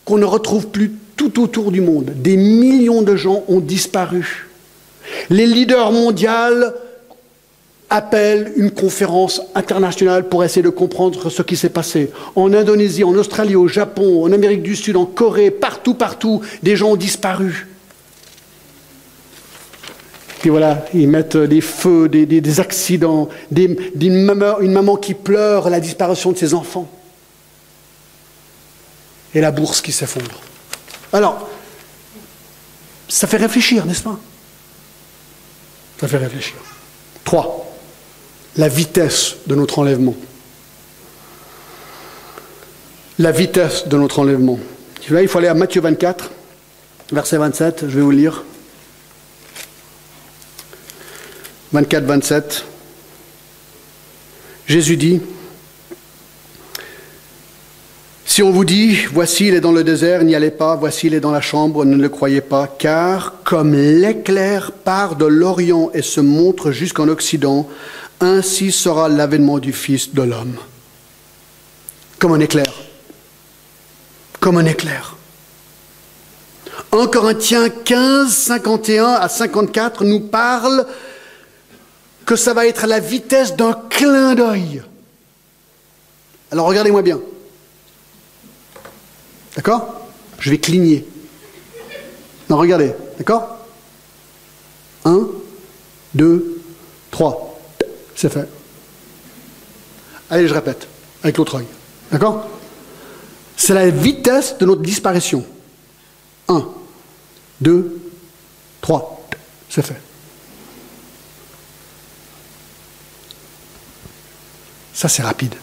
qu'on 0.05 0.17
ne 0.17 0.25
retrouve 0.25 0.69
plus 0.69 0.93
tout 1.17 1.43
autour 1.43 1.73
du 1.73 1.81
monde, 1.81 2.13
des 2.15 2.37
millions 2.37 3.03
de 3.03 3.17
gens 3.17 3.43
ont 3.49 3.59
disparu. 3.59 4.47
Les 5.29 5.45
leaders 5.47 5.91
mondiaux 5.91 6.31
appellent 7.91 8.53
une 8.57 8.71
conférence 8.71 9.43
internationale 9.57 10.29
pour 10.29 10.45
essayer 10.45 10.63
de 10.63 10.69
comprendre 10.69 11.31
ce 11.31 11.43
qui 11.43 11.57
s'est 11.57 11.69
passé. 11.69 12.13
En 12.37 12.55
Indonésie, 12.55 13.03
en 13.03 13.15
Australie, 13.15 13.57
au 13.57 13.67
Japon, 13.67 14.25
en 14.25 14.31
Amérique 14.31 14.63
du 14.63 14.77
Sud, 14.77 14.97
en 14.97 15.05
Corée, 15.05 15.51
partout, 15.51 15.95
partout, 15.95 16.43
des 16.63 16.77
gens 16.77 16.93
ont 16.93 16.97
disparu. 16.97 17.67
Puis 20.43 20.51
voilà, 20.51 20.85
ils 20.93 21.07
mettent 21.07 21.37
des 21.37 21.61
feux, 21.61 22.09
des, 22.09 22.61
accidents, 22.61 23.29
une, 23.55 24.25
maman, 24.25 24.59
une 24.59 24.73
maman 24.73 24.97
qui 24.97 25.15
pleure 25.15 25.71
la 25.71 25.79
disparition 25.79 26.33
de 26.33 26.37
ses 26.37 26.53
enfants. 26.53 26.91
Et 29.37 29.41
la 29.41 29.53
bourse 29.53 29.81
qui 29.81 29.93
s'effondre. 29.93 30.41
Alors, 31.13 31.49
ça 33.09 33.29
fait 33.29 33.37
réfléchir, 33.37 33.87
n'est-ce 33.87 34.03
pas? 34.03 34.19
Ça 36.01 36.09
fait 36.09 36.17
réfléchir. 36.17 36.57
Trois, 37.23 37.73
la 38.57 38.67
vitesse 38.67 39.37
de 39.47 39.55
notre 39.55 39.79
enlèvement. 39.79 40.17
La 43.21 43.31
vitesse 43.31 43.87
de 43.87 43.97
notre 43.97 44.19
enlèvement. 44.19 44.59
il 45.09 45.29
faut 45.29 45.39
aller 45.39 45.47
à 45.47 45.55
Matthieu 45.55 45.83
24, 45.83 46.33
verset 47.13 47.37
27, 47.37 47.85
je 47.89 47.95
vais 47.95 48.03
vous 48.03 48.11
lire. 48.11 48.43
24, 51.73 52.05
27. 52.05 52.65
Jésus 54.67 54.99
dit, 54.99 55.21
si 58.27 58.43
on 58.43 58.51
vous 58.51 58.67
dit, 58.67 58.99
voici 59.11 59.49
il 59.49 59.55
est 59.55 59.61
dans 59.61 59.73
le 59.73 59.83
désert, 59.83 60.23
n'y 60.23 60.35
allez 60.35 60.51
pas, 60.51 60.77
voici 60.77 61.07
il 61.07 61.15
est 61.15 61.21
dans 61.21 61.31
la 61.31 61.41
chambre, 61.41 61.87
ne 61.87 61.97
le 61.97 62.09
croyez 62.11 62.43
pas, 62.43 62.67
car 62.67 63.37
comme 63.45 63.75
l'éclair 63.75 64.73
part 64.73 65.17
de 65.17 65.25
l'Orient 65.25 65.91
et 65.95 66.03
se 66.03 66.21
montre 66.21 66.73
jusqu'en 66.73 67.09
Occident, 67.09 67.67
ainsi 68.21 68.71
sera 68.71 69.09
l'avènement 69.09 69.59
du 69.59 69.73
Fils 69.73 70.13
de 70.13 70.23
l'homme. 70.23 70.57
Comme 72.19 72.35
un 72.35 72.41
éclair. 72.41 72.73
Comme 74.41 74.59
un 74.59 74.67
éclair. 74.67 75.17
1 76.93 77.07
Corinthiens 77.07 77.71
15, 77.71 78.31
51 78.31 79.07
à 79.07 79.29
54 79.31 80.05
nous 80.05 80.21
parle 80.21 80.87
que 82.27 82.37
ça 82.37 82.55
va 82.55 82.67
être 82.67 82.85
à 82.85 82.87
la 82.87 83.01
vitesse 83.01 83.57
d'un 83.57 83.73
clin 83.91 84.35
d'œil. 84.35 84.83
Alors 86.51 86.67
regardez-moi 86.67 87.03
bien. 87.03 87.21
D'accord? 89.57 89.95
Je 90.39 90.51
vais 90.51 90.59
cligner. 90.59 91.07
Non, 92.49 92.57
regardez. 92.57 92.93
D'accord? 93.19 93.59
Un, 95.05 95.29
deux, 96.15 96.61
trois. 97.11 97.59
C'est 98.15 98.33
fait. 98.33 98.49
Allez, 100.31 100.49
je 100.49 100.55
répète, 100.55 100.89
avec 101.23 101.37
l'autre 101.39 101.57
œil. 101.57 101.67
D'accord? 102.11 102.49
C'est 103.57 103.75
la 103.75 103.91
vitesse 103.91 104.57
de 104.59 104.67
notre 104.67 104.83
disparition. 104.83 105.45
Un, 106.49 106.69
deux, 107.61 108.01
trois. 108.81 109.27
C'est 109.69 109.83
fait. 109.83 110.01
Ça, 114.95 115.09
c'est 115.09 115.23
rapide. 115.23 115.55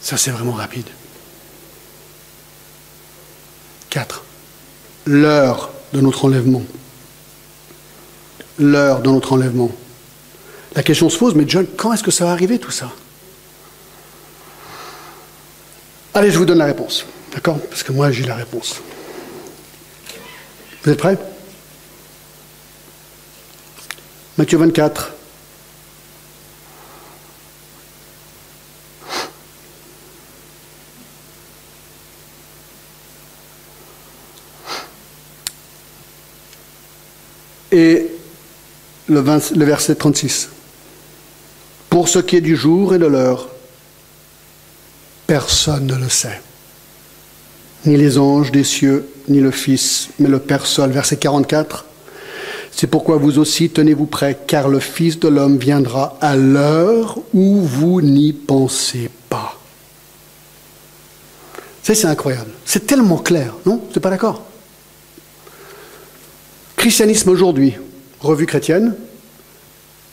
Ça, 0.00 0.16
c'est 0.16 0.30
vraiment 0.30 0.52
rapide. 0.52 0.86
4. 3.90 4.24
L'heure 5.06 5.70
de 5.92 6.00
notre 6.00 6.24
enlèvement. 6.24 6.62
L'heure 8.58 9.00
de 9.00 9.10
notre 9.10 9.32
enlèvement. 9.32 9.70
La 10.74 10.82
question 10.82 11.10
se 11.10 11.18
pose, 11.18 11.34
mais 11.34 11.44
John, 11.46 11.66
quand 11.76 11.92
est-ce 11.92 12.02
que 12.02 12.10
ça 12.10 12.24
va 12.24 12.32
arriver 12.32 12.58
tout 12.58 12.70
ça? 12.70 12.90
Allez, 16.14 16.30
je 16.30 16.38
vous 16.38 16.46
donne 16.46 16.58
la 16.58 16.66
réponse. 16.66 17.04
D'accord? 17.32 17.58
Parce 17.68 17.82
que 17.82 17.92
moi, 17.92 18.10
j'ai 18.10 18.24
la 18.24 18.36
réponse. 18.36 18.80
Vous 20.82 20.90
êtes 20.90 20.98
prêts? 20.98 21.18
Matthieu 24.38 24.58
24, 24.58 25.12
et 37.72 38.10
le, 39.12 39.64
verset 39.64 39.94
36. 39.94 40.48
Pour 41.88 42.08
ce 42.08 42.18
qui 42.18 42.36
est 42.36 42.40
du 42.40 42.56
jour 42.56 42.94
et 42.94 42.98
de 42.98 43.06
l'heure, 43.06 43.48
personne 45.26 45.86
ne 45.86 45.94
le 45.94 46.08
sait. 46.08 46.40
Ni 47.84 47.96
les 47.96 48.18
anges 48.18 48.52
des 48.52 48.64
cieux, 48.64 49.08
ni 49.28 49.40
le 49.40 49.50
Fils, 49.50 50.08
mais 50.18 50.28
le 50.28 50.38
Père 50.38 50.66
seul. 50.66 50.90
Verset 50.90 51.16
44. 51.16 51.84
C'est 52.70 52.86
pourquoi 52.86 53.16
vous 53.16 53.38
aussi 53.38 53.70
tenez-vous 53.70 54.06
prêts, 54.06 54.38
car 54.46 54.68
le 54.68 54.80
Fils 54.80 55.18
de 55.18 55.28
l'homme 55.28 55.58
viendra 55.58 56.16
à 56.20 56.36
l'heure 56.36 57.18
où 57.34 57.60
vous 57.60 58.00
n'y 58.00 58.32
pensez 58.32 59.10
pas. 59.28 59.58
Ça, 61.82 61.94
c'est 61.94 62.06
incroyable. 62.06 62.50
C'est 62.64 62.86
tellement 62.86 63.18
clair, 63.18 63.54
non? 63.66 63.76
Vous 63.76 63.86
n'êtes 63.88 63.98
pas 64.00 64.10
d'accord? 64.10 64.44
Christianisme 66.76 67.28
aujourd'hui, 67.28 67.74
revue 68.22 68.46
chrétienne, 68.46 68.94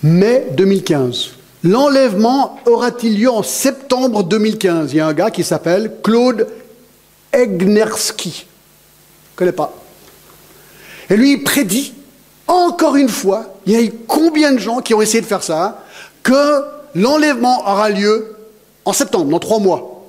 mai 0.04 0.48
2015. 0.52 1.32
L'enlèvement 1.64 2.60
aura-t-il 2.66 3.20
lieu 3.20 3.30
en 3.30 3.44
septembre 3.44 4.24
2015 4.24 4.94
Il 4.94 4.98
y 4.98 5.00
a 5.00 5.08
un 5.08 5.14
gars 5.14 5.32
qui 5.32 5.44
s'appelle 5.44 5.94
Claude 6.04 6.48
Egnerski. 7.34 8.30
Je 8.32 9.34
ne 9.34 9.36
connais 9.36 9.52
pas. 9.52 9.74
Et 11.10 11.18
lui, 11.18 11.34
il 11.34 11.44
prédit, 11.44 11.94
encore 12.48 12.96
une 12.96 13.10
fois, 13.10 13.56
il 13.66 13.74
y 13.74 13.76
a 13.76 13.82
eu 13.82 13.92
combien 14.08 14.54
de 14.54 14.60
gens 14.60 14.80
qui 14.80 14.94
ont 14.94 15.02
essayé 15.02 15.22
de 15.22 15.26
faire 15.26 15.44
ça, 15.44 15.84
que 16.24 16.64
l'enlèvement 16.96 17.62
aura 17.62 17.90
lieu 17.90 18.36
en 18.86 18.94
septembre, 18.94 19.30
dans 19.30 19.40
trois 19.40 19.60
mois. 19.60 20.06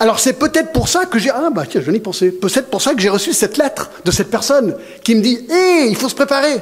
Alors 0.00 0.18
c'est 0.18 0.32
peut-être 0.34 0.72
pour 0.72 0.88
ça 0.88 1.06
que 1.06 1.18
j'ai... 1.18 1.30
Ah 1.30 1.50
bah 1.52 1.64
tiens, 1.68 1.80
je 1.84 1.90
n'y 1.90 2.00
pensais. 2.00 2.30
Peut-être 2.30 2.70
pour 2.70 2.82
ça 2.82 2.94
que 2.94 3.00
j'ai 3.00 3.08
reçu 3.08 3.32
cette 3.32 3.56
lettre 3.58 3.90
de 4.04 4.10
cette 4.10 4.30
personne 4.30 4.76
qui 5.02 5.14
me 5.14 5.20
dit 5.20 5.46
Hé, 5.50 5.86
il 5.88 5.96
faut 5.96 6.08
se 6.08 6.14
préparer. 6.14 6.60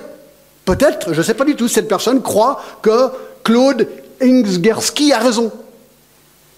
Peut-être, 0.64 1.12
je 1.12 1.18
ne 1.18 1.24
sais 1.24 1.34
pas 1.34 1.44
du 1.44 1.56
tout, 1.56 1.68
cette 1.68 1.88
personne 1.88 2.22
croit 2.22 2.62
que 2.82 3.10
Claude 3.42 3.88
Ingsgerski 4.20 5.12
a 5.12 5.18
raison. 5.18 5.50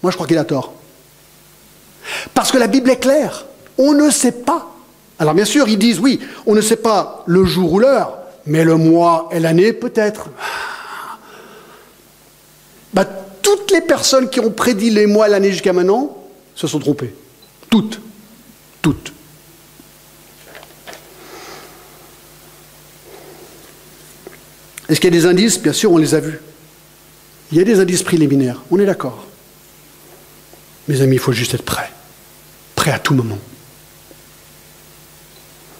Moi 0.03 0.11
je 0.11 0.15
crois 0.15 0.27
qu'il 0.27 0.37
a 0.37 0.43
tort. 0.43 0.73
Parce 2.33 2.51
que 2.51 2.57
la 2.57 2.67
Bible 2.67 2.89
est 2.89 2.99
claire. 2.99 3.45
On 3.77 3.93
ne 3.93 4.09
sait 4.09 4.31
pas. 4.31 4.71
Alors 5.17 5.33
bien 5.33 5.45
sûr, 5.45 5.67
ils 5.67 5.79
disent 5.79 5.99
oui, 5.99 6.19
on 6.45 6.53
ne 6.53 6.61
sait 6.61 6.75
pas 6.75 7.23
le 7.25 7.45
jour 7.45 7.73
ou 7.73 7.79
l'heure, 7.79 8.17
mais 8.45 8.63
le 8.63 8.75
mois 8.75 9.29
et 9.31 9.39
l'année 9.39 9.73
peut-être. 9.73 10.29
Bah, 12.93 13.05
toutes 13.41 13.71
les 13.71 13.81
personnes 13.81 14.29
qui 14.29 14.39
ont 14.39 14.51
prédit 14.51 14.89
les 14.89 15.07
mois 15.07 15.27
et 15.27 15.31
l'année 15.31 15.51
jusqu'à 15.51 15.73
maintenant, 15.73 16.15
se 16.55 16.67
sont 16.67 16.79
trompés. 16.79 17.13
Toutes. 17.69 17.99
Toutes. 18.81 19.11
Est-ce 24.89 24.99
qu'il 24.99 25.13
y 25.13 25.17
a 25.17 25.19
des 25.19 25.25
indices 25.25 25.61
Bien 25.61 25.73
sûr, 25.73 25.91
on 25.91 25.97
les 25.97 26.15
a 26.15 26.19
vus. 26.19 26.39
Il 27.51 27.57
y 27.57 27.61
a 27.61 27.63
des 27.63 27.79
indices 27.79 28.03
préliminaires, 28.03 28.61
on 28.71 28.79
est 28.79 28.85
d'accord. 28.85 29.25
Mes 30.87 31.01
amis, 31.01 31.15
il 31.15 31.19
faut 31.19 31.31
juste 31.31 31.53
être 31.53 31.63
prêt. 31.63 31.91
Prêt 32.75 32.91
à 32.91 32.99
tout 32.99 33.13
moment. 33.13 33.37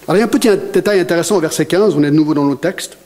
Alors 0.06 0.16
il 0.16 0.20
y 0.20 0.22
a 0.22 0.26
un 0.26 0.28
petit 0.28 0.48
détail 0.72 1.00
intéressant 1.00 1.36
au 1.36 1.40
verset 1.40 1.66
15, 1.66 1.94
on 1.96 2.02
est 2.02 2.10
de 2.10 2.16
nouveau 2.16 2.34
dans 2.34 2.44
nos 2.44 2.54
textes. 2.54 2.96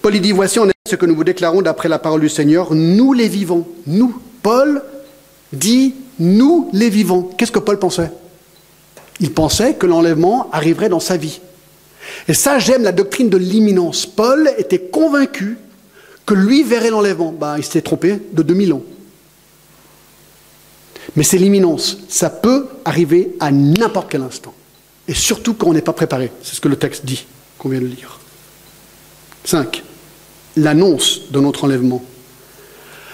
Paul 0.00 0.18
dit, 0.18 0.32
voici, 0.32 0.58
on 0.58 0.68
est 0.68 0.72
ce 0.88 0.96
que 0.96 1.06
nous 1.06 1.16
vous 1.16 1.24
déclarons 1.24 1.62
d'après 1.62 1.88
la 1.88 1.98
parole 1.98 2.20
du 2.20 2.28
Seigneur, 2.28 2.74
nous 2.74 3.12
les 3.12 3.28
vivons. 3.28 3.66
Nous. 3.86 4.20
Paul 4.42 4.82
dit 5.52 5.94
nous 6.18 6.68
les 6.72 6.90
vivons. 6.90 7.22
Qu'est-ce 7.22 7.52
que 7.52 7.58
Paul 7.58 7.78
pensait? 7.78 8.10
Il 9.20 9.32
pensait 9.32 9.74
que 9.74 9.86
l'enlèvement 9.86 10.48
arriverait 10.52 10.88
dans 10.88 11.00
sa 11.00 11.16
vie. 11.16 11.40
Et 12.28 12.34
ça, 12.34 12.58
j'aime 12.58 12.82
la 12.82 12.92
doctrine 12.92 13.28
de 13.28 13.36
l'imminence. 13.36 14.06
Paul 14.06 14.50
était 14.58 14.78
convaincu 14.80 15.58
que 16.26 16.34
lui 16.34 16.62
verrait 16.62 16.90
l'enlèvement. 16.90 17.32
Ben, 17.32 17.56
il 17.58 17.64
s'était 17.64 17.82
trompé 17.82 18.20
de 18.32 18.42
2000 18.42 18.72
ans. 18.72 18.82
Mais 21.16 21.22
c'est 21.22 21.38
l'imminence. 21.38 21.98
Ça 22.08 22.30
peut 22.30 22.66
arriver 22.84 23.34
à 23.40 23.50
n'importe 23.50 24.10
quel 24.10 24.22
instant. 24.22 24.54
Et 25.08 25.14
surtout 25.14 25.54
quand 25.54 25.68
on 25.68 25.72
n'est 25.72 25.80
pas 25.80 25.92
préparé. 25.92 26.30
C'est 26.42 26.54
ce 26.54 26.60
que 26.60 26.68
le 26.68 26.76
texte 26.76 27.04
dit, 27.04 27.26
qu'on 27.58 27.68
vient 27.68 27.80
de 27.80 27.86
lire. 27.86 28.20
5. 29.44 29.82
L'annonce 30.56 31.30
de 31.30 31.40
notre 31.40 31.64
enlèvement. 31.64 32.04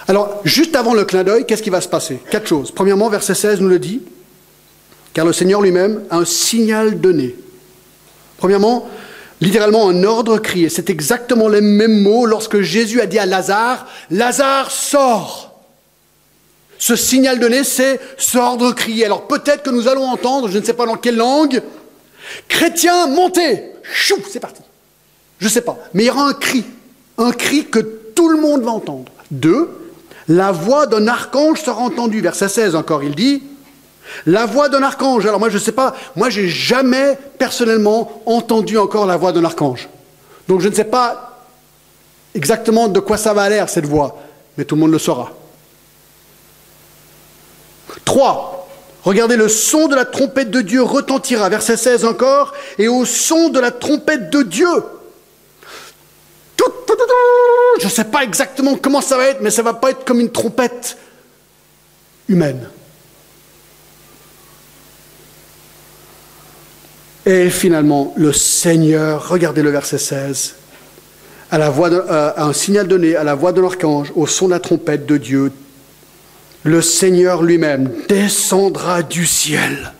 Alors, 0.09 0.40
juste 0.44 0.76
avant 0.76 0.94
le 0.94 1.05
clin 1.05 1.24
d'œil, 1.24 1.47
qu'est-ce 1.47 1.62
qui 1.62 1.70
va 1.70 1.80
se 1.80 1.88
passer? 1.88 2.20
Quatre 2.30 2.47
choses. 2.47 2.70
Premièrement, 2.70 3.09
verset 3.09 3.34
16 3.34 3.61
nous 3.61 3.68
le 3.68 3.78
dit, 3.78 4.03
car 5.12 5.24
le 5.24 5.32
Seigneur 5.32 5.62
lui-même 5.62 6.03
a 6.11 6.18
un 6.18 6.24
signal 6.24 7.01
donné. 7.01 7.34
Premièrement, 8.39 8.89
littéralement 9.41 9.89
un 9.89 10.05
ordre 10.05 10.39
crié. 10.39 10.68
C'est 10.68 10.91
exactement 10.91 11.49
les 11.49 11.61
mêmes 11.61 12.03
mots 12.03 12.26
lorsque 12.26 12.61
Jésus 12.61 13.01
a 13.01 13.07
dit 13.07 13.18
à 13.18 13.26
Lazare, 13.26 13.87
Lazare, 14.11 14.70
sort. 14.70 15.61
Ce 16.78 16.97
signal 16.97 17.39
donné, 17.39 17.64
c'est 17.64 18.01
ce 18.18 18.39
ordre 18.39 18.72
crié. 18.72 19.07
Alors 19.07 19.26
peut-être 19.26 19.62
que 19.62 19.70
nous 19.70 19.89
allons 19.89 20.05
entendre, 20.05 20.49
je 20.49 20.59
ne 20.59 20.64
sais 20.64 20.74
pas 20.74 20.87
dans 20.87 20.97
quelle 20.97 21.16
langue, 21.16 21.62
chrétien, 22.49 23.07
montez. 23.07 23.62
Chou, 23.82 24.16
c'est 24.30 24.41
parti. 24.41 24.62
Je 25.39 25.47
ne 25.47 25.51
sais 25.51 25.61
pas. 25.61 25.78
Mais 25.95 26.05
il 26.05 26.07
y 26.07 26.11
aura 26.11 26.28
un 26.28 26.34
cri. 26.34 26.64
Un 27.18 27.32
cri 27.32 27.66
que 27.66 27.78
tout 27.78 28.28
le 28.28 28.41
monde 28.41 28.62
va 28.62 28.72
entendre. 28.72 29.11
Deux, 29.30 29.68
la 30.28 30.53
voix 30.53 30.87
d'un 30.87 31.07
archange 31.07 31.62
sera 31.62 31.80
entendue. 31.80 32.20
Verset 32.20 32.49
16 32.49 32.74
encore, 32.74 33.03
il 33.03 33.14
dit, 33.14 33.43
la 34.24 34.46
voix 34.46 34.68
d'un 34.68 34.82
archange. 34.82 35.26
Alors 35.26 35.40
moi, 35.40 35.48
je 35.48 35.54
ne 35.54 35.62
sais 35.62 35.72
pas, 35.72 35.94
moi, 36.14 36.30
j'ai 36.30 36.48
jamais 36.48 37.18
personnellement 37.38 38.22
entendu 38.26 38.78
encore 38.78 39.07
la 39.07 39.16
voix 39.16 39.32
d'un 39.32 39.44
archange. 39.44 39.88
Donc 40.48 40.61
je 40.61 40.68
ne 40.68 40.74
sais 40.74 40.84
pas 40.84 41.38
exactement 42.34 42.88
de 42.88 43.00
quoi 43.00 43.16
ça 43.16 43.32
va 43.32 43.48
l'air, 43.48 43.68
cette 43.68 43.86
voix, 43.86 44.18
mais 44.57 44.64
tout 44.64 44.74
le 44.74 44.82
monde 44.82 44.92
le 44.92 44.98
saura. 44.98 45.32
Trois, 48.04 48.68
regardez, 49.02 49.36
le 49.36 49.48
son 49.48 49.88
de 49.88 49.96
la 49.96 50.04
trompette 50.04 50.50
de 50.50 50.61
Dieu 50.61 50.82
retentira, 50.82 51.48
verset 51.48 51.76
16 51.76 52.04
encore, 52.04 52.52
et 52.78 52.88
au 52.88 53.04
son 53.04 53.48
de 53.48 53.59
la 53.59 53.70
trompette 53.70 54.30
de 54.30 54.42
Dieu. 54.42 54.68
Je 57.80 57.84
ne 57.84 57.90
sais 57.90 58.04
pas 58.04 58.22
exactement 58.22 58.76
comment 58.76 59.00
ça 59.00 59.16
va 59.16 59.26
être, 59.26 59.40
mais 59.40 59.50
ça 59.50 59.62
ne 59.62 59.66
va 59.66 59.74
pas 59.74 59.90
être 59.90 60.04
comme 60.04 60.20
une 60.20 60.32
trompette 60.32 60.96
humaine. 62.28 62.68
Et 67.26 67.50
finalement, 67.50 68.14
le 68.16 68.32
Seigneur, 68.32 69.28
regardez 69.28 69.60
le 69.60 69.70
verset 69.70 69.98
16, 69.98 70.54
à 71.50 71.58
la 71.58 71.70
voix 71.70 71.90
euh, 71.90 72.32
un 72.36 72.52
signal 72.52 72.86
donné 72.86 73.16
à 73.16 73.24
la 73.24 73.34
voix 73.34 73.50
de 73.50 73.60
l'archange, 73.60 74.12
au 74.14 74.28
son 74.28 74.46
de 74.46 74.52
la 74.52 74.60
trompette 74.60 75.06
de 75.06 75.16
Dieu, 75.16 75.52
le 76.62 76.80
Seigneur 76.80 77.42
lui-même 77.42 77.90
descendra 78.08 79.02
du 79.02 79.26
ciel. 79.26 79.92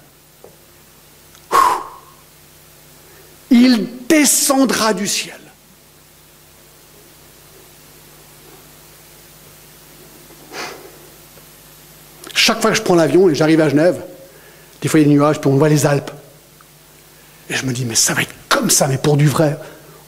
Il 3.51 3.89
descendra 4.09 4.95
du 4.95 5.09
ciel. 5.09 5.35
Chaque 12.35 12.61
fois 12.61 12.71
que 12.71 12.77
je 12.77 12.83
prends 12.83 12.95
l'avion 12.95 13.29
et 13.29 13.35
j'arrive 13.35 13.61
à 13.61 13.69
Genève, 13.69 14.01
des 14.81 14.89
fois 14.89 15.01
il 15.01 15.03
y 15.03 15.07
a 15.07 15.09
des 15.09 15.15
nuages, 15.15 15.41
puis 15.41 15.51
on 15.51 15.57
voit 15.57 15.69
les 15.69 15.87
Alpes. 15.87 16.13
Et 17.51 17.55
je 17.55 17.65
me 17.67 17.73
dis, 17.73 17.85
mais 17.85 17.95
ça 17.95 18.15
va 18.15 18.23
être 18.23 18.35
comme 18.49 18.71
ça, 18.71 18.89
mais 18.89 18.99
pour 18.99 19.17
du 19.17 19.29
vrai. 19.29 19.59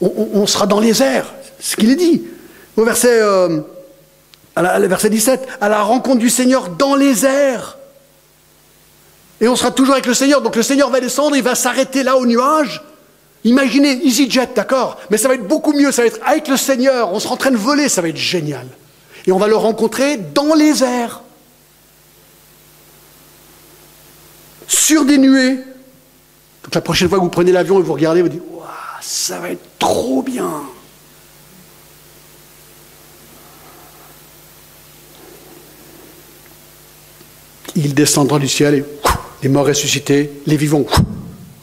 On, 0.01 0.47
sera 0.47 0.65
dans 0.65 0.79
les 0.79 1.03
airs, 1.03 1.33
ce 1.59 1.75
qu'il 1.75 1.89
est 1.89 1.95
dit. 1.95 2.23
Au 2.77 2.85
verset, 2.85 3.21
euh, 3.21 3.59
à 4.55 4.79
verset 4.79 5.09
17, 5.09 5.47
à 5.59 5.67
la 5.67 5.81
rencontre 5.81 6.19
du 6.19 6.29
Seigneur 6.29 6.69
dans 6.69 6.95
les 6.95 7.25
airs. 7.25 7.77
Et 9.41 9.47
on 9.47 9.55
sera 9.55 9.71
toujours 9.71 9.93
avec 9.93 10.05
le 10.05 10.13
Seigneur. 10.13 10.41
Donc 10.41 10.55
le 10.55 10.63
Seigneur 10.63 10.89
va 10.89 10.99
descendre, 10.99 11.35
il 11.35 11.43
va 11.43 11.55
s'arrêter 11.55 12.03
là 12.03 12.17
au 12.17 12.25
nuage. 12.25 12.81
Imaginez 13.43 14.05
EasyJet, 14.05 14.49
d'accord 14.55 14.97
Mais 15.09 15.17
ça 15.17 15.27
va 15.27 15.35
être 15.35 15.47
beaucoup 15.47 15.73
mieux, 15.73 15.91
ça 15.91 16.01
va 16.01 16.07
être 16.07 16.19
avec 16.25 16.47
le 16.47 16.57
Seigneur, 16.57 17.13
on 17.13 17.19
sera 17.19 17.35
en 17.35 17.37
train 17.37 17.51
de 17.51 17.57
voler, 17.57 17.87
ça 17.87 18.01
va 18.01 18.09
être 18.09 18.17
génial. 18.17 18.67
Et 19.25 19.31
on 19.31 19.37
va 19.37 19.47
le 19.47 19.55
rencontrer 19.55 20.17
dans 20.17 20.55
les 20.55 20.83
airs. 20.83 21.21
Sur 24.67 25.05
des 25.05 25.17
nuées, 25.17 25.59
la 26.75 26.81
prochaine 26.81 27.09
fois 27.09 27.17
que 27.17 27.23
vous 27.23 27.29
prenez 27.29 27.51
l'avion 27.51 27.79
et 27.79 27.83
vous 27.83 27.93
regardez, 27.93 28.21
vous 28.21 28.29
dites 28.29 28.43
Waouh, 28.51 28.67
ça 29.01 29.39
va 29.39 29.49
être 29.49 29.63
trop 29.79 30.21
bien. 30.21 30.63
Il 37.75 37.93
descendra 37.93 38.39
du 38.39 38.47
ciel 38.47 38.75
et 38.75 38.85
les 39.41 39.49
morts 39.49 39.67
ressuscités, 39.67 40.31
les 40.45 40.57
vivants, 40.57 40.85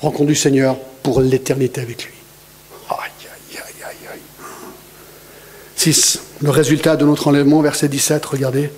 rencontrent 0.01 0.29
du 0.29 0.35
Seigneur 0.35 0.77
pour 1.03 1.21
l'éternité 1.21 1.81
avec 1.81 2.05
lui. 2.05 2.15
Aïe. 2.89 2.97
6. 5.77 6.21
Le 6.41 6.51
résultat 6.51 6.97
de 6.97 7.05
notre 7.05 7.29
enlèvement, 7.29 7.61
verset 7.61 7.89
17, 7.89 8.25
regardez. 8.27 8.71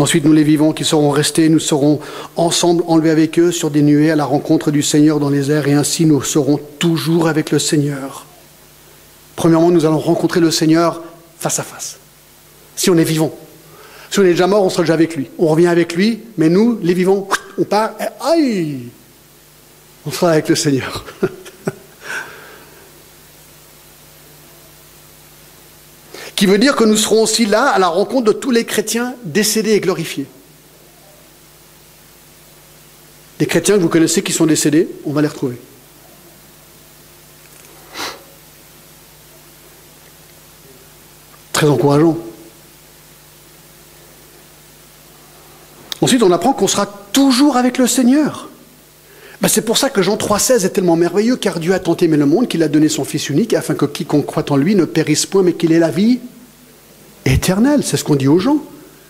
Ensuite, 0.00 0.24
nous 0.24 0.32
les 0.32 0.44
vivants 0.44 0.72
qui 0.72 0.82
serons 0.84 1.10
restés, 1.10 1.50
nous 1.50 1.58
serons 1.58 2.00
ensemble 2.36 2.82
enlevés 2.86 3.10
avec 3.10 3.38
eux 3.38 3.52
sur 3.52 3.70
des 3.70 3.82
nuées 3.82 4.10
à 4.10 4.16
la 4.16 4.24
rencontre 4.24 4.70
du 4.70 4.82
Seigneur 4.82 5.20
dans 5.20 5.28
les 5.28 5.50
airs, 5.50 5.68
et 5.68 5.74
ainsi 5.74 6.06
nous 6.06 6.22
serons 6.22 6.58
toujours 6.78 7.28
avec 7.28 7.50
le 7.50 7.58
Seigneur. 7.58 8.24
Premièrement, 9.36 9.70
nous 9.70 9.84
allons 9.84 9.98
rencontrer 9.98 10.40
le 10.40 10.50
Seigneur 10.50 11.02
face 11.38 11.58
à 11.58 11.62
face, 11.62 11.98
si 12.76 12.88
on 12.88 12.96
est 12.96 13.04
vivant. 13.04 13.30
Si 14.10 14.18
on 14.20 14.22
est 14.22 14.30
déjà 14.30 14.46
mort, 14.46 14.64
on 14.64 14.70
sera 14.70 14.84
déjà 14.84 14.94
avec 14.94 15.16
lui. 15.16 15.28
On 15.38 15.48
revient 15.48 15.66
avec 15.66 15.94
lui, 15.94 16.20
mais 16.38 16.48
nous, 16.48 16.78
les 16.82 16.94
vivants, 16.94 17.28
on 17.58 17.64
part, 17.64 17.90
et 18.00 18.24
aïe 18.24 18.78
On 20.06 20.10
sera 20.10 20.30
avec 20.30 20.48
le 20.48 20.56
Seigneur. 20.56 21.04
qui 26.40 26.46
veut 26.46 26.56
dire 26.56 26.74
que 26.74 26.84
nous 26.84 26.96
serons 26.96 27.24
aussi 27.24 27.44
là 27.44 27.68
à 27.68 27.78
la 27.78 27.88
rencontre 27.88 28.28
de 28.28 28.32
tous 28.32 28.50
les 28.50 28.64
chrétiens 28.64 29.14
décédés 29.24 29.72
et 29.72 29.80
glorifiés. 29.80 30.24
Les 33.38 33.44
chrétiens 33.44 33.76
que 33.76 33.82
vous 33.82 33.90
connaissez 33.90 34.22
qui 34.22 34.32
sont 34.32 34.46
décédés, 34.46 34.88
on 35.04 35.12
va 35.12 35.20
les 35.20 35.28
retrouver. 35.28 35.60
Très 41.52 41.68
encourageant. 41.68 42.16
Ensuite, 46.00 46.22
on 46.22 46.32
apprend 46.32 46.54
qu'on 46.54 46.68
sera 46.68 46.86
toujours 46.86 47.58
avec 47.58 47.76
le 47.76 47.86
Seigneur. 47.86 48.49
Ben, 49.40 49.48
c'est 49.48 49.62
pour 49.62 49.78
ça 49.78 49.88
que 49.88 50.02
Jean 50.02 50.16
3,16 50.16 50.66
est 50.66 50.70
tellement 50.70 50.96
merveilleux, 50.96 51.36
car 51.36 51.60
Dieu 51.60 51.72
a 51.72 51.78
tant 51.78 51.96
aimé 51.96 52.16
le 52.16 52.26
monde 52.26 52.46
qu'il 52.46 52.62
a 52.62 52.68
donné 52.68 52.88
son 52.88 53.04
Fils 53.04 53.30
unique, 53.30 53.54
afin 53.54 53.74
que 53.74 53.86
quiconque 53.86 54.26
croit 54.26 54.50
en 54.50 54.56
lui 54.56 54.74
ne 54.74 54.84
périsse 54.84 55.24
point, 55.24 55.42
mais 55.42 55.54
qu'il 55.54 55.72
ait 55.72 55.78
la 55.78 55.90
vie 55.90 56.20
éternelle. 57.24 57.82
C'est 57.82 57.96
ce 57.96 58.04
qu'on 58.04 58.16
dit 58.16 58.28
aux 58.28 58.38
gens. 58.38 58.58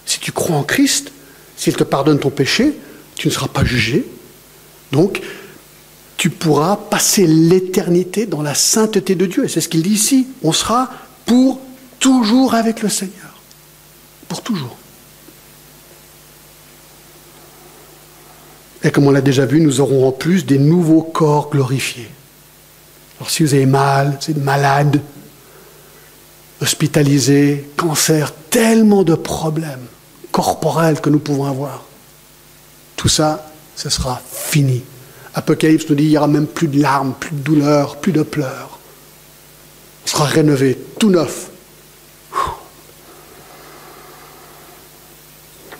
Si 0.06 0.20
tu 0.20 0.30
crois 0.30 0.56
en 0.56 0.62
Christ, 0.62 1.10
s'il 1.56 1.74
te 1.76 1.84
pardonne 1.84 2.20
ton 2.20 2.30
péché, 2.30 2.78
tu 3.16 3.28
ne 3.28 3.32
seras 3.32 3.48
pas 3.48 3.64
jugé. 3.64 4.06
Donc, 4.92 5.20
tu 6.16 6.30
pourras 6.30 6.76
passer 6.76 7.26
l'éternité 7.26 8.26
dans 8.26 8.42
la 8.42 8.54
sainteté 8.54 9.14
de 9.14 9.26
Dieu. 9.26 9.44
Et 9.44 9.48
c'est 9.48 9.60
ce 9.60 9.68
qu'il 9.68 9.82
dit 9.82 9.90
ici. 9.90 10.28
On 10.42 10.52
sera 10.52 10.90
pour 11.26 11.60
toujours 11.98 12.54
avec 12.54 12.82
le 12.82 12.88
Seigneur. 12.88 13.40
Pour 14.28 14.42
toujours. 14.42 14.76
Et 18.82 18.90
comme 18.90 19.06
on 19.06 19.10
l'a 19.10 19.20
déjà 19.20 19.44
vu, 19.44 19.60
nous 19.60 19.80
aurons 19.80 20.08
en 20.08 20.12
plus 20.12 20.46
des 20.46 20.58
nouveaux 20.58 21.02
corps 21.02 21.50
glorifiés. 21.50 22.08
Alors 23.18 23.30
si 23.30 23.42
vous 23.42 23.54
avez 23.54 23.66
mal, 23.66 24.18
vous 24.20 24.30
êtes 24.30 24.42
malade, 24.42 25.00
hospitalisé, 26.62 27.68
cancer, 27.76 28.32
tellement 28.48 29.02
de 29.02 29.14
problèmes 29.14 29.86
corporels 30.32 31.00
que 31.00 31.10
nous 31.10 31.18
pouvons 31.18 31.44
avoir. 31.44 31.84
Tout 32.96 33.08
ça, 33.08 33.50
ce 33.76 33.90
sera 33.90 34.20
fini. 34.30 34.82
Apocalypse 35.34 35.88
nous 35.88 35.94
dit 35.94 36.04
qu'il 36.04 36.12
n'y 36.12 36.18
aura 36.18 36.28
même 36.28 36.46
plus 36.46 36.68
de 36.68 36.80
larmes, 36.80 37.14
plus 37.18 37.32
de 37.32 37.40
douleurs, 37.40 37.96
plus 37.96 38.12
de 38.12 38.22
pleurs. 38.22 38.78
On 40.04 40.08
sera 40.08 40.24
rénové, 40.24 40.78
tout 40.98 41.10
neuf. 41.10 41.50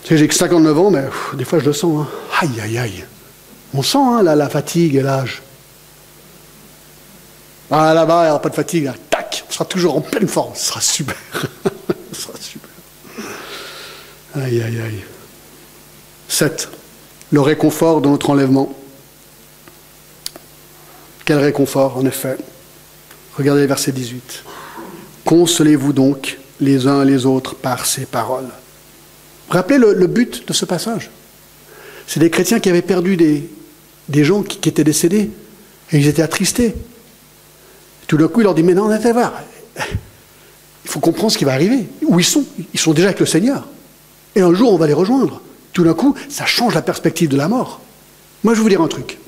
J'ai 0.09 0.27
que 0.27 0.35
59 0.35 0.77
ans, 0.77 0.91
mais 0.91 1.05
des 1.35 1.45
fois 1.45 1.59
je 1.59 1.65
le 1.65 1.73
sens. 1.73 2.05
Hein. 2.05 2.07
Aïe, 2.41 2.59
aïe, 2.59 2.77
aïe. 2.79 3.05
On 3.75 3.83
sent 3.83 3.99
hein, 3.99 4.23
la 4.23 4.49
fatigue 4.49 4.95
et 4.95 5.01
l'âge. 5.01 5.43
Ah 7.69 7.93
là-bas, 7.93 8.23
il 8.23 8.25
n'y 8.25 8.29
aura 8.31 8.41
pas 8.41 8.49
de 8.49 8.55
fatigue. 8.55 8.91
Tac 9.09 9.45
on 9.47 9.51
sera 9.51 9.65
toujours 9.65 9.95
en 9.95 10.01
pleine 10.01 10.27
forme. 10.27 10.53
Ce 10.55 10.65
sera 10.65 10.81
super. 10.81 11.15
Ce 12.13 12.21
sera 12.21 12.33
super. 12.39 12.69
Aïe, 14.35 14.61
aïe, 14.61 14.81
aïe. 14.81 15.03
7. 16.27 16.67
Le 17.31 17.41
réconfort 17.41 18.01
de 18.01 18.09
notre 18.09 18.31
enlèvement. 18.31 18.73
Quel 21.23 21.37
réconfort, 21.37 21.97
en 21.97 22.05
effet. 22.05 22.37
Regardez 23.37 23.61
le 23.61 23.67
verset 23.67 23.91
18. 23.91 24.43
Consolez-vous 25.25 25.93
donc 25.93 26.39
les 26.59 26.87
uns 26.87 27.05
les 27.05 27.25
autres 27.25 27.55
par 27.55 27.85
ces 27.85 28.05
paroles. 28.05 28.49
Rappelez 29.49 29.77
le, 29.77 29.93
le 29.93 30.07
but 30.07 30.47
de 30.47 30.53
ce 30.53 30.65
passage. 30.65 31.11
C'est 32.07 32.19
des 32.19 32.29
chrétiens 32.29 32.59
qui 32.59 32.69
avaient 32.69 32.81
perdu 32.81 33.17
des, 33.17 33.49
des 34.09 34.23
gens 34.23 34.43
qui, 34.43 34.67
étaient 34.67 34.83
décédés 34.83 35.31
et 35.91 35.97
ils 35.97 36.07
étaient 36.07 36.21
attristés. 36.21 36.75
Tout 38.07 38.17
d'un 38.17 38.27
coup, 38.27 38.41
il 38.41 38.43
leur 38.43 38.55
dit 38.55 38.63
Mais 38.63 38.73
non, 38.73 38.89
on 38.91 39.13
voir. 39.13 39.33
Il 40.83 40.89
faut 40.89 40.99
comprendre 40.99 41.31
ce 41.31 41.37
qui 41.37 41.45
va 41.45 41.53
arriver. 41.53 41.87
Où 42.05 42.19
ils 42.19 42.25
sont? 42.25 42.43
Ils 42.73 42.79
sont 42.79 42.93
déjà 42.93 43.07
avec 43.07 43.19
le 43.19 43.25
Seigneur. 43.25 43.67
Et 44.35 44.41
un 44.41 44.53
jour, 44.53 44.73
on 44.73 44.77
va 44.77 44.87
les 44.87 44.93
rejoindre. 44.93 45.41
Tout 45.73 45.83
d'un 45.83 45.93
coup, 45.93 46.15
ça 46.29 46.45
change 46.45 46.73
la 46.73 46.81
perspective 46.81 47.29
de 47.29 47.37
la 47.37 47.47
mort. 47.47 47.81
Moi, 48.43 48.53
je 48.53 48.59
vais 48.59 48.63
vous 48.63 48.69
dire 48.69 48.81
un 48.81 48.87
truc. 48.87 49.19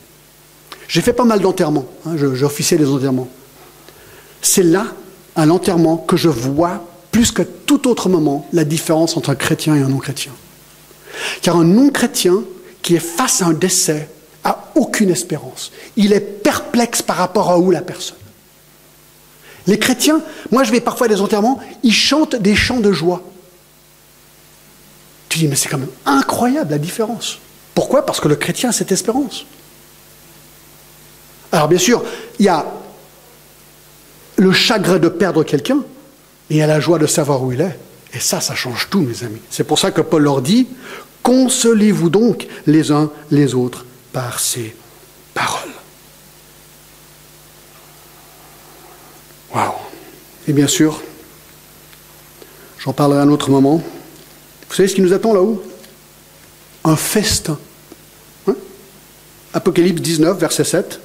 J'ai 0.88 1.02
fait 1.02 1.14
pas 1.14 1.26
mal 1.26 1.40
d'enterrements. 1.40 1.88
Hein, 2.06 2.16
j'ai 2.18 2.44
officié 2.44 2.78
des 2.78 2.90
enterrements. 2.90 3.30
C'est 4.42 4.64
là, 4.64 4.88
à 5.36 5.46
l'enterrement, 5.46 5.98
que 5.98 6.18
je 6.18 6.30
vois, 6.30 6.86
plus 7.12 7.32
que 7.32 7.44
tout 7.44 7.88
autre 7.88 8.10
moment, 8.10 8.48
la 8.52 8.66
différence 8.66 9.16
entre 9.16 9.30
un 9.30 9.36
chrétien 9.36 9.76
et 9.76 9.82
un 9.82 9.88
non-chrétien. 9.88 10.34
Car 11.42 11.58
un 11.58 11.64
non-chrétien 11.64 12.44
qui 12.84 12.96
est 12.96 13.00
face 13.00 13.42
à 13.42 13.46
un 13.46 13.54
décès 13.54 14.10
a 14.44 14.72
aucune 14.76 15.10
espérance. 15.10 15.72
Il 15.96 16.14
est 16.14 16.20
perplexe 16.20 17.02
par 17.02 17.16
rapport 17.16 17.50
à 17.50 17.58
où 17.58 17.72
la 17.72 17.82
personne. 17.82 18.18
Les 19.66 19.80
chrétiens, 19.80 20.22
moi 20.52 20.64
je 20.64 20.72
vais 20.72 20.82
parfois 20.82 21.08
à 21.08 21.10
des 21.10 21.22
enterrements, 21.22 21.60
ils 21.82 21.94
chantent 21.94 22.36
des 22.36 22.56
chants 22.56 22.82
de 22.82 22.92
joie. 22.92 23.24
Tu 25.30 25.40
dis, 25.40 25.48
mais 25.48 25.56
c'est 25.56 25.70
quand 25.70 25.80
même 25.80 25.88
incroyable 26.06 26.72
la 26.72 26.78
différence. 26.78 27.40
Pourquoi? 27.74 28.06
Parce 28.06 28.20
que 28.20 28.28
le 28.28 28.36
chrétien 28.36 28.70
a 28.70 28.72
cette 28.72 28.92
espérance. 28.92 29.46
Alors 31.52 31.70
bien 31.70 31.80
sûr, 31.80 32.04
il 32.38 32.46
y 32.46 32.50
a 32.50 32.66
le 34.36 34.52
chagrin 34.52 35.00
de 35.00 35.08
perdre 35.08 35.44
quelqu'un 35.44 35.80
et 36.50 36.56
il 36.56 36.58
y 36.58 36.62
a 36.62 36.68
la 36.68 36.80
joie 36.80 37.00
de 37.00 37.08
savoir 37.08 37.42
où 37.42 37.52
il 37.54 37.62
est. 37.62 37.80
Et 38.14 38.20
ça, 38.20 38.42
ça 38.42 38.54
change 38.54 38.90
tout, 38.92 39.02
mes 39.02 39.24
amis. 39.24 39.42
C'est 39.50 39.64
pour 39.64 39.80
ça 39.80 39.90
que 39.90 40.02
Paul 40.02 40.22
leur 40.22 40.42
dit, 40.42 40.68
consolez-vous 41.24 42.10
donc 42.10 42.48
les 42.68 42.92
uns 42.92 43.10
les 43.32 43.56
autres 43.56 43.86
par 44.12 44.40
ces 44.40 44.76
paroles. 45.34 45.72
Waouh 49.54 49.74
Et 50.48 50.54
bien 50.54 50.68
sûr, 50.68 51.02
j'en 52.80 52.94
parlerai 52.94 53.20
à 53.20 53.24
un 53.24 53.30
autre 53.30 53.50
moment. 53.50 53.82
Vous 54.70 54.76
savez 54.76 54.90
ce 54.90 54.96
qui 54.96 55.02
nous 55.02 55.14
attend 55.14 55.34
là-haut? 55.34 55.64
Un 56.84 56.96
festin. 56.96 57.58
Hein? 58.48 58.56
Apocalypse 59.54 60.02
19, 60.02 60.38
verset 60.38 60.64
7. 60.64 61.00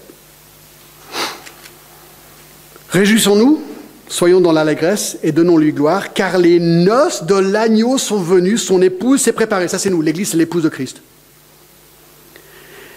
Réjouissons-nous, 2.90 3.62
soyons 4.08 4.40
dans 4.40 4.52
l'allégresse 4.52 5.18
et 5.22 5.32
donnons-lui 5.32 5.72
gloire, 5.72 6.12
car 6.12 6.38
les 6.38 6.58
noces 6.58 7.24
de 7.24 7.34
l'agneau 7.34 7.98
sont 7.98 8.18
venues, 8.18 8.58
son 8.58 8.82
épouse 8.82 9.20
s'est 9.20 9.32
préparée. 9.32 9.68
Ça, 9.68 9.78
c'est 9.78 9.90
nous, 9.90 10.02
l'Église, 10.02 10.30
c'est 10.30 10.36
l'épouse 10.36 10.62
de 10.62 10.68
Christ. 10.68 11.02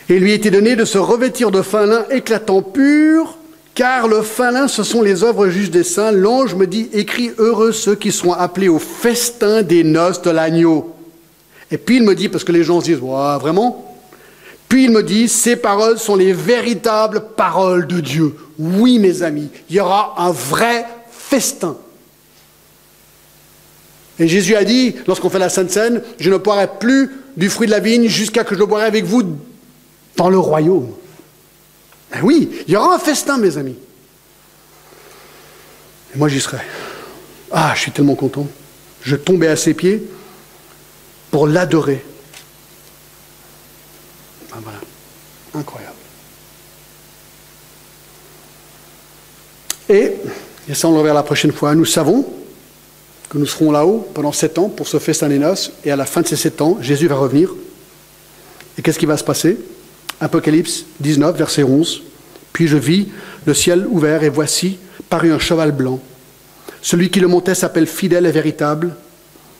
Et 0.10 0.16
il 0.16 0.24
lui 0.24 0.34
était 0.34 0.52
donné 0.52 0.76
de 0.76 0.86
se 0.86 0.98
revêtir 0.98 1.52
de 1.52 1.62
fin 1.62 1.86
lin 1.86 2.06
éclatant 2.10 2.62
pur, 2.62 3.38
car 3.74 4.08
le 4.08 4.22
fin 4.22 4.52
lin, 4.52 4.68
ce 4.68 4.84
sont 4.84 5.02
les 5.02 5.24
œuvres 5.24 5.48
justes 5.48 5.72
des 5.72 5.84
saints. 5.84 6.12
L'ange 6.12 6.56
me 6.56 6.68
dit, 6.68 6.90
écris 6.92 7.32
heureux 7.38 7.72
ceux 7.72 7.96
qui 7.96 8.12
seront 8.12 8.34
appelés 8.34 8.68
au 8.68 8.80
festin 8.80 9.62
des 9.62 9.84
noces 9.84 10.22
de 10.22 10.32
l'agneau. 10.32 10.94
Et 11.72 11.78
puis 11.78 11.98
il 11.98 12.04
me 12.04 12.16
dit, 12.16 12.28
parce 12.28 12.44
que 12.44 12.52
les 12.52 12.64
gens 12.64 12.82
se 12.82 12.86
disent, 12.86 12.98
vraiment? 12.98 13.88
Puis 14.68 14.86
il 14.86 14.92
me 14.92 15.04
dit, 15.04 15.28
ces 15.28 15.56
paroles 15.56 16.00
sont 16.00 16.16
les 16.16 16.34
véritables 16.34 17.24
paroles 17.38 17.88
de 17.88 18.00
Dieu. 18.00 18.36
Oui, 18.60 19.00
mes 19.00 19.24
amis, 19.24 19.50
il 19.70 19.78
y 19.78 19.80
aura 19.80 20.16
un 20.18 20.32
vrai 20.32 20.86
festin. 21.32 21.78
Et 24.20 24.28
Jésus 24.28 24.56
a 24.56 24.66
dit, 24.66 24.96
lorsqu'on 25.08 25.30
fait 25.30 25.40
la 25.40 25.50
Sainte 25.50 25.72
Seine, 25.72 26.04
je 26.20 26.30
ne 26.30 26.38
boirai 26.38 26.68
plus 26.80 27.10
du 27.38 27.50
fruit 27.50 27.68
de 27.68 27.72
la 27.72 27.80
vigne 27.80 28.08
jusqu'à 28.08 28.44
que 28.44 28.54
je 28.54 28.60
le 28.60 28.66
boirai 28.66 28.86
avec 28.86 29.06
vous 29.06 29.24
dans 30.18 30.30
le 30.30 30.38
royaume. 30.38 30.92
Ben 32.12 32.20
oui, 32.22 32.50
il 32.68 32.74
y 32.74 32.76
aura 32.76 32.96
un 32.96 33.00
festin, 33.00 33.38
mes 33.38 33.58
amis. 33.58 33.78
Et 36.14 36.18
moi, 36.18 36.28
j'y 36.28 36.42
serai. 36.42 36.60
Ah, 37.50 37.72
je 37.76 37.82
suis 37.82 37.92
tellement 37.92 38.16
content. 38.16 38.48
Je 39.02 39.16
tombais 39.16 39.48
à 39.48 39.56
ses 39.56 39.74
pieds 39.74 40.04
pour 41.32 41.48
l'adorer. 41.48 42.04
Ah, 44.52 44.58
voilà. 44.62 44.80
Incroyable. 45.56 45.96
Et, 49.90 50.14
et 50.70 50.74
ça 50.74 50.88
on 50.88 50.92
le 50.92 51.00
reverra 51.00 51.16
la 51.16 51.24
prochaine 51.24 51.52
fois, 51.52 51.76
nous 51.76 51.86
savons 51.86 52.26
que 53.30 53.38
nous 53.38 53.46
serons 53.46 53.72
là-haut 53.72 54.08
pendant 54.14 54.32
sept 54.32 54.58
ans 54.58 54.70
pour 54.70 54.88
ce 54.88 55.00
festin 55.00 55.30
des 55.30 55.40
noces, 55.40 55.72
et 55.86 55.92
à 55.92 55.96
la 55.96 56.06
fin 56.06 56.22
de 56.22 56.28
ces 56.28 56.36
sept 56.36 56.62
ans, 56.62 56.78
Jésus 56.82 57.08
va 57.08 57.16
revenir. 57.16 57.54
Et 58.78 58.82
qu'est-ce 58.82 59.00
qui 59.00 59.06
va 59.06 59.18
se 59.18 59.24
passer? 59.24 59.58
Apocalypse 60.20 60.86
19, 61.00 61.38
verset 61.38 61.64
11. 61.64 62.04
Puis 62.54 62.68
je 62.68 62.78
vis 62.78 63.08
le 63.46 63.54
ciel 63.54 63.88
ouvert 63.90 64.24
et 64.24 64.30
voici 64.30 64.78
parut 65.10 65.32
un 65.32 65.40
cheval 65.40 65.72
blanc. 65.72 66.00
Celui 66.82 67.10
qui 67.10 67.20
le 67.20 67.28
montait 67.28 67.56
s'appelle 67.56 67.88
fidèle 67.88 68.26
et 68.26 68.32
véritable, 68.32 68.96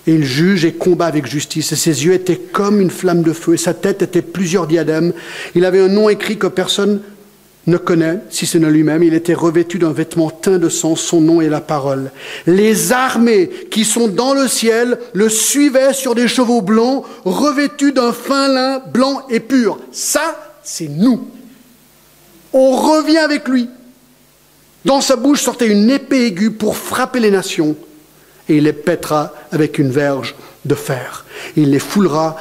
et 0.08 0.14
il 0.14 0.24
juge 0.24 0.66
et 0.66 0.74
combat 0.74 1.06
avec 1.06 1.26
justice. 1.26 1.72
Et 1.72 1.76
ses 1.76 2.06
yeux 2.06 2.14
étaient 2.14 2.38
comme 2.38 2.82
une 2.82 2.90
flamme 2.90 3.22
de 3.22 3.34
feu, 3.34 3.54
et 3.54 3.58
sa 3.58 3.74
tête 3.74 4.02
était 4.02 4.22
plusieurs 4.22 4.68
diadèmes. 4.68 5.14
Il 5.56 5.66
avait 5.66 5.80
un 5.80 5.88
nom 5.88 6.10
écrit 6.10 6.38
que 6.38 6.48
personne 6.48 7.02
ne 7.68 7.78
connaît, 7.78 8.20
si 8.30 8.46
ce 8.46 8.58
n'est 8.58 8.70
lui-même. 8.70 9.04
Il 9.04 9.14
était 9.14 9.34
revêtu 9.34 9.78
d'un 9.78 9.92
vêtement 9.92 10.30
teint 10.30 10.58
de 10.58 10.70
sang, 10.70 10.96
son 10.96 11.22
nom 11.22 11.42
est 11.42 11.50
la 11.50 11.62
parole. 11.62 12.12
Les 12.48 12.92
armées 12.92 13.50
qui 13.70 13.86
sont 13.86 14.08
dans 14.08 14.34
le 14.34 14.48
ciel 14.48 14.98
le 15.14 15.30
suivaient 15.30 15.94
sur 15.94 16.16
des 16.16 16.28
chevaux 16.28 16.62
blancs, 16.62 17.06
revêtus 17.24 17.92
d'un 17.92 18.14
fin 18.14 18.48
lin 18.48 18.82
blanc 18.92 19.24
et 19.30 19.40
pur. 19.40 19.80
Ça, 19.92 20.56
c'est 20.64 20.90
nous. 20.90 21.28
On 22.54 22.76
revient 22.76 23.20
avec 23.20 23.48
lui. 23.48 23.70
Dans 24.84 25.02
sa 25.02 25.16
bouche 25.16 25.42
sortait 25.42 25.68
une 25.68 25.90
épée 25.90 26.26
aiguë 26.26 26.52
pour 26.52 26.76
frapper 26.76 27.20
les 27.20 27.32
nations, 27.32 27.76
et 28.50 28.58
il 28.58 28.64
les 28.64 28.74
pètera 28.74 29.34
avec 29.52 29.78
une 29.78 29.92
verge 29.92 30.36
de 30.66 30.74
fer. 30.74 31.26
Il 31.56 31.70
les 31.70 31.80
foulera 31.80 32.38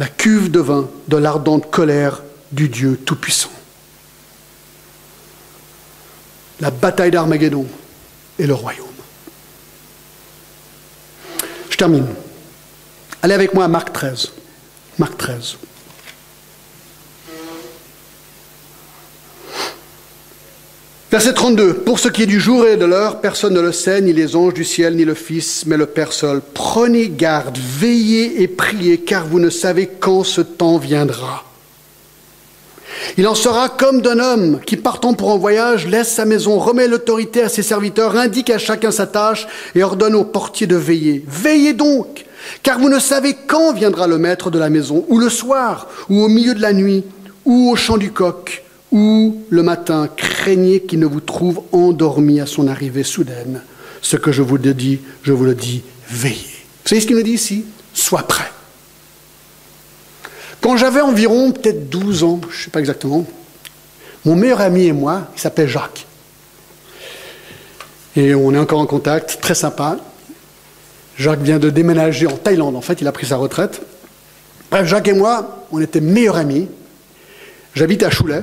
la 0.00 0.08
cuve 0.08 0.50
de 0.50 0.60
vin 0.60 0.88
de 1.06 1.16
l'ardente 1.16 1.70
colère 1.70 2.22
du 2.50 2.68
Dieu 2.68 2.98
Tout-Puissant. 3.04 3.50
La 6.60 6.70
bataille 6.70 7.10
d'Armageddon 7.10 7.66
et 8.38 8.46
le 8.46 8.54
royaume. 8.54 8.86
Je 11.70 11.76
termine. 11.76 12.06
Allez 13.22 13.34
avec 13.34 13.52
moi 13.54 13.64
à 13.64 13.68
Marc 13.68 13.92
13. 13.92 14.32
Marc 14.98 15.18
13. 15.18 15.56
Verset 21.10 21.34
32. 21.34 21.74
Pour 21.74 21.98
ce 21.98 22.08
qui 22.08 22.22
est 22.24 22.26
du 22.26 22.40
jour 22.40 22.66
et 22.66 22.76
de 22.76 22.84
l'heure, 22.84 23.20
personne 23.20 23.54
ne 23.54 23.60
le 23.60 23.72
sait, 23.72 24.00
ni 24.00 24.12
les 24.12 24.36
anges 24.36 24.54
du 24.54 24.64
ciel, 24.64 24.96
ni 24.96 25.04
le 25.04 25.14
Fils, 25.14 25.64
mais 25.66 25.76
le 25.76 25.86
Père 25.86 26.12
seul. 26.12 26.42
Prenez 26.52 27.08
garde, 27.08 27.58
veillez 27.58 28.42
et 28.42 28.48
priez, 28.48 28.98
car 28.98 29.26
vous 29.26 29.38
ne 29.38 29.48
savez 29.48 29.86
quand 29.86 30.24
ce 30.24 30.40
temps 30.40 30.78
viendra. 30.78 31.44
Il 33.16 33.26
en 33.26 33.34
sera 33.34 33.68
comme 33.68 34.02
d'un 34.02 34.18
homme 34.18 34.60
qui, 34.64 34.76
partant 34.76 35.14
pour 35.14 35.32
un 35.32 35.38
voyage, 35.38 35.86
laisse 35.86 36.12
sa 36.12 36.24
maison, 36.24 36.58
remet 36.58 36.88
l'autorité 36.88 37.42
à 37.42 37.48
ses 37.48 37.62
serviteurs, 37.62 38.16
indique 38.16 38.50
à 38.50 38.58
chacun 38.58 38.90
sa 38.90 39.06
tâche 39.06 39.46
et 39.74 39.82
ordonne 39.82 40.14
au 40.14 40.24
portier 40.24 40.66
de 40.66 40.76
veiller. 40.76 41.24
Veillez 41.26 41.72
donc, 41.72 42.24
car 42.62 42.78
vous 42.78 42.88
ne 42.88 42.98
savez 42.98 43.34
quand 43.46 43.72
viendra 43.72 44.06
le 44.06 44.18
maître 44.18 44.50
de 44.50 44.58
la 44.58 44.70
maison, 44.70 45.04
ou 45.08 45.18
le 45.18 45.28
soir, 45.28 45.88
ou 46.08 46.22
au 46.22 46.28
milieu 46.28 46.54
de 46.54 46.62
la 46.62 46.72
nuit, 46.72 47.04
ou 47.44 47.70
au 47.70 47.76
chant 47.76 47.96
du 47.96 48.12
coq 48.12 48.62
ou 48.92 49.42
le 49.50 49.62
matin, 49.62 50.08
craignez 50.16 50.80
qu'il 50.80 51.00
ne 51.00 51.06
vous 51.06 51.20
trouve 51.20 51.62
endormi 51.72 52.40
à 52.40 52.46
son 52.46 52.68
arrivée 52.68 53.02
soudaine. 53.02 53.62
Ce 54.00 54.16
que 54.16 54.32
je 54.32 54.42
vous 54.42 54.56
le 54.56 54.74
dis, 54.74 55.00
je 55.22 55.32
vous 55.32 55.44
le 55.44 55.54
dis, 55.54 55.82
veillez. 56.08 56.36
Vous 56.84 56.88
savez 56.88 57.00
ce 57.00 57.06
qu'il 57.06 57.16
nous 57.16 57.22
dit 57.22 57.32
ici? 57.32 57.64
Sois 57.92 58.22
prêt. 58.22 58.50
Quand 60.60 60.76
j'avais 60.76 61.00
environ 61.00 61.52
peut-être 61.52 61.88
12 61.88 62.24
ans, 62.24 62.40
je 62.50 62.56
ne 62.56 62.62
sais 62.64 62.70
pas 62.70 62.80
exactement, 62.80 63.24
mon 64.24 64.34
meilleur 64.34 64.60
ami 64.60 64.86
et 64.86 64.92
moi, 64.92 65.28
il 65.36 65.40
s'appelait 65.40 65.68
Jacques. 65.68 66.06
Et 68.16 68.34
on 68.34 68.52
est 68.52 68.58
encore 68.58 68.80
en 68.80 68.86
contact, 68.86 69.38
très 69.40 69.54
sympa. 69.54 69.98
Jacques 71.16 71.42
vient 71.42 71.58
de 71.58 71.70
déménager 71.70 72.26
en 72.26 72.36
Thaïlande, 72.36 72.74
en 72.74 72.80
fait, 72.80 73.00
il 73.00 73.06
a 73.06 73.12
pris 73.12 73.26
sa 73.26 73.36
retraite. 73.36 73.82
Bref, 74.70 74.86
Jacques 74.86 75.08
et 75.08 75.12
moi, 75.12 75.66
on 75.70 75.80
était 75.80 76.00
meilleurs 76.00 76.36
amis. 76.36 76.68
J'habite 77.74 78.02
à 78.02 78.10
Choulet, 78.10 78.42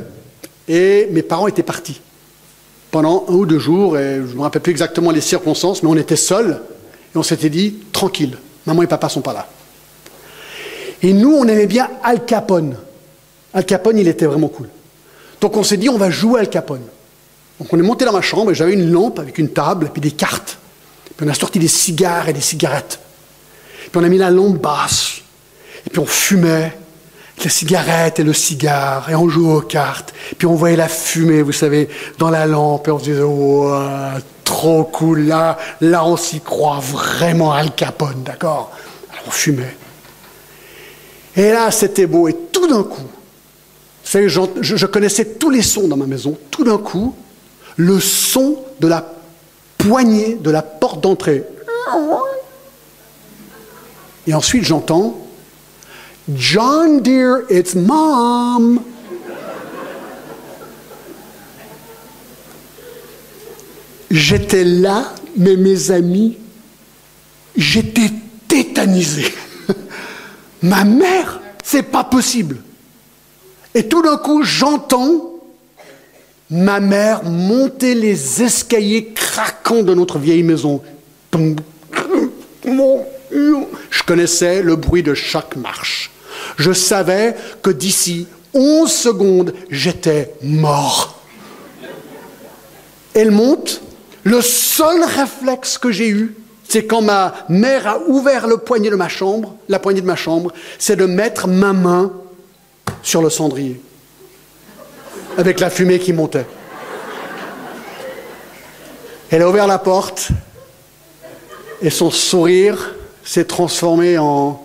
et 0.68 1.08
mes 1.12 1.24
parents 1.24 1.48
étaient 1.48 1.64
partis. 1.64 2.00
pendant 2.94 3.26
un 3.28 3.34
ou 3.34 3.48
deux 3.48 3.58
jours, 3.58 3.98
et 3.98 4.18
je 4.18 4.32
ne 4.32 4.38
me 4.38 4.42
rappelle 4.42 4.62
plus 4.62 4.70
exactement 4.70 5.10
les 5.10 5.20
circonstances, 5.20 5.82
mais 5.82 5.90
on 5.90 5.98
était 5.98 6.16
seuls, 6.16 6.62
et 7.16 7.18
on 7.18 7.24
s'était 7.24 7.50
dit, 7.50 7.78
tranquille, 7.92 8.38
maman 8.68 8.84
et 8.84 8.88
papa 8.88 9.10
sont 9.10 9.22
pas 9.22 9.34
là. 9.34 9.48
Et 11.04 11.12
nous, 11.12 11.36
on 11.36 11.46
aimait 11.48 11.68
bien 11.68 11.90
Al 12.02 12.26
Capone. 12.26 12.78
Al 13.54 13.66
Capone, 13.66 13.98
il 13.98 14.08
était 14.08 14.26
vraiment 14.26 14.48
cool. 14.48 14.70
Donc 15.42 15.58
on 15.58 15.64
s'est 15.64 15.78
dit, 15.78 15.90
on 15.90 15.98
va 15.98 16.10
jouer 16.10 16.40
Al 16.40 16.50
Capone. 16.50 16.82
Donc 17.60 17.72
on 17.72 17.78
est 17.78 17.84
monté 17.84 18.06
dans 18.06 18.14
ma 18.14 18.22
chambre, 18.22 18.52
et 18.52 18.56
j'avais 18.56 18.74
une 18.74 18.90
lampe 18.90 19.20
avec 19.20 19.38
une 19.38 19.50
table, 19.50 19.88
et 19.88 19.90
puis 19.90 20.02
des 20.02 20.12
cartes. 20.12 20.58
Puis 21.16 21.28
on 21.28 21.30
a 21.30 21.34
sorti 21.34 21.60
des 21.60 21.68
cigares 21.68 22.30
et 22.30 22.34
des 22.34 22.42
cigarettes. 22.42 23.00
Puis 23.92 24.02
on 24.02 24.04
a 24.04 24.08
mis 24.10 24.18
la 24.18 24.32
lampe 24.32 24.60
basse, 24.60 25.22
et 25.86 25.90
puis 25.90 26.00
on 26.00 26.06
fumait, 26.06 26.76
la 27.44 27.50
cigarette 27.50 28.20
et 28.20 28.24
le 28.24 28.32
cigare, 28.32 29.10
et 29.10 29.16
on 29.16 29.28
jouait 29.28 29.54
aux 29.54 29.62
cartes. 29.62 30.14
Puis 30.38 30.48
on 30.48 30.56
voyait 30.56 30.78
la 30.78 30.88
fumée, 30.88 31.42
vous 31.42 31.52
savez, 31.52 31.90
dans 32.18 32.30
la 32.30 32.46
lampe, 32.46 32.88
et 32.88 32.92
on 32.92 33.00
se 33.00 33.04
disait, 33.04 34.24
trop 34.46 34.86
cool, 34.86 35.28
là, 35.28 35.58
là 35.82 36.06
on 36.06 36.16
s'y 36.16 36.40
croit 36.40 36.80
vraiment 36.80 37.52
Al 37.52 37.76
Capone, 37.76 38.24
d'accord? 38.24 38.72
Alors 39.12 39.24
on 39.28 39.32
fumait. 39.32 39.76
Et 41.36 41.50
là, 41.52 41.72
c'était 41.72 42.06
beau, 42.06 42.28
et 42.28 42.36
tout 42.52 42.68
d'un 42.68 42.84
coup, 42.84 43.08
savez, 44.04 44.30
je, 44.30 44.42
je 44.62 44.86
connaissais 44.86 45.26
tous 45.26 45.50
les 45.50 45.62
sons 45.62 45.88
dans 45.88 45.98
ma 45.98 46.06
maison, 46.06 46.38
tout 46.52 46.64
d'un 46.64 46.78
coup, 46.78 47.16
le 47.78 48.00
son 48.00 48.60
de 48.80 48.88
la 48.88 49.14
poignée 49.78 50.36
de 50.36 50.52
la 50.52 50.62
porte 50.62 51.02
d'entrée. 51.02 51.44
Et 54.28 54.34
ensuite, 54.34 54.64
j'entends 54.64 55.20
John 56.34 57.02
dear, 57.02 57.42
it's 57.50 57.76
mom. 57.76 58.82
J'étais 64.10 64.64
là, 64.64 65.14
mais 65.36 65.58
mes 65.58 65.92
amis, 65.92 66.38
j'étais 67.58 68.12
tétanisé. 68.48 69.26
Ma 70.64 70.86
mère, 70.86 71.40
c'est 71.62 71.84
pas 71.84 72.06
possible. 72.06 72.58
Et 73.76 73.88
tout 73.88 74.02
d'un 74.02 74.18
coup, 74.18 74.44
j'entends 74.44 75.30
ma 76.50 76.80
mère 76.80 77.24
monter 77.24 77.96
les 77.96 78.42
escaliers 78.42 79.12
craquants 79.14 79.84
de 79.84 79.94
notre 79.94 80.20
vieille 80.20 80.44
maison. 80.44 80.82
Je 82.64 84.04
connaissais 84.06 84.62
le 84.62 84.76
bruit 84.78 85.04
de 85.04 85.14
chaque 85.14 85.56
marche. 85.58 86.12
Je 86.58 86.72
savais 86.72 87.36
que 87.62 87.70
d'ici 87.70 88.28
11 88.54 88.92
secondes, 88.92 89.54
j'étais 89.70 90.34
mort. 90.42 91.20
Elle 93.14 93.32
monte. 93.32 93.82
Le 94.24 94.42
seul 94.42 95.04
réflexe 95.04 95.78
que 95.78 95.92
j'ai 95.92 96.08
eu, 96.08 96.34
c'est 96.68 96.86
quand 96.86 97.02
ma 97.02 97.34
mère 97.50 97.88
a 97.88 98.00
ouvert 98.08 98.48
le 98.48 98.58
poignet 98.58 98.90
de 98.90 98.96
ma 98.96 99.10
chambre, 99.10 99.56
la 99.70 99.80
poignée 99.80 100.02
de 100.02 100.06
ma 100.06 100.16
chambre, 100.16 100.52
c'est 100.80 100.96
de 100.96 101.06
mettre 101.06 101.48
ma 101.48 101.74
main 101.74 102.12
sur 103.02 103.22
le 103.22 103.30
cendrier, 103.30 103.82
avec 105.38 105.60
la 105.60 105.70
fumée 105.70 106.00
qui 106.00 106.14
montait. 106.14 106.46
Elle 109.30 109.42
a 109.42 109.50
ouvert 109.50 109.68
la 109.68 109.80
porte 109.80 110.30
et 111.82 111.90
son 111.90 112.12
sourire 112.12 112.96
s'est 113.24 113.46
transformé 113.46 114.18
en 114.18 114.64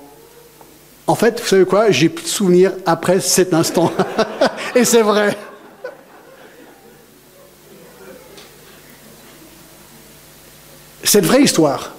en 1.09 1.15
fait, 1.15 1.41
vous 1.41 1.47
savez 1.47 1.65
quoi? 1.65 1.91
J'ai 1.91 2.11
plus 2.11 2.25
de 2.25 2.29
souvenirs 2.29 2.73
après 2.85 3.21
cet 3.21 3.55
instant. 3.55 3.91
Et 4.75 4.85
c'est 4.85 5.01
vrai. 5.01 5.35
Cette 11.09 11.25
vraie 11.25 11.43
histoire, 11.43 11.95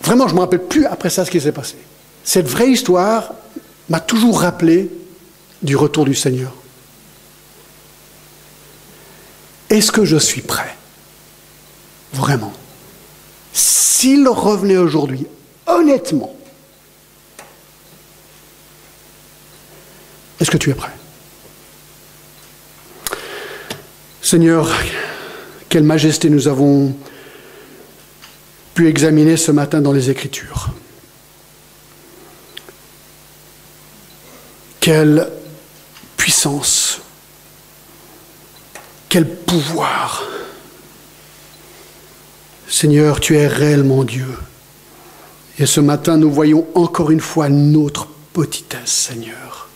vraiment, 0.00 0.26
je 0.26 0.32
ne 0.32 0.36
me 0.36 0.40
rappelle 0.40 0.64
plus 0.64 0.86
après 0.86 1.10
ça 1.10 1.26
ce 1.26 1.30
qui 1.30 1.38
s'est 1.38 1.52
passé. 1.52 1.76
Cette 2.24 2.48
vraie 2.48 2.70
histoire 2.70 3.34
m'a 3.90 4.00
toujours 4.00 4.40
rappelé 4.40 4.90
du 5.60 5.76
retour 5.76 6.06
du 6.06 6.14
Seigneur. 6.14 6.50
Est-ce 9.68 9.92
que 9.92 10.06
je 10.06 10.16
suis 10.16 10.40
prêt? 10.40 10.74
Vraiment. 12.14 12.54
S'il 13.52 14.26
revenait 14.26 14.78
aujourd'hui, 14.78 15.26
honnêtement, 15.66 16.34
Est-ce 20.40 20.50
que 20.50 20.56
tu 20.56 20.70
es 20.70 20.74
prêt? 20.74 20.90
Seigneur, 24.22 24.68
quelle 25.68 25.84
majesté 25.84 26.30
nous 26.30 26.48
avons 26.48 26.96
pu 28.74 28.88
examiner 28.88 29.36
ce 29.36 29.50
matin 29.50 29.80
dans 29.80 29.92
les 29.92 30.10
Écritures. 30.10 30.70
Quelle 34.80 35.30
puissance, 36.16 37.00
quel 39.08 39.28
pouvoir. 39.28 40.24
Seigneur, 42.68 43.20
tu 43.20 43.36
es 43.36 43.46
réellement 43.46 44.02
Dieu. 44.02 44.26
Et 45.58 45.66
ce 45.66 45.80
matin, 45.80 46.16
nous 46.16 46.32
voyons 46.32 46.66
encore 46.74 47.10
une 47.10 47.20
fois 47.20 47.48
notre 47.48 48.08
petitesse, 48.32 48.90
Seigneur. 48.90 49.68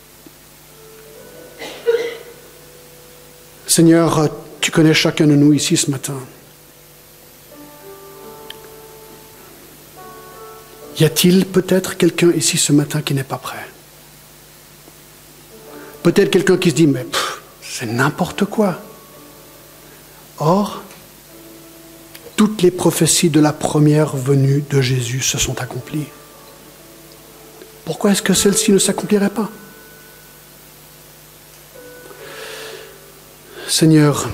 Seigneur, 3.67 4.29
tu 4.59 4.71
connais 4.71 4.93
chacun 4.93 5.27
de 5.27 5.35
nous 5.35 5.53
ici 5.53 5.77
ce 5.77 5.91
matin. 5.91 6.15
Y 10.99 11.05
a-t-il 11.05 11.45
peut-être 11.45 11.97
quelqu'un 11.97 12.31
ici 12.31 12.57
ce 12.57 12.73
matin 12.73 13.01
qui 13.01 13.13
n'est 13.13 13.23
pas 13.23 13.37
prêt? 13.37 13.67
Peut-être 16.01 16.31
quelqu'un 16.31 16.57
qui 16.57 16.71
se 16.71 16.75
dit, 16.75 16.87
mais 16.87 17.05
c'est 17.61 17.85
n'importe 17.85 18.45
quoi. 18.45 18.81
Or, 20.39 20.81
toutes 22.35 22.61
les 22.61 22.71
prophéties 22.71 23.29
de 23.29 23.39
la 23.39 23.53
première 23.53 24.15
venue 24.15 24.63
de 24.69 24.81
Jésus 24.81 25.21
se 25.21 25.37
sont 25.37 25.59
accomplies. 25.61 26.07
Pourquoi 27.85 28.11
est-ce 28.11 28.21
que 28.21 28.33
celle-ci 28.33 28.71
ne 28.71 28.79
s'accomplirait 28.79 29.29
pas? 29.29 29.49
Seigneur, 33.67 34.29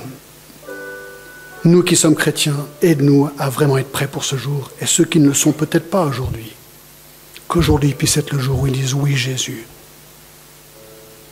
nous 1.66 1.82
qui 1.82 1.96
sommes 1.96 2.16
chrétiens, 2.16 2.68
aide-nous 2.82 3.30
à 3.38 3.50
vraiment 3.50 3.78
être 3.78 3.92
prêts 3.92 4.08
pour 4.08 4.26
ce 4.26 4.36
jour. 4.36 4.70
Et 4.80 4.86
ceux 4.86 5.06
qui 5.06 5.20
ne 5.20 5.30
le 5.30 5.34
sont 5.34 5.54
peut-être 5.54 5.90
pas 5.90 6.06
aujourd'hui, 6.06 6.53
qu'aujourd'hui 7.48 7.94
puisse 7.94 8.18
être 8.18 8.32
le 8.32 8.40
jour 8.40 8.62
où 8.62 8.68
ils 8.68 8.74
disent 8.74 8.94
oui 8.94 9.16
Jésus, 9.16 9.66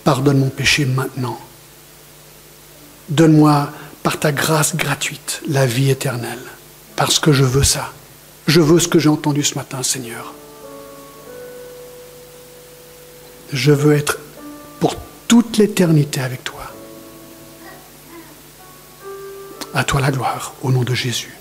pardonne 0.03 0.39
mon 0.39 0.49
péché 0.49 0.85
maintenant. 0.85 1.39
Donne-moi 3.09 3.71
par 4.03 4.19
ta 4.19 4.31
grâce 4.31 4.75
gratuite 4.75 5.41
la 5.47 5.65
vie 5.65 5.89
éternelle, 5.89 6.41
parce 6.95 7.19
que 7.19 7.31
je 7.31 7.43
veux 7.43 7.63
ça. 7.63 7.91
Je 8.47 8.61
veux 8.61 8.79
ce 8.79 8.87
que 8.87 8.99
j'ai 8.99 9.09
entendu 9.09 9.43
ce 9.43 9.55
matin, 9.55 9.83
Seigneur. 9.83 10.33
Je 13.53 13.71
veux 13.71 13.93
être 13.93 14.17
pour 14.79 14.95
toute 15.27 15.57
l'éternité 15.57 16.21
avec 16.21 16.43
toi. 16.43 16.71
À 19.73 19.83
toi 19.83 20.01
la 20.01 20.11
gloire, 20.11 20.53
au 20.61 20.71
nom 20.71 20.83
de 20.83 20.93
Jésus. 20.93 21.31